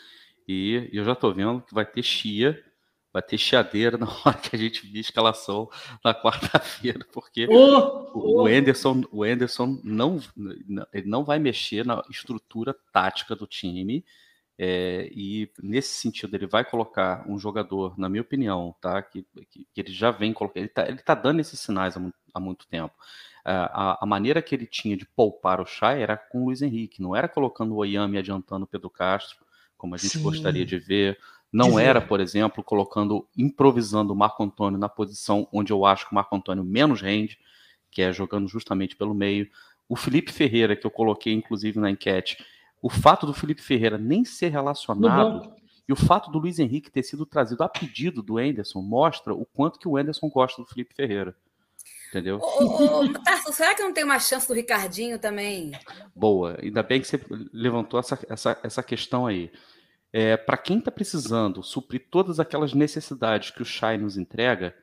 [0.46, 2.62] e eu já estou vendo que vai ter chia
[3.12, 5.68] vai ter chiadeira na hora que a gente vir a escalação
[6.04, 8.46] na quarta-feira, porque oh, o, oh.
[8.46, 10.20] Anderson, o Anderson não,
[10.92, 14.04] ele não vai mexer na estrutura tática do time.
[14.60, 19.64] É, e nesse sentido ele vai colocar um jogador, na minha opinião, tá, que, que,
[19.72, 22.40] que ele já vem colocando, ele está ele tá dando esses sinais há muito, há
[22.40, 22.92] muito tempo.
[23.44, 27.00] A, a, maneira que ele tinha de poupar o Chay era com o Luiz Henrique,
[27.00, 29.38] não era colocando o Oyami adiantando o Pedro Castro,
[29.76, 30.22] como a gente Sim.
[30.22, 31.18] gostaria de ver,
[31.52, 36.12] não era, por exemplo, colocando, improvisando o Marco Antônio na posição onde eu acho que
[36.12, 37.38] o Marco Antônio menos rende,
[37.90, 39.48] que é jogando justamente pelo meio.
[39.88, 42.36] O Felipe Ferreira, que eu coloquei inclusive na enquete,
[42.82, 45.52] o fato do Felipe Ferreira nem ser relacionado
[45.88, 49.46] e o fato do Luiz Henrique ter sido trazido a pedido do Enderson mostra o
[49.46, 51.34] quanto que o Enderson gosta do Felipe Ferreira.
[52.10, 52.38] Entendeu?
[52.40, 55.72] Ô, ô, Tarso, será que não tem uma chance do Ricardinho também?
[56.14, 57.20] Boa, ainda bem que você
[57.52, 59.50] levantou essa, essa, essa questão aí.
[60.12, 64.74] É, para quem está precisando suprir todas aquelas necessidades que o Chay nos entrega,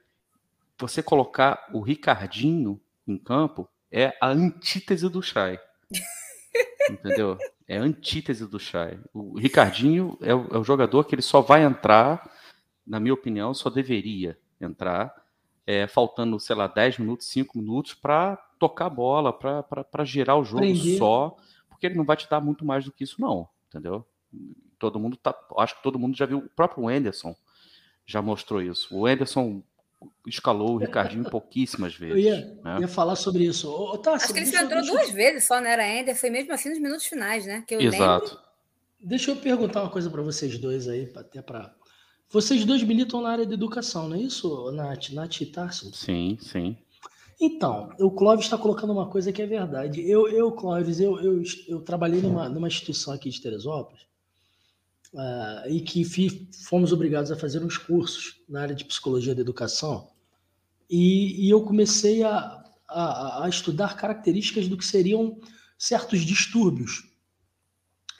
[0.77, 5.59] você colocar o Ricardinho em campo é a antítese do Chay.
[6.89, 7.37] Entendeu?
[7.67, 8.99] É a antítese do Chay.
[9.13, 12.29] O Ricardinho é o, é o, jogador que ele só vai entrar,
[12.85, 15.13] na minha opinião, só deveria entrar,
[15.65, 20.45] é, faltando, sei lá, 10 minutos, 5 minutos para tocar a bola, para girar o
[20.45, 21.35] jogo só,
[21.67, 23.49] porque ele não vai te dar muito mais do que isso, não.
[23.67, 24.05] Entendeu?
[24.79, 27.35] Todo mundo tá, acho que todo mundo já viu, o próprio Anderson
[28.05, 28.95] já mostrou isso.
[28.95, 29.63] O Anderson
[30.27, 32.15] escalou o Ricardinho pouquíssimas vezes.
[32.25, 32.77] Eu ia, né?
[32.81, 33.69] ia falar sobre isso.
[33.69, 35.71] Ô, tá, acho que ele entrou duas vezes só, né?
[35.71, 37.63] Era Anderson, mesmo assim nos minutos finais, né?
[37.67, 38.25] Que eu Exato.
[38.25, 38.45] Lembro.
[38.99, 41.73] Deixa eu perguntar uma coisa para vocês dois aí, até para
[42.29, 45.09] vocês dois militam na área de educação, não é isso, Nath?
[45.11, 45.93] Nath e Tarso?
[45.93, 46.75] Sim, sim.
[47.39, 50.09] Então, o Clóvis está colocando uma coisa que é verdade.
[50.09, 54.05] Eu, eu Clóvis, eu, eu, eu trabalhei numa, numa instituição aqui de Teresópolis
[55.15, 56.03] uh, e que
[56.67, 60.09] fomos obrigados a fazer uns cursos na área de psicologia da educação,
[60.89, 65.39] e, e eu comecei a, a, a, estudar características do que seriam
[65.77, 67.09] certos distúrbios,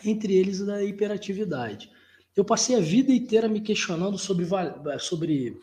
[0.04, 1.92] entre eles da hiperatividade.
[2.36, 4.46] Eu passei a vida inteira me questionando sobre,
[5.00, 5.62] sobre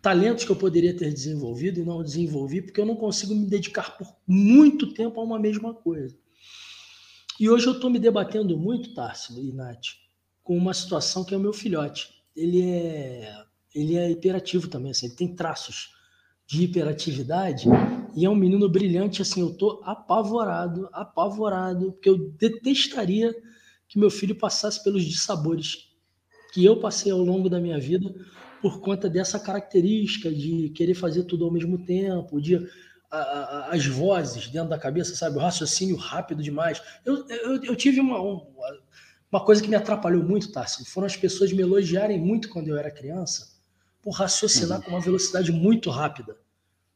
[0.00, 3.96] talentos que eu poderia ter desenvolvido e não desenvolvi, porque eu não consigo me dedicar
[3.96, 6.16] por muito tempo a uma mesma coisa.
[7.38, 9.86] E hoje eu estou me debatendo muito, Tarso e Nath,
[10.48, 12.08] com uma situação que é o meu filhote.
[12.34, 13.30] Ele é,
[13.74, 15.90] ele é hiperativo também, assim, ele tem traços
[16.46, 17.68] de hiperatividade
[18.16, 23.34] e é um menino brilhante, assim, eu tô apavorado, apavorado, porque eu detestaria
[23.86, 25.90] que meu filho passasse pelos dissabores
[26.54, 28.10] que eu passei ao longo da minha vida
[28.62, 32.56] por conta dessa característica de querer fazer tudo ao mesmo tempo, de
[33.10, 36.80] a, a, as vozes dentro da cabeça, sabe, o raciocínio rápido demais.
[37.04, 38.46] Eu, eu, eu tive uma, um,
[39.30, 42.76] uma coisa que me atrapalhou muito, Tarso, foram as pessoas me elogiarem muito quando eu
[42.76, 43.58] era criança
[44.02, 44.84] por raciocinar uhum.
[44.84, 46.36] com uma velocidade muito rápida,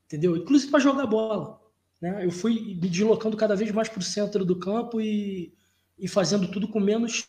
[0.06, 0.36] entendeu?
[0.36, 1.60] Inclusive para jogar bola.
[2.00, 2.24] Né?
[2.24, 5.52] Eu fui me deslocando cada vez mais para o centro do campo e,
[5.98, 7.28] e fazendo tudo com menos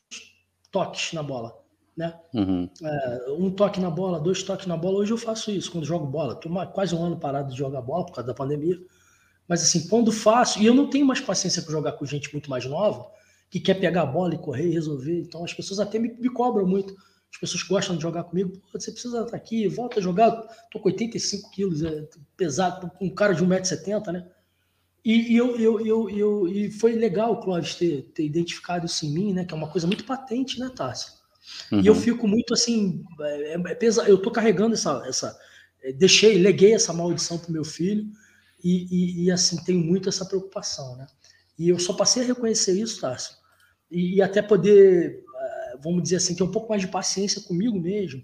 [0.72, 1.62] toques na bola.
[1.96, 2.18] Né?
[2.34, 2.70] Uhum.
[2.82, 5.00] É, um toque na bola, dois toques na bola.
[5.00, 6.34] Hoje eu faço isso quando jogo bola.
[6.34, 8.80] Estou quase um ano parado de jogar bola por causa da pandemia.
[9.48, 12.50] Mas assim, quando faço, e eu não tenho mais paciência para jogar com gente muito
[12.50, 13.06] mais nova,
[13.54, 15.20] que quer pegar a bola e correr e resolver.
[15.20, 16.96] Então as pessoas até me, me cobram muito.
[17.32, 18.60] As pessoas gostam de jogar comigo.
[18.74, 20.32] você precisa estar aqui, volta a jogar.
[20.72, 22.04] Tô com 85 quilos, é
[22.36, 24.28] pesado, com um cara de 1,70m, né?
[25.06, 29.06] E, e, eu, eu, eu, eu, e foi legal o Clóvis ter, ter identificado isso
[29.06, 29.46] em mim, né?
[29.46, 31.14] Que é uma coisa muito patente, né, Tássia?
[31.72, 31.82] Uhum.
[31.82, 32.02] E eu uhum.
[32.02, 34.10] fico muito assim, é, é pesado.
[34.10, 35.40] Eu tô carregando essa, essa,
[35.84, 38.10] é, deixei, leguei essa maldição pro meu filho
[38.64, 41.06] e, e, e, assim tenho muito essa preocupação, né?
[41.60, 43.43] E eu só passei a reconhecer isso, Tássio,
[43.94, 48.24] e, até poder, eh, vamos dizer assim, ter um pouco mais de paciência comigo mesmo,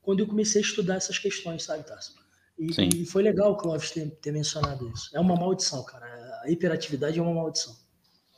[0.00, 2.14] quando eu comecei a estudar essas questões, sabe, Tarso?
[2.56, 5.10] E, e, foi legal o Clóvis ter, ter, mencionado isso.
[5.14, 6.06] É uma maldição, cara.
[6.44, 7.74] A hiperatividade é uma maldição.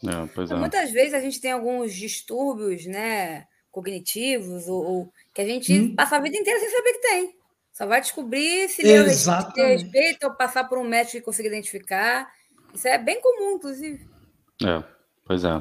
[0.05, 0.57] É, é.
[0.57, 5.95] Muitas vezes a gente tem alguns distúrbios, né, cognitivos, ou, ou que a gente hum.
[5.95, 7.37] passa a vida inteira sem saber que tem.
[7.73, 12.31] Só vai descobrir se deu respeito ou passar por um médico que consiga identificar.
[12.73, 14.07] Isso é bem comum, inclusive.
[14.63, 14.85] É,
[15.25, 15.61] pois é.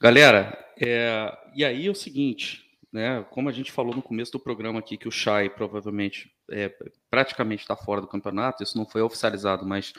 [0.00, 3.24] Galera, é, e aí é o seguinte, né?
[3.30, 6.72] Como a gente falou no começo do programa aqui, que o Chay provavelmente é,
[7.10, 9.92] praticamente está fora do campeonato, isso não foi oficializado, mas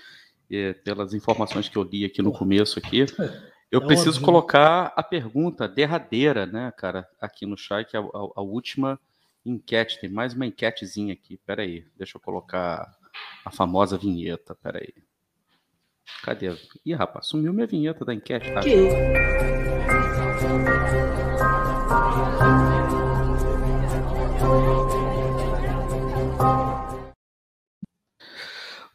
[0.51, 3.05] é, pelas informações que eu li aqui no começo aqui,
[3.71, 4.25] eu é preciso óbvio.
[4.25, 8.99] Colocar a pergunta derradeira, né, cara, aqui no Chay, que é a, a, a, última
[9.45, 9.99] enquete.
[9.99, 11.37] Tem mais uma enquetezinha aqui.
[11.37, 12.95] Pera aí, deixa eu colocar
[13.43, 14.55] a famosa vinheta.
[14.55, 14.93] Pera aí.
[16.23, 16.55] Cadê?
[16.85, 18.61] Ih, rapaz, sumiu minha vinheta da enquete, tá?
[18.61, 19.56] Que...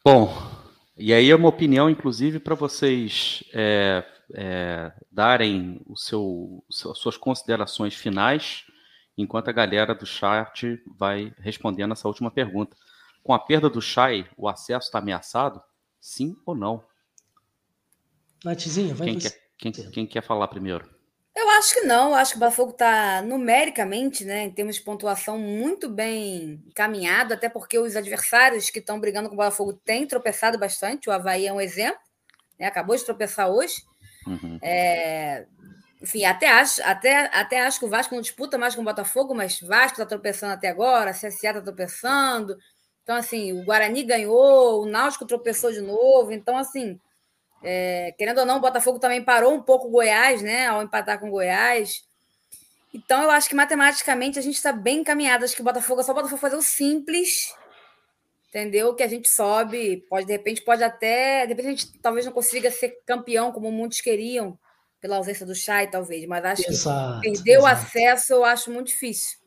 [0.05, 0.37] Bom,
[0.97, 4.05] e aí é uma opinião, inclusive, para vocês é,
[4.35, 8.65] é, darem o seu, as suas considerações finais,
[9.17, 12.77] enquanto a galera do chat vai respondendo essa última pergunta.
[13.23, 15.63] Com a perda do Chay, o acesso está ameaçado?
[16.01, 16.85] Sim ou não?
[18.45, 20.91] Natizinha, vai quem, quer, quem, quem quer falar primeiro?
[21.35, 24.83] Eu acho que não, eu acho que o Botafogo está numericamente, né, em termos de
[24.83, 30.07] pontuação, muito bem encaminhado, até porque os adversários que estão brigando com o Botafogo têm
[30.07, 31.09] tropeçado bastante.
[31.09, 32.01] O Havaí é um exemplo,
[32.59, 33.83] né, acabou de tropeçar hoje.
[34.27, 34.59] Uhum.
[34.61, 35.47] É,
[36.03, 39.35] enfim, até acho, até, até acho que o Vasco não disputa mais com o Botafogo,
[39.35, 42.59] mas Vasco está tropeçando até agora, a CSA está tropeçando.
[43.03, 46.33] Então, assim, o Guarani ganhou, o Náutico tropeçou de novo.
[46.33, 47.01] Então, assim,
[47.63, 50.67] é, querendo ou não, o Botafogo também parou um pouco o Goiás, né?
[50.67, 52.05] Ao empatar com o Goiás.
[52.93, 55.45] Então, eu acho que matematicamente a gente está bem encaminhado.
[55.45, 57.55] Acho que o Botafogo é só o Botafogo fazer o simples,
[58.49, 58.95] entendeu?
[58.95, 60.05] Que a gente sobe.
[60.11, 61.47] Pode, de repente, pode até.
[61.47, 64.59] De repente, a gente talvez não consiga ser campeão, como muitos queriam,
[65.01, 66.27] pela ausência do Chay, talvez.
[66.27, 67.65] Mas acho exato, que perder exato.
[67.65, 69.41] o acesso eu acho muito difícil.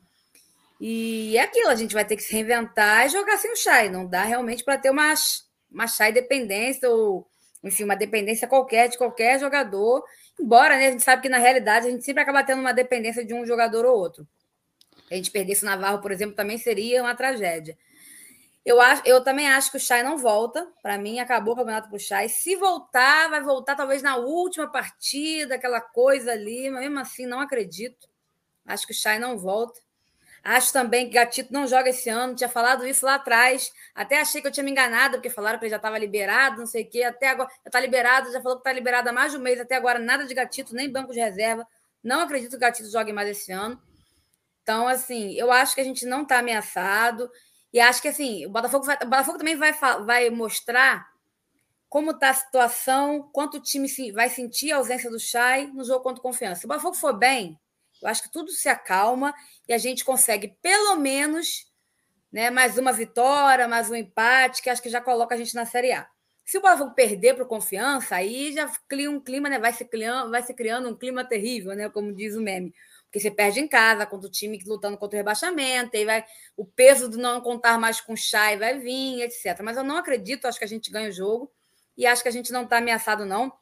[0.80, 3.88] E é aquilo, a gente vai ter que se reinventar e jogar sem o Chay.
[3.88, 5.14] Não dá realmente para ter uma,
[5.70, 7.26] uma Chay dependência ou
[7.66, 10.04] enfim, uma dependência qualquer de qualquer jogador.
[10.38, 13.24] Embora né, a gente sabe que na realidade a gente sempre acaba tendo uma dependência
[13.24, 14.26] de um jogador ou outro.
[15.10, 17.76] A gente perdesse o Navarro, por exemplo, também seria uma tragédia.
[18.64, 20.66] Eu, acho, eu também acho que o Chay não volta.
[20.82, 22.28] Para mim, acabou o campeonato para o Chay.
[22.28, 26.68] Se voltar, vai voltar talvez na última partida, aquela coisa ali.
[26.68, 28.08] Mas mesmo assim, não acredito.
[28.66, 29.80] Acho que o Chay não volta.
[30.48, 32.32] Acho também que Gatito não joga esse ano.
[32.36, 33.72] Tinha falado isso lá atrás.
[33.92, 36.66] Até achei que eu tinha me enganado, porque falaram que ele já estava liberado, não
[36.66, 37.02] sei o quê.
[37.02, 39.58] Até agora já está liberado, já falou que está liberado há mais de um mês.
[39.58, 41.66] Até agora nada de Gatito, nem banco de reserva.
[42.00, 43.82] Não acredito que o Gatito jogue mais esse ano.
[44.62, 47.28] Então, assim, eu acho que a gente não está ameaçado.
[47.72, 51.08] E acho que assim, o Botafogo, vai, o Botafogo também vai, vai mostrar
[51.88, 56.04] como está a situação, quanto o time vai sentir a ausência do Chay no jogo
[56.04, 56.60] contra confiança.
[56.60, 57.58] Se o Botafogo for bem,
[58.06, 59.34] eu acho que tudo se acalma
[59.68, 61.66] e a gente consegue, pelo menos,
[62.30, 65.66] né, mais uma vitória, mais um empate, que acho que já coloca a gente na
[65.66, 66.08] Série A.
[66.44, 69.58] Se o Botafogo perder para Confiança, aí já cria um clima, né?
[69.58, 71.88] Vai se criando, vai se criando um clima terrível, né?
[71.88, 72.72] Como diz o meme.
[73.06, 76.24] Porque você perde em casa contra o time lutando contra o rebaixamento, aí vai
[76.56, 79.60] o peso de não contar mais com o Chay vai vir, etc.
[79.64, 81.50] Mas eu não acredito, acho que a gente ganha o jogo
[81.96, 83.52] e acho que a gente não está ameaçado, não.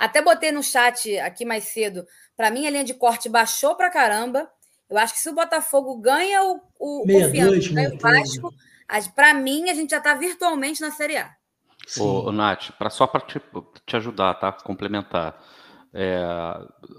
[0.00, 2.06] Até botei no chat aqui mais cedo.
[2.34, 4.48] Para mim, a linha de corte baixou para caramba.
[4.88, 8.54] Eu acho que se o Botafogo ganha o, o confiança, ganha o Vasco,
[9.14, 11.30] para mim, a gente já está virtualmente na Série A.
[11.98, 13.42] Ô, ô, Nath, pra, só para te,
[13.84, 14.50] te, ajudar, tá?
[14.50, 15.38] Complementar.
[15.92, 16.18] É,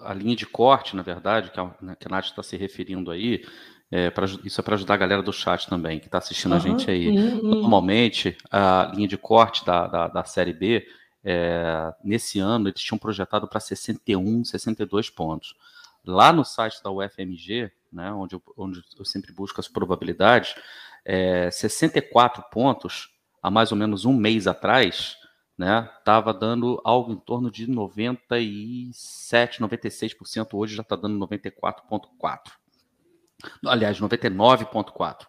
[0.04, 3.10] a linha de corte, na verdade, que a, né, que a Nath está se referindo
[3.10, 3.44] aí,
[3.90, 6.58] é, pra, isso é para ajudar a galera do chat também, que está assistindo uhum,
[6.58, 7.10] a gente aí.
[7.10, 10.86] Uhum, Normalmente, a linha de corte da, da, da Série B,
[11.24, 15.56] é, nesse ano, eles tinham projetado para 61, 62 pontos.
[16.04, 20.56] Lá no site da UFMG, né, onde, eu, onde eu sempre busco as probabilidades,
[21.06, 23.10] é, 64 pontos,
[23.42, 25.18] há mais ou menos um mês atrás,
[26.00, 32.40] estava né, dando algo em torno de 97, 96%, hoje já está dando 94,4%.
[33.66, 35.28] Aliás, 99,4%.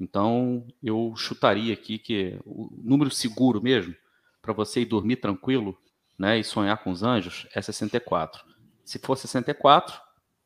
[0.00, 3.94] Então, eu chutaria aqui que o número seguro mesmo,
[4.42, 5.78] para você ir dormir tranquilo
[6.18, 8.44] né, e sonhar com os anjos, é 64.
[8.84, 10.00] Se for 64,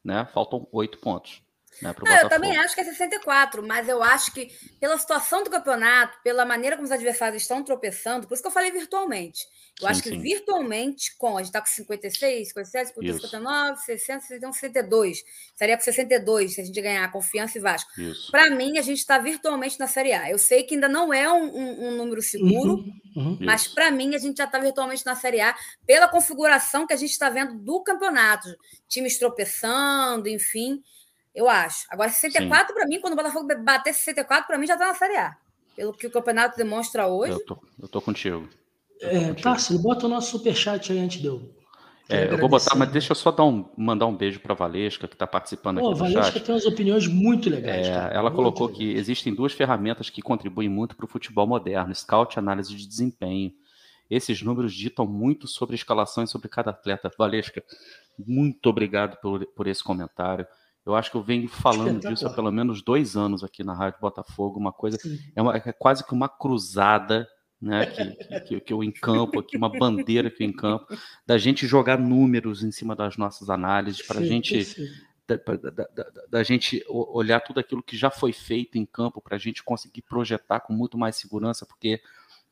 [0.05, 1.43] né, faltam oito pontos.
[1.82, 4.51] Né, Não, eu também acho que é 64, mas eu acho que
[4.81, 8.53] pela situação do campeonato, pela maneira como os adversários estão tropeçando, por isso que eu
[8.53, 9.47] falei virtualmente.
[9.78, 10.20] Eu sim, acho que sim.
[10.20, 15.24] virtualmente, com a gente está com 56, 57, 59, 60, 61, 62.
[15.53, 17.90] Estaria com 62 se a gente ganhar confiança e Vasco.
[18.31, 20.31] Para mim, a gente está virtualmente na Série A.
[20.31, 22.77] Eu sei que ainda não é um, um, um número seguro,
[23.15, 23.39] uhum, uhum.
[23.43, 25.55] mas para mim a gente já está virtualmente na Série A
[25.86, 28.48] pela configuração que a gente está vendo do campeonato.
[28.89, 30.82] Times tropeçando, enfim.
[31.36, 31.86] Eu acho.
[31.90, 35.16] Agora, 64 para mim, quando o Botafogo bater 64, para mim já está na Série
[35.16, 35.36] A.
[35.76, 37.32] Pelo que o campeonato demonstra hoje.
[37.32, 38.48] Eu tô, eu tô contigo.
[39.02, 41.54] É, Tássio, bota o nosso superchat aí antes de eu.
[42.08, 44.56] É, eu vou botar, mas deixa eu só dar um, mandar um beijo para a
[44.56, 45.86] Valesca, que está participando aqui.
[45.86, 46.44] Oh, Valesca chat.
[46.44, 47.86] tem umas opiniões muito legais.
[47.86, 51.94] É, ela muito colocou que existem duas ferramentas que contribuem muito para o futebol moderno:
[51.94, 53.52] scout e análise de desempenho.
[54.08, 57.10] Esses números ditam muito sobre escalação e sobre cada atleta.
[57.18, 57.62] Valesca,
[58.16, 60.46] muito obrigado por, por esse comentário.
[60.86, 64.00] Eu acho que eu venho falando disso há pelo menos dois anos aqui na Rádio
[64.00, 64.58] Botafogo.
[64.58, 64.96] Uma coisa,
[65.34, 67.28] é, uma, é quase que uma cruzada
[67.60, 70.86] né, que, que, que eu encampo aqui, uma bandeira que eu encampo,
[71.26, 74.64] da gente jogar números em cima das nossas análises, para a gente.
[75.26, 79.34] Da, da, da, da, gente olhar tudo aquilo que já foi feito em campo, para
[79.34, 82.00] a gente conseguir projetar com muito mais segurança, porque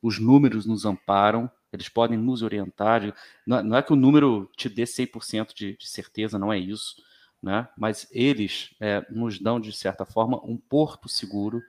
[0.02, 3.14] os números nos amparam, eles podem nos orientar.
[3.46, 6.96] Não, não é que o número te dê 100% de, de certeza, não é isso,
[7.44, 7.68] né?
[7.76, 11.62] mas eles é, nos dão, de certa forma, um porto seguro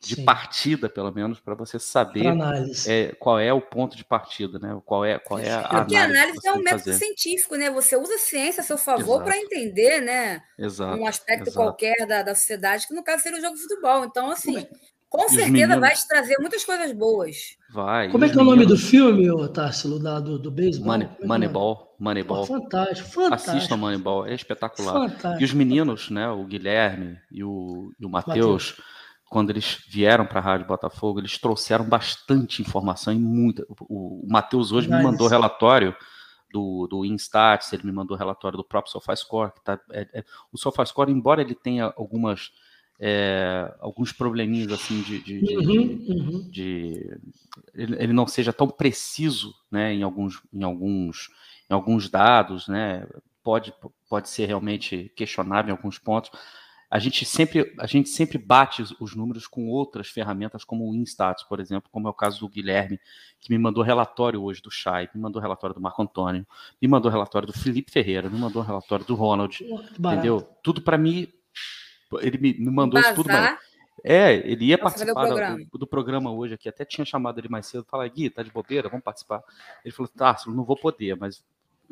[0.00, 0.24] de Sim.
[0.24, 2.24] partida, pelo menos, para você saber
[2.86, 4.80] é, qual é o ponto de partida, né?
[4.86, 5.96] Qual é, qual é a Porque análise.
[5.96, 6.94] a análise é um método fazer.
[6.94, 7.70] científico, né?
[7.70, 10.40] Você usa a ciência a seu favor para entender, né?
[10.58, 11.56] Exato, um aspecto exato.
[11.56, 14.04] qualquer da, da sociedade, que no caso seria o jogo de futebol.
[14.06, 14.66] Então, assim,
[15.10, 15.80] com certeza meninos...
[15.80, 17.56] vai te trazer muitas coisas boas.
[17.70, 18.08] Vai.
[18.10, 20.86] Como é que é o nome do filme, Tássilo, do, do beisebol?
[21.22, 21.50] Money, é
[22.00, 22.46] Moneyball.
[22.46, 22.62] Moneyball.
[22.62, 23.56] fantástico, fantástico.
[23.56, 24.92] Assistam Moneyball, é espetacular.
[25.10, 25.42] Fantástico.
[25.42, 26.28] E os meninos, né?
[26.28, 28.80] O Guilherme e o, e o Matheus
[29.30, 33.64] quando eles vieram para a Rádio Botafogo, eles trouxeram bastante informação e muita.
[33.88, 35.94] O, o Matheus hoje me mandou relatório
[36.52, 40.58] do, do Instats, ele me mandou relatório do próprio SofaScore, que tá, é, é, o
[40.58, 42.50] SofaScore, embora ele tenha algumas
[42.98, 46.50] é, alguns probleminhas assim de, de, de, uhum, uhum.
[46.50, 47.16] de
[47.72, 51.30] ele, ele, não seja tão preciso, né, em alguns em alguns
[51.70, 53.06] em alguns dados, né,
[53.42, 53.72] pode
[54.08, 56.30] pode ser realmente questionável em alguns pontos,
[56.90, 61.44] a gente sempre, a gente sempre bate os números com outras ferramentas, como o Instats,
[61.44, 62.98] por exemplo, como é o caso do Guilherme,
[63.40, 66.44] que me mandou relatório hoje do Chay, me mandou relatório do Marco Antônio,
[66.82, 69.64] me mandou relatório do Felipe Ferreira, me mandou relatório do Ronald,
[69.96, 70.42] entendeu?
[70.64, 71.28] Tudo para mim,
[72.20, 73.28] ele me, me mandou isso tudo.
[73.28, 73.56] Mas,
[74.02, 75.58] é, ele ia participar programa.
[75.70, 78.50] Do, do, programa hoje aqui, até tinha chamado ele mais cedo, fala, Gui, tá de
[78.50, 79.44] bobeira, vamos participar.
[79.84, 81.44] Ele falou, tá, não vou poder, mas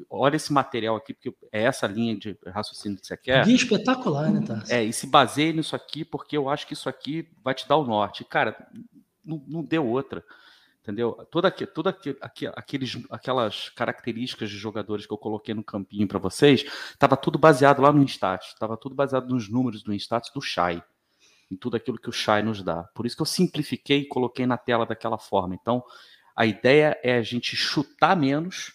[0.08, 3.44] olha esse material aqui, porque é essa linha de raciocínio que você quer.
[3.44, 4.72] Guia espetacular, né, Tarso?
[4.72, 7.76] É, e se baseie nisso aqui, porque eu acho que isso aqui vai te dar
[7.76, 8.24] o norte.
[8.24, 8.56] Cara,
[9.24, 10.24] não, não deu outra.
[10.88, 11.12] Entendeu?
[11.30, 17.14] Toda, toda aqueles, aquelas características de jogadores que eu coloquei no campinho para vocês, estava
[17.14, 20.82] tudo baseado lá no Instat, estava tudo baseado nos números do Instat do Shai,
[21.50, 22.84] em tudo aquilo que o Shai nos dá.
[22.94, 25.54] Por isso que eu simplifiquei e coloquei na tela daquela forma.
[25.54, 25.84] Então,
[26.34, 28.72] a ideia é a gente chutar menos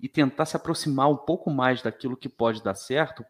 [0.00, 3.24] e tentar se aproximar um pouco mais daquilo que pode dar certo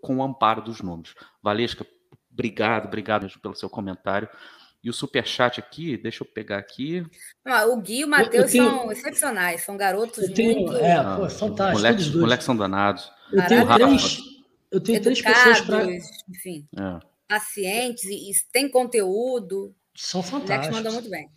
[0.00, 1.14] com o amparo dos números.
[1.42, 1.86] Valesca,
[2.32, 4.28] obrigado, obrigado pelo seu comentário.
[4.82, 7.04] E o super chat aqui, deixa eu pegar aqui.
[7.44, 8.64] Ah, o Gui e o Matheus tenho...
[8.64, 10.60] são excepcionais, são garotos tenho...
[10.60, 10.76] muito.
[10.76, 11.78] É, pô, fantástico.
[11.78, 13.10] Moleques, moleques são danados.
[13.32, 14.18] Eu tenho três,
[14.70, 15.86] eu tenho três pessoas para.
[16.28, 17.00] Enfim, é.
[17.26, 19.74] pacientes e, e tem conteúdo.
[19.92, 20.76] São fantásticos.
[20.76, 21.28] mandam muito bem.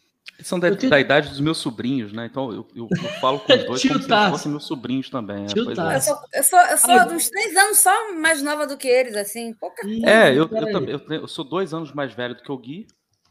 [0.41, 0.89] São da, tenho...
[0.89, 2.25] da, idade dos meus sobrinhos, né?
[2.25, 5.45] Então eu, eu, eu falo com os dois como se fossem meus sobrinhos também.
[5.45, 5.95] É, é.
[5.95, 8.87] Eu sou, eu sou, eu sou Ai, uns três anos só mais nova do que
[8.87, 10.09] eles, assim, pouca coisa.
[10.09, 12.87] É, eu, eu, eu, sou dois anos mais velho do que o Gui,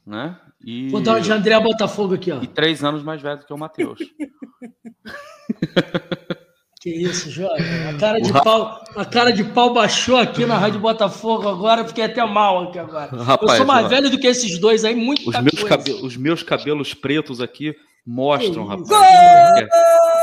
[0.06, 0.38] né?
[0.64, 2.42] E, Vou dar uma de André Botafogo aqui, ó.
[2.42, 3.98] E três anos mais velho do que o Matheus.
[6.80, 7.88] Que isso, jovem.
[7.88, 12.04] A cara de pau, a cara de pau baixou aqui na Rádio Botafogo agora, fiquei
[12.04, 13.10] até mal aqui agora.
[13.16, 16.02] Rapaz, eu sou mais ó, velho do que esses dois aí, muito os meus, cabelos,
[16.04, 17.74] os meus cabelos pretos aqui
[18.06, 18.88] mostram, que rapaz.
[18.88, 19.68] Gol!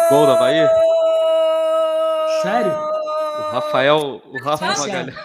[0.10, 0.70] Gol da Bahia?
[2.42, 2.72] Sério?
[2.72, 5.16] O Rafael, o Rafa Magalhães.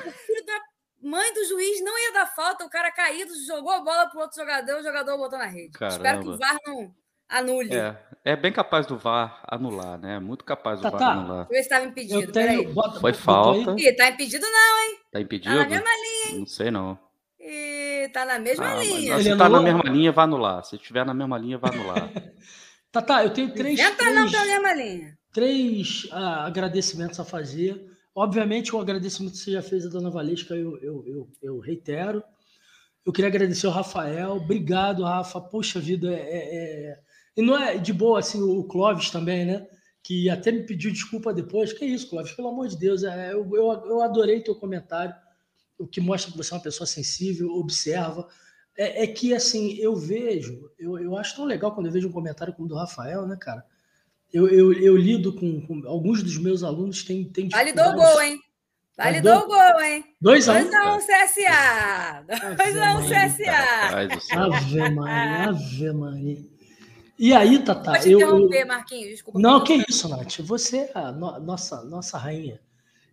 [1.00, 4.36] Mãe do juiz não ia dar falta, o cara caído jogou a bola pro outro
[4.36, 5.70] jogador, o jogador botou na rede.
[5.70, 5.96] Caramba.
[5.96, 6.99] Espero que o VAR não
[7.30, 7.74] anule.
[7.74, 10.18] É, é bem capaz do VAR anular, né?
[10.18, 11.12] Muito capaz do tá, VAR tá.
[11.12, 11.46] anular.
[11.50, 12.20] Eu estava impedido.
[12.20, 13.74] Eu tenho, bota, Foi falta.
[13.78, 14.98] Ih, tá impedido não, hein?
[15.10, 15.54] Tá impedido?
[15.54, 16.38] Tá na mesma linha, hein?
[16.40, 16.98] Não sei não.
[17.38, 19.22] Ih, tá na mesma ah, linha.
[19.22, 20.64] se tá na mesma linha, vai anular.
[20.66, 22.10] Se estiver na mesma linha, vai anular.
[22.92, 23.78] tá, tá, eu tenho três.
[23.78, 25.18] Entra três, não na mesma linha.
[25.32, 27.88] Três ah, agradecimentos a fazer.
[28.14, 32.22] Obviamente, o agradecimento que você já fez a dona Valesca, eu, eu, eu, eu reitero.
[33.06, 34.32] Eu queria agradecer ao Rafael.
[34.32, 35.40] Obrigado, Rafa.
[35.40, 36.98] Poxa vida, é, é
[37.36, 39.66] e não é de boa, assim, o Clóvis também, né?
[40.02, 41.72] Que até me pediu desculpa depois.
[41.72, 43.04] Que isso, Clóvis, pelo amor de Deus.
[43.04, 45.14] É, eu, eu, eu adorei teu comentário,
[45.78, 48.26] o que mostra que você é uma pessoa sensível, observa.
[48.76, 52.12] É, é que, assim, eu vejo, eu, eu acho tão legal quando eu vejo um
[52.12, 53.64] comentário como o do Rafael, né, cara?
[54.32, 58.22] Eu, eu, eu lido com, com alguns dos meus alunos, tem, tem Validou o gol,
[58.22, 58.38] hein?
[58.96, 60.04] Validou o gol, hein?
[60.22, 62.24] 2x1 um, um CSA.
[62.28, 64.38] 2x1 um CSA.
[64.38, 66.59] Ave Maria, Ave Maria.
[67.22, 68.18] E aí, Tata, Pode eu.
[68.18, 69.38] interromper, Marquinhos, desculpa.
[69.38, 70.38] Não, que isso, Nath.
[70.40, 72.58] Você é a no- nossa, nossa rainha.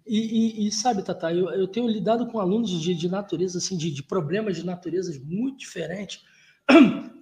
[0.08, 3.76] E, e- e sabe, Tata, eu, eu tenho lidado com alunos de, de natureza, assim,
[3.78, 6.22] de, de problemas de naturezas muito diferentes.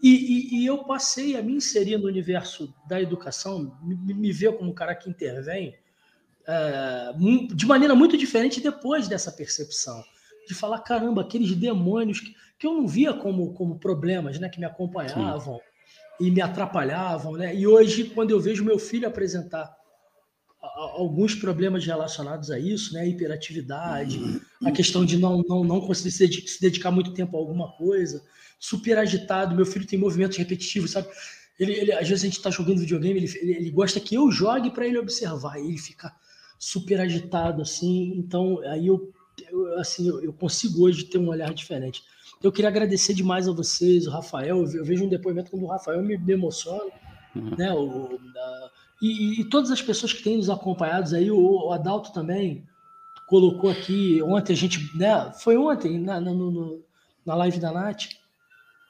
[0.04, 4.56] E, e- e eu passei a me inserir no universo da educação, me, me ver
[4.56, 5.76] como um cara que intervém
[6.48, 7.12] é,
[7.52, 10.04] de maneira muito diferente depois dessa percepção.
[10.48, 14.48] De falar, caramba, aqueles demônios que, que eu não via como, como problemas, né?
[14.50, 15.60] Que me acompanhavam
[16.20, 17.56] e me atrapalhavam, né?
[17.56, 19.76] E hoje, quando eu vejo meu filho apresentar
[20.98, 23.02] alguns problemas relacionados a isso, né?
[23.02, 24.20] A hiperatividade,
[24.64, 27.72] a questão de não, não, não conseguir se dedi- se dedicar muito tempo a alguma
[27.74, 28.24] coisa,
[28.60, 31.08] super agitado, meu filho tem movimentos repetitivos, sabe?
[31.60, 34.32] Ele, ele- às vezes a gente está jogando videogame, ele, ele, ele gosta que eu
[34.32, 36.12] jogue para ele observar, ele fica
[36.58, 39.14] super agitado, assim, então aí eu,
[39.52, 42.02] eu, assim, eu, eu consigo hoje ter um olhar diferente.
[42.44, 45.64] Eu queria agradecer demais a vocês, o Rafael, eu ve- eu vejo um depoimento quando
[45.64, 46.92] o Rafael me, me emociona,
[47.36, 47.56] Uhum.
[47.58, 48.70] né, o, a-
[49.02, 51.38] e, e todas as pessoas que têm nos acompanhados aí, o,
[51.68, 52.64] o Adalto também
[53.26, 56.82] colocou aqui, ontem a gente, né, foi ontem, na, na, no-
[57.26, 58.04] na live da Nath,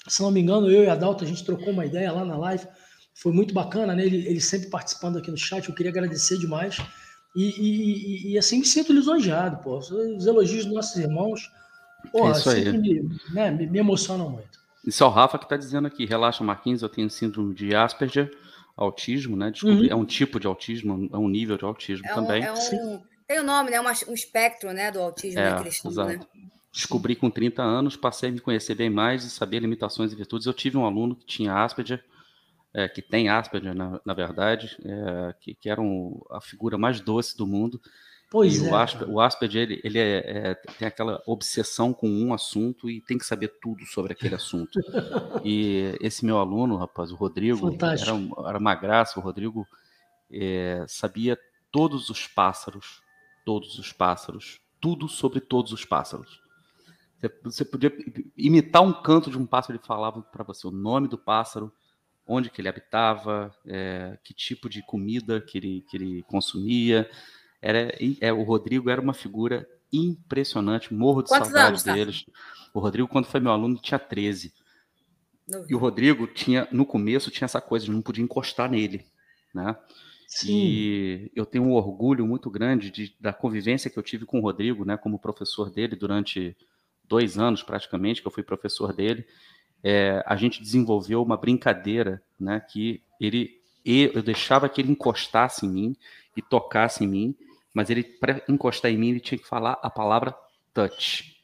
[0.08, 2.38] se não me engano, eu e a Adalto, a gente trocou uma ideia lá na
[2.38, 2.68] live,
[3.16, 4.06] foi muito bacana, né?
[4.06, 6.78] Ele, ele sempre participando aqui no chat, eu queria agradecer demais.
[7.34, 9.78] E, e- e- e, assim me sinto lisonjeado, pô.
[9.78, 11.50] Os elogios dos nossos irmãos,
[12.06, 12.78] pô, É isso aí.
[12.78, 14.60] me, né, me, emocionam muito.
[14.86, 16.06] Isso é o Rafa que está dizendo aqui.
[16.06, 18.32] Relaxa, Marquinhos, eu tenho síndrome de Asperger,
[18.78, 19.50] autismo, né?
[19.52, 19.92] Descobri, Uhum.
[19.92, 22.44] É um tipo de autismo, é um nível de autismo É um, também.
[22.44, 23.80] é um- tem o nome, né?
[23.82, 25.64] Um espectro né, do autismo, É, né,
[26.06, 26.20] né?
[26.72, 30.46] Descobri com 30 anos, passei a me conhecer bem mais e saber limitações e virtudes.
[30.46, 32.04] Eu tive um aluno que tinha Asperger,
[32.74, 37.00] é, que tem Asperger, na, na verdade, é, que, que era um- a figura mais
[37.00, 37.82] doce do mundo.
[38.30, 38.72] Pois e é.
[38.72, 43.00] o, Asper, o Asperger, ele, ele é- é- tem aquela obsessão com um assunto e
[43.02, 44.80] tem que saber tudo sobre aquele assunto.
[45.44, 49.20] e esse meu aluno, rapaz, o Rodrigo, era, era uma graça.
[49.20, 49.68] O Rodrigo
[50.32, 51.38] é, sabia
[51.72, 53.02] todos os pássaros,
[53.46, 56.42] todos os pássaros, tudo sobre todos os pássaros.
[57.20, 57.92] Você, você podia
[58.36, 61.72] imitar um canto de um pássaro, ele falava para você o nome do pássaro,
[62.28, 67.10] onde que ele habitava, é, que tipo de comida que ele, que ele consumia.
[67.62, 71.94] Era, é, o Rodrigo era uma figura impressionante, morro de Quantos saudade anos, tá?
[71.94, 72.26] deles.
[72.74, 74.54] O Rodrigo, quando foi meu aluno, tinha 13.
[75.48, 75.68] Novinho.
[75.70, 79.06] E o Rodrigo tinha, no começo, tinha essa coisa de não podia encostar nele,
[79.54, 79.76] né?
[80.28, 80.52] Sim.
[80.52, 84.42] E eu tenho um orgulho muito grande de, da convivência que eu tive com o
[84.42, 86.58] Rodrigo, né, como professor dele durante
[87.04, 89.26] dois anos praticamente, que eu fui professor dele.
[89.84, 95.70] É, a gente desenvolveu uma brincadeira, né, que ele, eu deixava que ele encostasse em
[95.70, 95.96] mim
[96.36, 97.36] e tocasse em mim,
[97.76, 100.34] mas ele para encostar em mim ele tinha que falar a palavra
[100.74, 101.36] touch,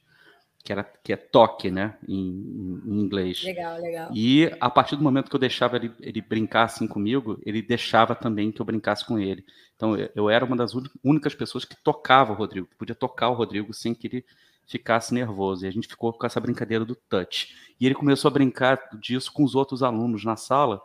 [0.63, 3.43] que era que é toque, né, em, em inglês.
[3.43, 4.09] Legal, legal.
[4.15, 8.15] E a partir do momento que eu deixava ele, ele brincar assim comigo, ele deixava
[8.15, 9.45] também que eu brincasse com ele.
[9.75, 10.71] Então eu, eu era uma das
[11.03, 14.25] únicas pessoas que tocava o Rodrigo, que podia tocar o Rodrigo sem que ele
[14.65, 15.65] ficasse nervoso.
[15.65, 17.53] E a gente ficou com essa brincadeira do touch.
[17.77, 20.81] E ele começou a brincar disso com os outros alunos na sala.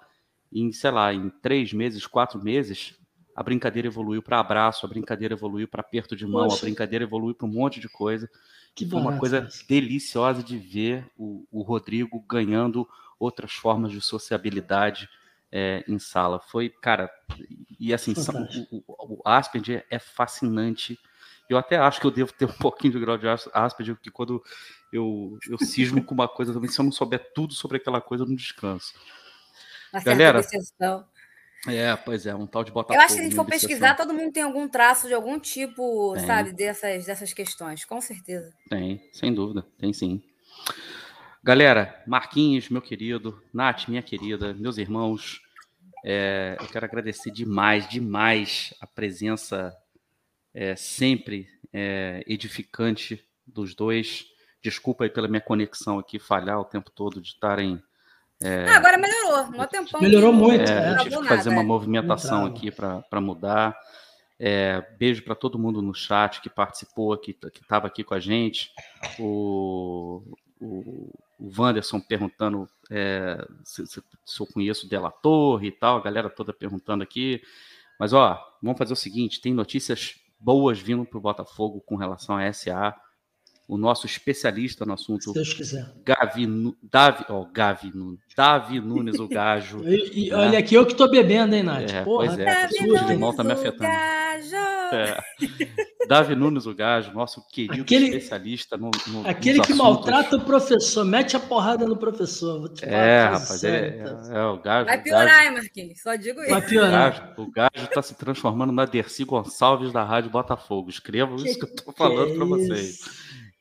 [0.50, 2.98] E em, sei lá, em três meses, quatro meses,
[3.36, 6.56] a brincadeira evoluiu para abraço, a brincadeira evoluiu para aperto de mão, Poxa.
[6.56, 8.30] a brincadeira evoluiu para um monte de coisa
[8.74, 9.66] Que foi uma coisa isso.
[9.68, 12.88] deliciosa de ver o, o Rodrigo ganhando
[13.18, 15.08] outras formas de sociabilidade
[15.52, 16.40] é, em sala.
[16.40, 17.10] Foi, cara,
[17.78, 20.98] e assim, são- o, o, o Asperger é fascinante.
[21.48, 24.10] Eu até acho que eu devo ter um pouquinho de grau de As- Asperger, porque
[24.10, 24.42] quando
[24.92, 28.24] eu, eu cismo com uma coisa também, se eu não souber tudo sobre aquela coisa,
[28.24, 28.94] eu não descanso.
[29.92, 31.06] Uma Galera, obsessão.
[31.66, 32.98] É, pois é, um tal de Botafogo.
[32.98, 35.38] Eu acho que se a gente for pesquisar, todo mundo tem algum traço de algum
[35.38, 36.26] tipo, Tem.
[36.26, 38.52] sabe, dessas, dessas questões, com certeza.
[38.68, 40.22] Tem, sem dúvida, tem sim.
[41.42, 45.40] Galera, Marquinhos, meu querido, Nath, minha querida, meus irmãos,
[46.04, 49.76] é, eu quero agradecer demais, demais a presença
[50.54, 54.26] é, sempre é, edificante dos dois.
[54.62, 57.82] Desculpa aí pela minha conexão aqui falhar o tempo todo de estarem.
[58.44, 59.46] Ah, agora melhorou.
[59.52, 60.90] Mó tempão Melhorou muito, É, é.
[60.90, 61.64] eu não tive que fazer uma é.
[61.64, 62.58] movimentação Não trava.
[62.58, 62.70] aqui
[63.08, 63.76] para mudar.
[64.38, 68.70] É, beijo para todo mundo no chat que participou, que estava aqui com a gente.
[69.18, 70.22] O,
[70.60, 71.10] o,
[71.40, 76.02] o Wanderson perguntando é, se, se- se eu conheço o Della Torre e tal, a
[76.02, 77.40] galera toda perguntando aqui.
[77.98, 82.36] Mas, ó, vamos fazer o seguinte: tem notícias boas vindo para o Botafogo com relação
[82.36, 82.94] a SA.
[83.68, 85.92] O nosso especialista no assunto, Se Deus quiser.
[86.04, 86.46] Gavi,
[86.82, 87.92] Davi, ó, Gavi,
[88.36, 89.82] Davi Nunes, o Gajo.
[89.86, 90.36] E, e É.
[90.36, 91.90] olha aqui, eu que tô bebendo, hein, Nath?
[91.90, 92.44] É, Porra, pois é.
[92.44, 93.78] Davi o futebol Nunes, tá me o afetando.
[93.82, 94.56] gajo.
[94.92, 95.16] É.
[96.08, 99.76] Davi Nunes, o Gajo, nosso querido aquele, especialista no, no Aquele que assuntos.
[99.78, 102.72] maltrata o professor, mete a porrada no professor.
[102.82, 104.86] é, rapaz, é, é, é, o Gajo.
[104.86, 106.00] Vai piorar, hein, Marquinhos?
[106.00, 106.50] Só digo isso.
[106.50, 107.34] Vai piorar.
[107.36, 110.88] O Gajo está se transformando na Dercy Gonçalves da Rádio Botafogo.
[110.88, 113.00] Escrevam isso que eu estou falando para vocês.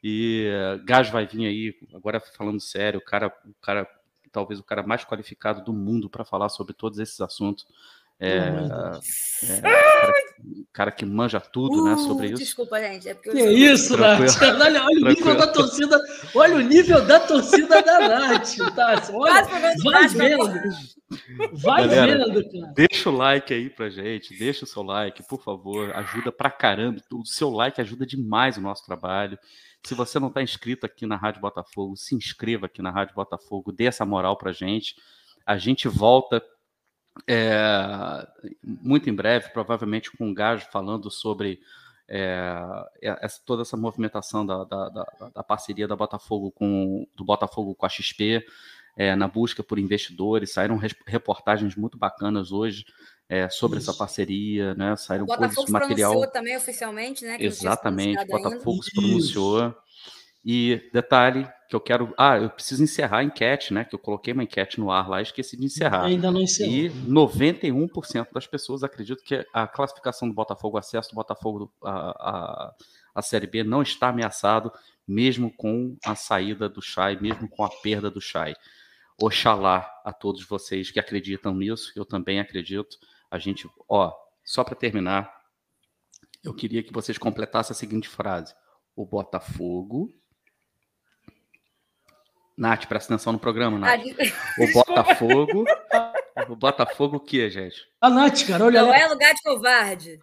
[0.07, 3.89] E uh, Gajo vai vir aí, agora falando sério, o cara, o cara,
[4.31, 7.65] talvez o cara mais qualificado do mundo para falar sobre todos esses assuntos.
[8.19, 10.13] É, é, cara,
[10.71, 12.35] cara, que manja tudo, uh, né, sobre isso.
[12.35, 13.09] Desculpa, gente.
[13.09, 14.41] É porque que isso, Nath?
[14.43, 15.99] Olha, olha o nível da torcida.
[16.35, 19.01] Olha o nível da torcida da Nath, tá?
[19.11, 19.47] Olha,
[19.83, 20.53] vai vendo.
[21.51, 22.73] Vai Galera, vendo, cara.
[22.75, 25.91] Deixa o like aí pra gente, deixa o seu like, por favor.
[25.95, 27.01] Ajuda pra caramba.
[27.11, 29.37] O seu like ajuda demais o nosso trabalho.
[29.85, 33.71] Se você não está inscrito aqui na Rádio Botafogo, se inscreva aqui na Rádio Botafogo,
[33.71, 34.95] dê essa moral pra gente.
[35.45, 36.43] A gente volta
[37.27, 38.27] é,
[38.63, 41.59] muito em breve, provavelmente com o Gajo falando sobre
[42.07, 42.55] é,
[43.01, 45.05] essa, toda essa movimentação da, da, da,
[45.35, 48.43] da, parceria da Botafogo com, do Botafogo com a XP,
[48.97, 50.51] é, na busca por investidores.
[50.51, 52.85] Saíram reportagens muito bacanas hoje
[53.27, 53.89] é, sobre Isso.
[53.89, 54.95] essa parceria, né?
[54.95, 56.25] Saíram coisas, material.
[56.31, 57.37] também oficialmente, né?
[57.39, 59.75] Exatamente, Botafogo se pronunciou.
[60.47, 62.13] E detalhe que eu quero.
[62.15, 63.83] Ah, eu preciso encerrar a enquete, né?
[63.83, 66.03] Que eu coloquei uma enquete no ar lá e esqueci de encerrar.
[66.03, 66.71] Ainda não encerrou.
[66.71, 72.75] E 91% das pessoas acreditam que a classificação do Botafogo, o acesso do Botafogo à,
[73.15, 74.71] à, Série B não está ameaçado,
[75.07, 78.53] mesmo com a saída do Chay, mesmo com a perda do Chay.
[79.19, 82.97] Oxalá a todos vocês que acreditam nisso, eu também acredito.
[83.35, 85.29] A gente, ó, só para terminar,
[86.43, 88.53] eu queria que vocês completassem a seguinte frase:
[88.95, 90.09] o Botafogo
[92.57, 94.01] Nath, presta atenção no programa, Nath.
[94.57, 95.65] O Botafogo.
[96.47, 97.85] o Botafogo o quê, gente?
[97.99, 98.97] A Nath, cara, olha Não lá.
[98.97, 100.19] é lugar de covarde.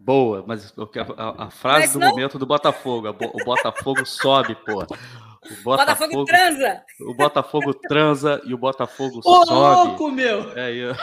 [0.00, 0.74] Boa, mas
[1.16, 2.08] a, a frase mas do não...
[2.08, 3.08] momento do Botafogo.
[3.08, 4.82] O Botafogo sobe, pô.
[4.82, 6.84] O Botafogo, Botafogo transa.
[7.00, 9.88] O Botafogo transa e o Botafogo Ô, sobe.
[9.88, 10.58] louco, meu!
[10.58, 11.00] É isso.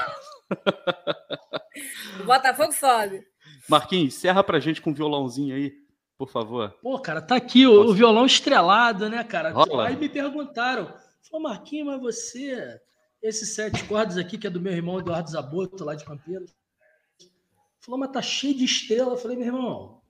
[2.22, 3.26] O Botafogo sobe.
[3.68, 5.74] Marquinhos, encerra pra gente com um violãozinho aí
[6.18, 6.72] por favor.
[6.82, 9.52] Pô, cara, tá aqui o, o violão estrelado, né, cara?
[9.52, 9.88] Rola.
[9.88, 12.80] Aí me perguntaram, falou, Marquinhos, mas você,
[13.22, 16.56] esses sete cordas aqui, que é do meu irmão Eduardo Zaboto, lá de Campeiras,
[17.82, 19.14] falou, mas tá cheio de estrela.
[19.14, 20.02] Eu falei, meu irmão,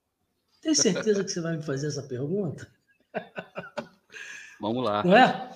[0.62, 2.70] tem certeza que você vai me fazer essa pergunta?
[4.62, 5.04] Vamos lá.
[5.04, 5.50] Não é?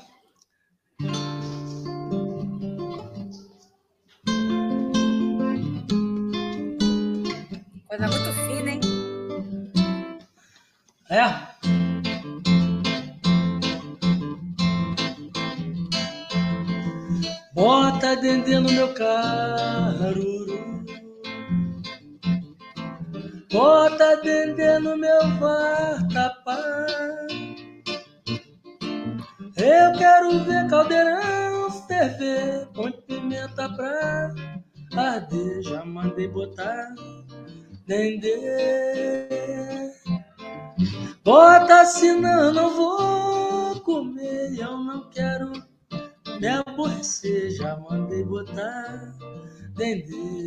[11.17, 11.23] É?
[17.55, 20.45] Bota dendê no meu caruru.
[23.51, 26.85] Bota dendê no meu vatapá.
[29.55, 34.35] Eu quero ver caldeirão ferver Põe pimenta pra
[34.95, 35.63] arder.
[35.63, 36.93] Já mandei botar
[37.87, 39.07] dendê
[41.23, 45.51] Bota senão não vou comer, eu não quero
[46.39, 47.51] me aborrecer.
[47.51, 49.15] Já mandei botar
[49.75, 50.45] dendê,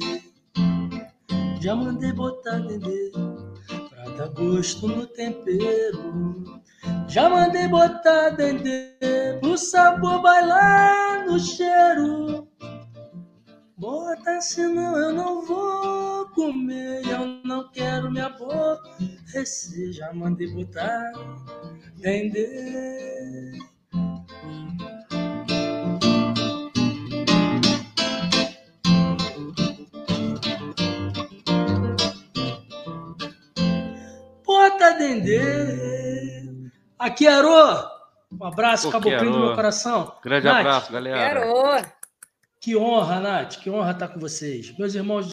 [1.60, 3.12] já mandei botar dendê
[3.90, 6.62] pra dar gosto no tempero.
[7.08, 8.94] Já mandei botar dendê
[9.40, 12.49] pro sabor bailar no cheiro.
[13.80, 19.90] Bota, senão eu não vou comer, eu não quero me aborrecer.
[19.94, 21.12] Já mandei botar,
[21.96, 23.52] vender.
[34.44, 35.40] Bota, Dendê.
[36.98, 37.88] Aqui, Arô.
[38.30, 40.14] Um abraço, caboclinho do meu coração.
[40.22, 40.58] Grande Nath.
[40.58, 41.40] abraço, galera.
[41.40, 41.99] Arô.
[42.60, 44.76] Que honra, Nath, que honra estar com vocês.
[44.78, 45.28] Meus irmãos